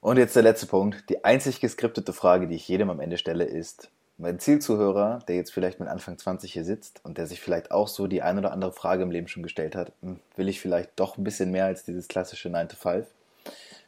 Und 0.00 0.16
jetzt 0.16 0.34
der 0.34 0.42
letzte 0.42 0.66
Punkt. 0.66 1.08
Die 1.10 1.24
einzig 1.24 1.60
geskriptete 1.60 2.12
Frage, 2.12 2.48
die 2.48 2.56
ich 2.56 2.66
jedem 2.66 2.90
am 2.90 2.98
Ende 2.98 3.18
stelle, 3.18 3.44
ist, 3.44 3.88
mein 4.18 4.38
Zielzuhörer, 4.38 5.20
der 5.28 5.36
jetzt 5.36 5.52
vielleicht 5.52 5.80
mit 5.80 5.88
Anfang 5.88 6.18
20 6.18 6.52
hier 6.52 6.64
sitzt 6.64 7.00
und 7.04 7.18
der 7.18 7.26
sich 7.26 7.40
vielleicht 7.40 7.70
auch 7.70 7.88
so 7.88 8.06
die 8.06 8.22
ein 8.22 8.38
oder 8.38 8.52
andere 8.52 8.72
Frage 8.72 9.02
im 9.02 9.10
Leben 9.10 9.28
schon 9.28 9.42
gestellt 9.42 9.74
hat, 9.74 9.92
hm, 10.00 10.20
will 10.36 10.48
ich 10.48 10.60
vielleicht 10.60 10.90
doch 10.96 11.16
ein 11.16 11.24
bisschen 11.24 11.50
mehr 11.50 11.66
als 11.66 11.84
dieses 11.84 12.08
klassische 12.08 12.48
9 12.48 12.68
to 12.68 12.76
5? 12.76 13.06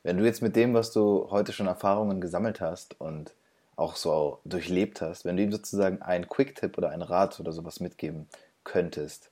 Wenn 0.05 0.19
du 0.19 0.25
jetzt 0.25 0.43
mit 0.43 0.55
dem, 0.55 0.75
was 0.75 0.93
du 0.93 1.29
heute 1.31 1.53
schon 1.53 1.67
Erfahrungen 1.67 2.21
gesammelt 2.21 2.61
hast 2.61 3.01
und 3.01 3.33
auch 3.75 3.97
so 3.97 4.39
durchlebt 4.45 5.01
hast, 5.01 5.25
wenn 5.25 5.37
du 5.37 5.43
ihm 5.43 5.51
sozusagen 5.51 6.03
einen 6.03 6.29
Quick-Tipp 6.29 6.77
oder 6.77 6.91
einen 6.91 7.03
Rat 7.03 7.41
oder 7.41 7.53
sowas 7.53 7.81
mitgeben 7.81 8.29
könntest, 8.65 9.31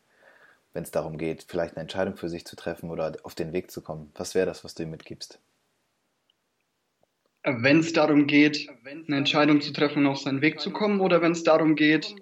wenn 0.73 0.83
es 0.83 0.91
darum 0.91 1.19
geht, 1.19 1.45
vielleicht 1.47 1.77
eine 1.77 1.83
Entscheidung 1.83 2.17
für 2.17 2.31
sich 2.31 2.47
zu 2.47 2.57
treffen 2.57 2.91
oder 2.91 3.15
auf 3.23 3.35
den 3.35 3.53
Weg 3.53 3.71
zu 3.71 3.83
kommen, 3.83 4.11
was 4.15 4.35
wäre 4.35 4.47
das, 4.47 4.65
was 4.65 4.75
du 4.75 4.85
ihm 4.85 4.91
mitgibst? 4.91 5.39
Wenn 7.45 7.81
es 7.81 7.93
darum 7.93 8.27
geht, 8.27 8.67
eine 8.87 9.17
Entscheidung 9.17 9.61
zu 9.61 9.75
treffen 9.75 10.07
und 10.07 10.13
auf 10.13 10.21
seinen 10.21 10.41
Weg 10.41 10.59
zu 10.59 10.71
kommen, 10.71 11.01
oder 11.01 11.21
wenn 11.21 11.33
es 11.33 11.45
darum 11.45 11.77
geht, 11.77 12.15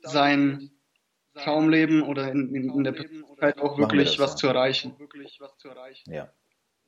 sein 0.00 0.70
Traumleben 1.34 2.02
oder 2.02 2.32
in, 2.32 2.54
in, 2.54 2.70
in 2.70 2.84
der 2.84 2.92
Persönlichkeit 2.92 3.58
auch 3.58 3.76
wirklich 3.76 4.18
was 4.18 4.36
zu 4.36 4.46
erreichen. 4.46 4.96
Ja 6.06 6.32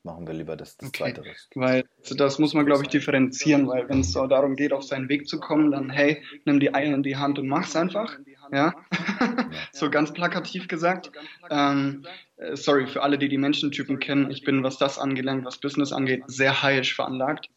machen 0.03 0.27
wir 0.27 0.35
lieber 0.35 0.57
das, 0.57 0.77
das 0.77 0.89
okay. 0.89 1.15
Zweite. 1.15 1.25
Weil 1.55 1.85
das 2.17 2.39
muss 2.39 2.55
man, 2.55 2.67
glaube 2.67 2.83
ich, 2.83 2.89
differenzieren, 2.89 3.69
weil 3.69 3.89
wenn 3.89 4.01
es 4.01 4.13
darum 4.13 4.57
geht, 4.57 4.73
auf 4.73 4.85
seinen 4.85 5.09
Weg 5.09 5.29
zu 5.29 5.39
kommen, 5.39 5.71
dann 5.71 5.91
hey, 5.91 6.23
nimm 6.45 6.61
die 6.61 6.75
Eier 6.75 6.95
in 6.95 7.03
die 7.03 7.17
Hand 7.17 7.39
und 7.39 7.49
mach's 7.49 7.77
einfach. 7.77 8.19
Ja, 8.53 8.75
so 9.73 9.91
ganz 9.91 10.13
plakativ 10.13 10.69
gesagt. 10.69 11.11
Ähm, 11.51 12.05
äh, 12.41 12.57
sorry 12.57 12.87
für 12.87 13.03
alle, 13.03 13.19
die 13.19 13.29
die 13.29 13.39
Menschentypen 13.39 13.99
kennen. 14.01 14.31
Ich 14.31 14.45
bin, 14.45 14.63
was 14.63 14.79
das 14.79 14.99
angelangt, 14.99 15.45
was 15.45 15.59
Business 15.59 15.93
angeht, 15.93 16.23
sehr 16.27 16.63
haiisch 16.63 16.95
veranlagt. 16.95 17.49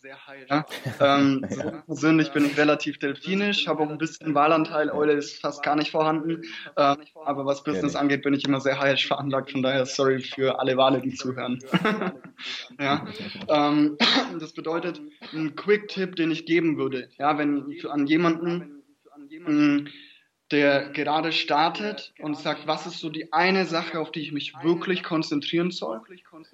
Ja? 0.49 0.65
Ähm, 0.99 1.45
so 1.49 1.71
persönlich 1.86 2.32
bin 2.32 2.45
ich 2.45 2.58
relativ 2.58 2.99
delfinisch, 2.99 3.67
habe 3.67 3.84
auch 3.84 3.89
ein 3.89 3.97
bisschen 3.97 4.36
Wahlanteil. 4.36 4.89
Eule 4.91 5.13
ist 5.13 5.41
fast 5.41 5.63
gar 5.63 5.75
nicht 5.75 5.91
vorhanden. 5.91 6.43
Ähm, 6.77 6.97
aber 7.25 7.45
was 7.45 7.63
Business 7.63 7.95
angeht, 7.95 8.21
bin 8.21 8.34
ich 8.34 8.45
immer 8.45 8.62
sehr 8.62 8.79
haiisch 8.79 9.08
veranlagt. 9.08 9.51
Von 9.51 9.63
daher 9.63 9.86
sorry 9.86 10.19
für 10.21 10.60
alle 10.60 10.77
Wale, 10.77 11.01
die 11.01 11.13
zuhören. 11.13 11.60
ja? 12.79 13.06
Ähm, 13.49 13.97
das 14.39 14.53
bedeutet, 14.53 15.01
ein 15.34 15.56
Quick-Tipp, 15.56 16.15
den 16.15 16.32
ich 16.32 16.45
geben 16.45 16.77
würde, 16.77 17.10
ja, 17.17 17.38
wenn 17.38 17.71
für, 17.82 17.91
an 17.91 18.06
jemanden 18.06 18.84
mh, 19.29 19.89
der 20.53 20.89
gerade 20.91 21.31
startet 21.31 22.13
und 22.19 22.37
sagt, 22.37 22.67
was 22.67 22.85
ist 22.85 22.99
so 22.99 23.09
die 23.09 23.33
eine 23.33 23.65
Sache, 23.65 23.99
auf 23.99 24.11
die 24.11 24.21
ich 24.21 24.31
mich 24.31 24.53
wirklich 24.61 25.03
konzentrieren 25.03 25.71
soll, 25.71 25.99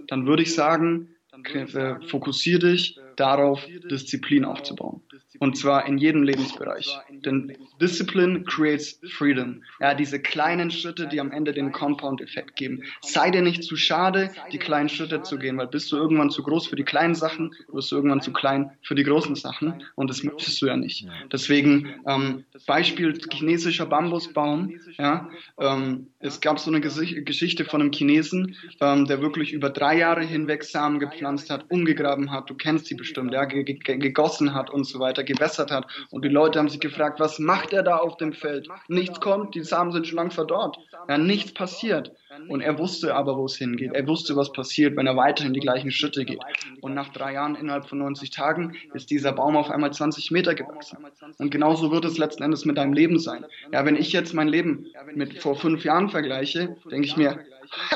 dann 0.07 0.25
würde 0.25 0.41
ich 0.43 0.55
sagen, 0.55 1.09
äh, 1.53 1.95
fokussiere 2.07 2.71
dich 2.71 2.97
darauf, 3.17 3.67
Disziplin 3.91 4.45
aufzubauen. 4.45 5.01
Und 5.39 5.57
zwar 5.57 5.85
in 5.85 5.97
jedem 5.97 6.23
Lebensbereich. 6.23 6.97
Denn 7.25 7.55
Discipline 7.81 8.43
creates 8.43 8.99
freedom. 9.17 9.63
Ja, 9.79 9.93
diese 9.93 10.19
kleinen 10.19 10.71
Schritte, 10.71 11.07
die 11.07 11.19
am 11.19 11.31
Ende 11.31 11.53
den 11.53 11.71
Compound-Effekt 11.71 12.55
geben. 12.55 12.83
Sei 13.01 13.31
dir 13.31 13.41
nicht 13.41 13.63
zu 13.63 13.75
schade, 13.75 14.31
die 14.51 14.57
kleinen 14.57 14.89
Schritte 14.89 15.21
zu 15.21 15.37
gehen, 15.37 15.57
weil 15.57 15.67
bist 15.67 15.91
du 15.91 15.97
irgendwann 15.97 16.29
zu 16.29 16.43
groß 16.43 16.67
für 16.67 16.75
die 16.75 16.83
kleinen 16.83 17.15
Sachen, 17.15 17.53
wirst 17.71 17.91
du 17.91 17.95
irgendwann 17.95 18.21
zu 18.21 18.33
klein 18.33 18.71
für 18.81 18.95
die 18.95 19.03
großen 19.03 19.35
Sachen. 19.35 19.83
Und 19.95 20.09
das 20.09 20.23
möchtest 20.23 20.61
du 20.61 20.67
ja 20.67 20.77
nicht. 20.77 21.07
Deswegen, 21.31 21.93
ähm, 22.07 22.45
Beispiel 22.67 23.19
chinesischer 23.31 23.85
Bambusbaum. 23.85 24.73
Ja, 24.97 25.29
ähm, 25.59 26.07
es 26.19 26.41
gab 26.41 26.59
so 26.59 26.69
eine 26.69 26.81
Geschichte 26.81 27.65
von 27.65 27.81
einem 27.81 27.91
Chinesen, 27.91 28.55
ähm, 28.81 29.05
der 29.05 29.21
wirklich 29.21 29.53
über 29.53 29.69
drei 29.69 29.97
Jahre 29.97 30.23
hinweg 30.23 30.63
Samen 30.63 30.99
gepflanzt 30.99 31.49
hat, 31.49 31.65
umgegraben 31.69 32.31
hat. 32.31 32.49
Du 32.49 32.55
kennst 32.55 32.89
die 32.89 32.95
bestimmt, 32.95 33.33
ja, 33.33 33.45
gegossen 33.45 34.53
hat 34.53 34.69
und 34.69 34.83
so 34.83 34.99
weiter, 34.99 35.23
gewässert 35.23 35.71
hat. 35.71 35.87
Und 36.11 36.25
die 36.25 36.29
Leute 36.29 36.59
haben 36.59 36.69
sich 36.69 36.79
gefragt, 36.79 37.08
was 37.17 37.39
macht 37.39 37.73
er 37.73 37.83
da 37.83 37.97
auf 37.97 38.17
dem 38.17 38.33
Feld? 38.33 38.67
Nichts 38.87 39.19
kommt, 39.19 39.55
die 39.55 39.63
Samen 39.63 39.91
sind 39.91 40.07
schon 40.07 40.17
lang 40.17 40.31
verdorrt. 40.31 40.77
Ja, 41.07 41.17
nichts 41.17 41.53
passiert. 41.53 42.11
Und 42.47 42.61
er 42.61 42.77
wusste 42.77 43.15
aber, 43.15 43.37
wo 43.37 43.45
es 43.45 43.55
hingeht. 43.55 43.93
Er 43.93 44.07
wusste, 44.07 44.35
was 44.35 44.51
passiert, 44.51 44.95
wenn 44.95 45.07
er 45.07 45.15
weiterhin 45.15 45.53
die 45.53 45.59
gleichen 45.59 45.91
Schritte 45.91 46.25
geht. 46.25 46.39
Und 46.81 46.93
nach 46.93 47.09
drei 47.09 47.33
Jahren, 47.33 47.55
innerhalb 47.55 47.87
von 47.87 47.97
90 47.97 48.29
Tagen, 48.29 48.75
ist 48.93 49.09
dieser 49.09 49.31
Baum 49.31 49.55
auf 49.55 49.69
einmal 49.69 49.91
20 49.91 50.31
Meter 50.31 50.53
gewachsen. 50.53 50.97
Und 51.37 51.49
genauso 51.49 51.91
wird 51.91 52.05
es 52.05 52.17
letzten 52.17 52.43
Endes 52.43 52.65
mit 52.65 52.77
deinem 52.77 52.93
Leben 52.93 53.19
sein. 53.19 53.45
Ja, 53.71 53.85
wenn 53.85 53.95
ich 53.95 54.11
jetzt 54.11 54.33
mein 54.33 54.47
Leben 54.47 54.87
mit 55.15 55.39
vor 55.39 55.55
fünf 55.55 55.83
Jahren 55.83 56.09
vergleiche, 56.09 56.75
denke 56.91 57.07
ich 57.07 57.17
mir, 57.17 57.39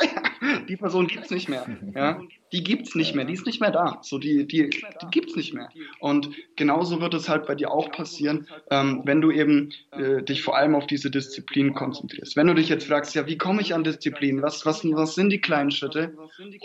die 0.67 0.77
Person 0.77 1.07
gibt 1.07 1.25
es 1.25 1.31
nicht 1.31 1.49
mehr. 1.49 1.65
Ja? 1.95 2.19
Die 2.53 2.63
gibt 2.63 2.87
es 2.87 2.95
nicht 2.95 3.15
mehr, 3.15 3.25
die 3.25 3.33
ist 3.33 3.47
nicht 3.47 3.59
mehr 3.61 3.71
da. 3.71 3.97
So, 4.03 4.19
die 4.19 4.47
die, 4.47 4.69
die 4.69 5.05
gibt 5.11 5.31
es 5.31 5.35
nicht 5.35 5.53
mehr. 5.55 5.69
Und 5.99 6.29
genauso 6.55 7.01
wird 7.01 7.15
es 7.15 7.27
halt 7.27 7.47
bei 7.47 7.55
dir 7.55 7.71
auch 7.71 7.91
passieren, 7.91 8.47
ähm, 8.69 9.01
wenn 9.05 9.21
du 9.21 9.31
eben 9.31 9.71
äh, 9.91 10.21
dich 10.21 10.43
vor 10.43 10.55
allem 10.55 10.75
auf 10.75 10.85
diese 10.85 11.09
Disziplin 11.09 11.73
konzentrierst. 11.73 12.35
Wenn 12.35 12.45
du 12.45 12.53
dich 12.53 12.69
jetzt 12.69 12.87
fragst, 12.87 13.15
ja, 13.15 13.25
wie 13.25 13.37
komme 13.37 13.61
ich 13.61 13.73
an 13.73 13.83
Disziplin? 13.83 14.43
Was, 14.43 14.65
was, 14.67 14.85
was 14.85 15.15
sind 15.15 15.31
die 15.31 15.41
kleinen 15.41 15.71
Schritte? 15.71 16.15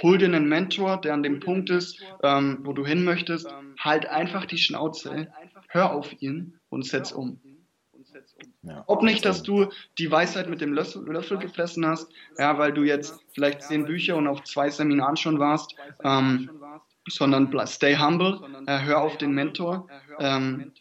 Hol 0.03 0.19
dir 0.19 0.27
einen 0.27 0.49
Mentor, 0.49 1.01
der 1.01 1.15
an 1.15 1.23
dem 1.23 1.41
Punkt 1.41 1.71
ist, 1.71 2.03
ähm, 2.23 2.59
wo 2.65 2.75
du 2.75 2.85
hin 2.85 3.05
möchtest. 3.05 3.49
Halt 3.79 4.07
einfach 4.07 4.45
die 4.45 4.59
Schnauze, 4.59 5.29
hör 5.69 5.93
auf 5.93 6.15
ihn 6.21 6.59
und 6.69 6.85
setz 6.85 7.13
um. 7.13 7.41
Ja. 8.63 8.85
Ob 8.87 9.03
nicht, 9.03 9.25
dass 9.25 9.43
du 9.43 9.67
die 9.99 10.11
Weisheit 10.11 10.49
mit 10.49 10.61
dem 10.61 10.73
Löffel, 10.73 11.03
Löffel, 11.07 11.39
gefressen 11.39 11.87
hast, 11.87 12.13
ja, 12.39 12.59
weil 12.59 12.73
du 12.73 12.83
jetzt 12.83 13.19
vielleicht 13.33 13.63
zehn 13.63 13.85
Bücher 13.85 14.17
und 14.17 14.27
auf 14.27 14.45
zwei 14.45 14.71
Seminaren 14.71 15.17
schon 15.17 15.39
warst, 15.39 15.75
ähm, 16.05 16.51
sondern 17.09 17.51
stay 17.67 17.97
humble, 17.97 18.41
äh, 18.67 18.81
hör 18.81 19.01
auf 19.01 19.17
den 19.17 19.33
Mentor, 19.33 19.89
ähm, 20.19 20.73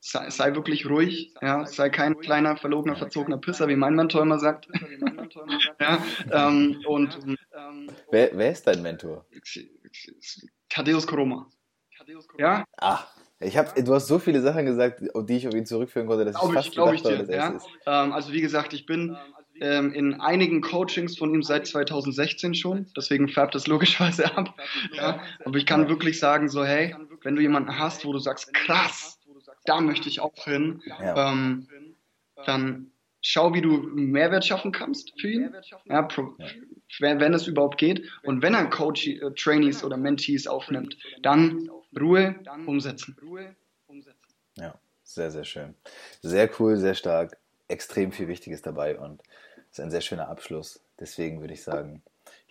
sei, 0.00 0.30
sei, 0.30 0.54
wirklich 0.54 0.88
ruhig, 0.88 1.34
ja, 1.42 1.66
sei 1.66 1.90
kein 1.90 2.18
kleiner, 2.18 2.56
verlogener, 2.56 2.96
verzogener 2.96 3.38
Pisser, 3.38 3.68
wie 3.68 3.76
mein 3.76 3.94
Mentor 3.94 4.22
immer 4.22 4.38
sagt. 4.38 4.68
ja, 5.80 5.98
ähm, 6.30 6.82
und, 6.86 7.18
wer, 8.10 8.30
wer, 8.32 8.52
ist 8.52 8.66
dein 8.66 8.82
Mentor? 8.82 9.26
Thaddeus 10.68 11.06
Koroma. 11.06 11.48
Ja? 12.38 12.64
Ach. 12.78 13.06
Ich 13.40 13.56
hab, 13.56 13.74
du 13.74 13.94
hast 13.94 14.06
so 14.06 14.18
viele 14.18 14.40
Sachen 14.40 14.64
gesagt, 14.64 15.00
die 15.00 15.36
ich 15.36 15.48
auf 15.48 15.54
ihn 15.54 15.66
zurückführen 15.66 16.06
konnte, 16.06 16.24
dass 16.24 16.36
glaube 16.36 16.54
ich 16.54 16.54
fast 16.54 16.70
gedacht 16.70 16.94
ich 16.94 17.02
dir, 17.26 17.34
ja? 17.34 17.48
ist. 17.48 17.66
Ähm, 17.86 18.12
also 18.12 18.32
wie 18.32 18.40
gesagt, 18.40 18.72
ich 18.72 18.86
bin 18.86 19.16
ähm, 19.60 19.92
in 19.92 20.20
einigen 20.20 20.60
Coachings 20.60 21.18
von 21.18 21.34
ihm 21.34 21.42
seit 21.42 21.66
2016 21.66 22.54
schon, 22.54 22.86
deswegen 22.96 23.28
färbt 23.28 23.54
es 23.54 23.66
logischerweise 23.66 24.36
ab. 24.36 24.54
Ja? 24.92 25.20
Aber 25.44 25.56
ich 25.56 25.66
kann 25.66 25.88
wirklich 25.88 26.18
sagen, 26.18 26.48
so 26.48 26.64
hey, 26.64 26.96
wenn 27.22 27.36
du 27.36 27.42
jemanden 27.42 27.78
hast, 27.78 28.04
wo 28.04 28.12
du 28.12 28.18
sagst, 28.18 28.52
krass, 28.54 29.18
da 29.64 29.80
möchte 29.80 30.08
ich 30.08 30.20
auch 30.20 30.44
hin, 30.44 30.82
ja. 30.86 31.32
ähm, 31.32 31.68
dann 32.46 32.90
schau, 33.24 33.54
wie 33.54 33.62
du 33.62 33.78
Mehrwert 33.94 34.44
schaffen 34.44 34.70
kannst 34.70 35.18
für 35.18 35.30
ihn, 35.30 35.56
ja, 35.86 36.02
pro, 36.02 36.36
wenn, 37.00 37.20
wenn 37.20 37.34
es 37.34 37.46
überhaupt 37.46 37.78
geht. 37.78 38.08
Und 38.22 38.42
wenn 38.42 38.54
er 38.54 38.66
Coach, 38.66 39.08
äh, 39.08 39.30
Trainees 39.36 39.82
oder 39.82 39.96
Mentees 39.96 40.46
aufnimmt, 40.46 40.96
dann 41.22 41.68
Ruhe, 41.98 42.36
umsetzen. 42.66 43.16
Ja, 44.56 44.78
sehr, 45.02 45.30
sehr 45.30 45.44
schön. 45.44 45.74
Sehr 46.20 46.50
cool, 46.58 46.76
sehr 46.76 46.94
stark. 46.94 47.38
Extrem 47.66 48.12
viel 48.12 48.28
Wichtiges 48.28 48.60
dabei 48.60 48.98
und 48.98 49.22
es 49.70 49.78
ist 49.78 49.84
ein 49.84 49.90
sehr 49.90 50.02
schöner 50.02 50.28
Abschluss. 50.28 50.84
Deswegen 51.00 51.40
würde 51.40 51.54
ich 51.54 51.62
sagen, 51.62 52.02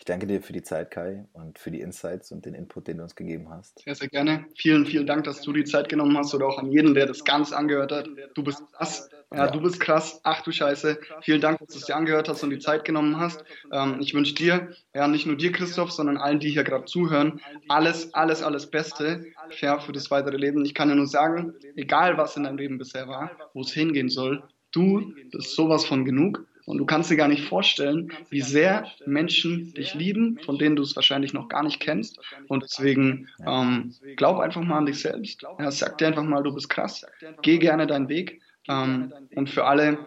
ich 0.04 0.06
danke 0.06 0.28
dir 0.28 0.42
für 0.42 0.52
die 0.52 0.63
Zeit, 0.63 0.92
Kai, 0.92 1.24
und 1.32 1.58
für 1.58 1.72
die 1.72 1.80
Insights 1.80 2.34
und 2.34 2.46
den 2.46 2.56
Input, 2.56 2.89
den 2.89 2.98
du 2.98 3.04
uns 3.04 3.16
gegeben 3.16 3.48
hast. 3.50 3.80
Sehr, 3.86 3.96
sehr 3.96 4.10
gerne. 4.10 4.46
Vielen, 4.58 4.86
vielen 4.86 5.08
Dank, 5.08 5.24
dass 5.24 5.39
du 5.39 5.54
die 5.54 5.63
Zeit 5.63 5.88
genommen 5.88 6.18
hast 6.18 6.36
oder 6.36 6.46
auch 6.46 6.58
an 6.58 6.70
jeden, 6.70 6.94
der 6.94 7.06
das 7.06 7.24
ganz 7.24 7.54
angehört 7.54 7.94
hat. 7.94 8.10
Du 8.34 8.44
bist 8.44 8.62
krass. 8.74 9.10
Ja, 9.32 9.46
ja. 9.46 9.52
du 9.52 9.62
bist 9.62 9.80
krass. 9.80 10.20
Ach 10.24 10.42
du 10.42 10.52
Scheiße. 10.52 11.00
Vielen 11.22 11.39
Dank, 11.39 11.60
dass 11.60 11.70
du 11.70 11.78
es 11.78 11.86
dir 11.86 11.96
angehört 11.96 12.28
hast 12.28 12.44
und 12.44 12.50
die 12.50 12.60
Zeit 12.60 12.84
genommen 12.84 13.18
hast. 13.18 13.46
Ähm, 13.72 13.96
ich 14.02 14.13
wünsche 14.13 14.36
dir, 14.36 14.74
ja, 14.94 15.08
nicht 15.08 15.26
nur 15.26 15.38
dir, 15.38 15.54
Christoph, 15.54 15.92
sondern 15.92 16.18
allen, 16.18 16.42
die 16.42 16.50
hier 16.50 16.66
gerade 16.66 16.84
zuhören, 16.84 17.39
alles, 17.70 18.13
alles, 18.13 18.44
alles 18.44 18.70
Beste 18.70 19.28
ja, 19.62 19.80
für 19.80 19.94
das 19.94 20.12
weitere 20.12 20.36
Leben. 20.36 20.66
Ich 20.66 20.74
kann 20.74 20.89
dir 20.89 20.96
nur 20.96 21.08
sagen, 21.08 21.54
egal 21.78 22.18
was 22.18 22.36
in 22.36 22.44
deinem 22.44 22.58
Leben 22.58 22.78
bisher 22.78 23.08
war, 23.08 23.32
wo 23.54 23.62
es 23.62 23.72
hingehen 23.72 24.10
soll, 24.10 24.44
du 24.74 25.13
bist 25.32 25.56
sowas 25.56 25.86
von 25.86 26.04
genug. 26.04 26.46
Und 26.65 26.78
du 26.78 26.85
kannst 26.85 27.12
dir 27.12 27.17
gar 27.17 27.27
nicht 27.27 27.44
vorstellen, 27.44 28.12
wie 28.29 28.42
sehr 28.42 28.85
Menschen 29.06 29.73
dich 29.73 29.94
lieben, 29.94 30.40
von 30.46 30.58
denen 30.58 30.75
du 30.75 30.83
es 30.83 30.96
wahrscheinlich 30.96 31.33
noch 31.33 31.50
gar 31.50 31.63
nicht 31.63 31.79
kennst. 31.79 32.19
Und 32.48 32.63
deswegen 32.63 33.27
ähm, 33.46 33.94
glaub 34.15 34.40
einfach 34.40 34.62
mal 34.62 34.77
an 34.77 34.85
dich 34.85 35.00
selbst. 35.00 35.44
Ja, 35.60 35.71
sag 35.71 35.98
dir 35.98 36.08
einfach 36.08 36.23
mal, 36.23 36.44
du 36.44 36.54
bist 36.54 36.69
krass. 36.69 37.06
Geh 37.42 37.58
gerne 37.58 37.88
deinen 37.88 38.10
Weg. 38.10 38.42
Ähm, 38.69 39.13
und 39.35 39.50
für 39.50 39.65
alle, 39.65 39.98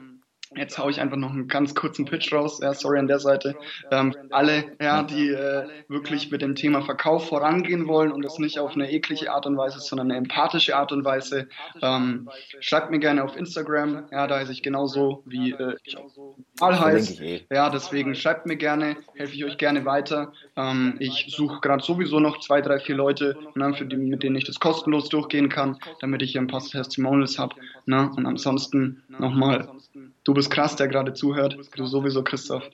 Jetzt 0.56 0.78
haue 0.78 0.90
ich 0.90 1.00
einfach 1.00 1.16
noch 1.16 1.30
einen 1.30 1.48
ganz 1.48 1.74
kurzen 1.74 2.04
Pitch 2.04 2.32
raus. 2.32 2.60
Ja, 2.62 2.72
sorry 2.74 2.98
an 2.98 3.06
der 3.06 3.18
Seite. 3.18 3.56
Ähm, 3.90 4.14
alle, 4.30 4.64
ja, 4.80 5.02
die 5.02 5.28
äh, 5.28 5.66
wirklich 5.88 6.30
mit 6.30 6.42
dem 6.42 6.54
Thema 6.54 6.82
Verkauf 6.82 7.28
vorangehen 7.28 7.86
wollen 7.86 8.10
und 8.12 8.22
das 8.22 8.38
nicht 8.38 8.58
auf 8.58 8.74
eine 8.74 8.90
eklige 8.90 9.32
Art 9.32 9.46
und 9.46 9.56
Weise, 9.56 9.80
sondern 9.80 10.10
eine 10.10 10.18
empathische 10.18 10.76
Art 10.76 10.92
und 10.92 11.04
Weise, 11.04 11.48
ähm, 11.82 12.28
schreibt 12.60 12.90
mir 12.90 12.98
gerne 12.98 13.22
auf 13.22 13.36
Instagram. 13.36 14.04
Ja, 14.10 14.26
da 14.26 14.38
heiße 14.38 14.52
ich 14.52 14.62
genauso 14.62 15.22
wie 15.26 15.52
äh, 15.52 15.76
ich 15.84 15.96
mal 16.60 16.78
heiße. 16.78 17.22
Eh. 17.22 17.40
Ja, 17.52 17.70
deswegen 17.70 18.14
schreibt 18.14 18.46
mir 18.46 18.56
gerne, 18.56 18.96
helfe 19.14 19.34
ich 19.34 19.44
euch 19.44 19.58
gerne 19.58 19.84
weiter. 19.84 20.32
Ähm, 20.56 20.96
ich 20.98 21.26
suche 21.28 21.60
gerade 21.60 21.82
sowieso 21.82 22.20
noch 22.20 22.40
zwei, 22.40 22.60
drei, 22.60 22.78
vier 22.78 22.96
Leute, 22.96 23.36
ne, 23.54 23.74
für 23.74 23.86
die, 23.86 23.96
mit 23.96 24.22
denen 24.22 24.36
ich 24.36 24.44
das 24.44 24.58
kostenlos 24.60 25.08
durchgehen 25.08 25.48
kann, 25.48 25.78
damit 26.00 26.22
ich 26.22 26.32
hier 26.32 26.40
ein 26.40 26.46
paar 26.46 26.62
Testimonials 26.62 27.38
habe. 27.38 27.56
Ne? 27.86 28.10
Und 28.16 28.26
ansonsten 28.26 29.02
nochmal 29.08 29.68
Du 30.26 30.34
bist 30.34 30.50
krass, 30.50 30.74
der 30.74 30.88
gerade 30.88 31.14
zuhört. 31.14 31.56
Du 31.76 31.86
sowieso, 31.86 32.24
Christoph. 32.24 32.64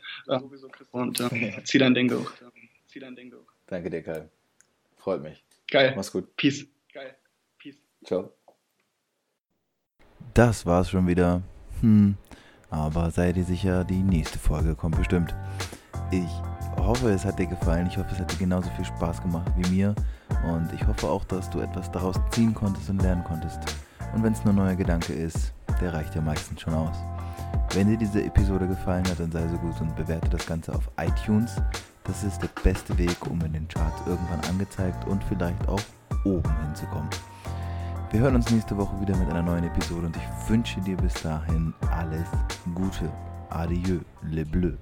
Und 0.90 1.20
äh, 1.20 1.62
zieh 1.64 1.78
dein 1.78 1.92
Ding 1.92 2.09
durch. 2.09 2.32
Danke 3.66 3.90
dir, 3.90 4.03
Kai. 4.03 4.26
Freut 4.96 5.22
mich. 5.22 5.44
Geil. 5.70 5.92
Mach's 5.94 6.11
gut. 6.11 6.34
Peace. 6.34 6.66
Geil. 6.94 7.14
Peace. 7.59 7.76
Ciao. 8.07 8.32
Das 10.32 10.64
war's 10.64 10.88
schon 10.88 11.07
wieder. 11.07 11.42
Hm. 11.82 12.16
Aber 12.70 13.11
sei 13.11 13.32
dir 13.32 13.44
sicher, 13.44 13.84
die 13.84 14.03
nächste 14.03 14.38
Folge 14.38 14.74
kommt 14.74 14.96
bestimmt. 14.96 15.34
Ich 16.11 16.30
hoffe, 16.78 17.11
es 17.11 17.26
hat 17.26 17.38
dir 17.38 17.48
gefallen. 17.48 17.86
Ich 17.86 17.98
hoffe, 17.98 18.12
es 18.12 18.18
hat 18.18 18.32
dir 18.32 18.38
genauso 18.38 18.70
viel 18.70 18.86
Spaß 18.86 19.20
gemacht 19.20 19.53
wie 19.59 19.68
mir. 19.68 19.94
Und 20.50 20.72
ich 20.72 20.86
hoffe 20.86 21.07
auch, 21.07 21.24
dass 21.26 21.50
du 21.50 21.61
etwas 21.61 21.92
daraus 21.92 22.16
ziehen 22.30 22.55
konntest 22.55 22.88
und 22.88 23.03
lernen 23.03 23.24
konntest. 23.24 23.59
Und 24.14 24.22
wenn 24.22 24.32
es 24.32 24.42
nur 24.42 24.55
ein 24.55 24.57
neuer 24.57 24.74
Gedanke 24.74 25.12
ist, 25.12 25.53
der 25.82 25.92
reicht 25.92 26.14
ja 26.14 26.22
meistens 26.22 26.62
schon 26.62 26.72
aus. 26.72 26.96
Wenn 27.74 27.88
dir 27.88 27.96
diese 27.96 28.22
Episode 28.22 28.68
gefallen 28.68 29.09
hat, 29.09 29.20
dann 29.20 29.32
sei 29.32 29.46
so 29.48 29.57
gut 29.59 29.80
und 29.80 29.96
bewerte 29.96 30.28
das 30.28 30.44
Ganze 30.46 30.74
auf 30.74 30.90
iTunes. 30.98 31.57
Das 32.05 32.24
ist 32.24 32.42
der 32.42 32.48
beste 32.62 32.96
Weg, 32.98 33.16
um 33.30 33.40
in 33.40 33.53
den 33.53 33.68
Charts 33.68 34.03
irgendwann 34.07 34.40
angezeigt 34.50 35.07
und 35.07 35.22
vielleicht 35.24 35.68
auch 35.68 35.80
oben 36.24 36.53
hinzukommen. 36.66 37.09
Wir 38.11 38.20
hören 38.20 38.34
uns 38.34 38.50
nächste 38.50 38.76
Woche 38.76 39.00
wieder 39.00 39.16
mit 39.16 39.30
einer 39.30 39.42
neuen 39.42 39.64
Episode 39.64 40.07
und 40.07 40.16
ich 40.16 40.48
wünsche 40.48 40.80
dir 40.82 40.96
bis 40.96 41.14
dahin 41.14 41.72
alles 41.90 42.28
Gute. 42.74 43.11
Adieu, 43.48 44.00
le 44.22 44.44
bleu. 44.44 44.72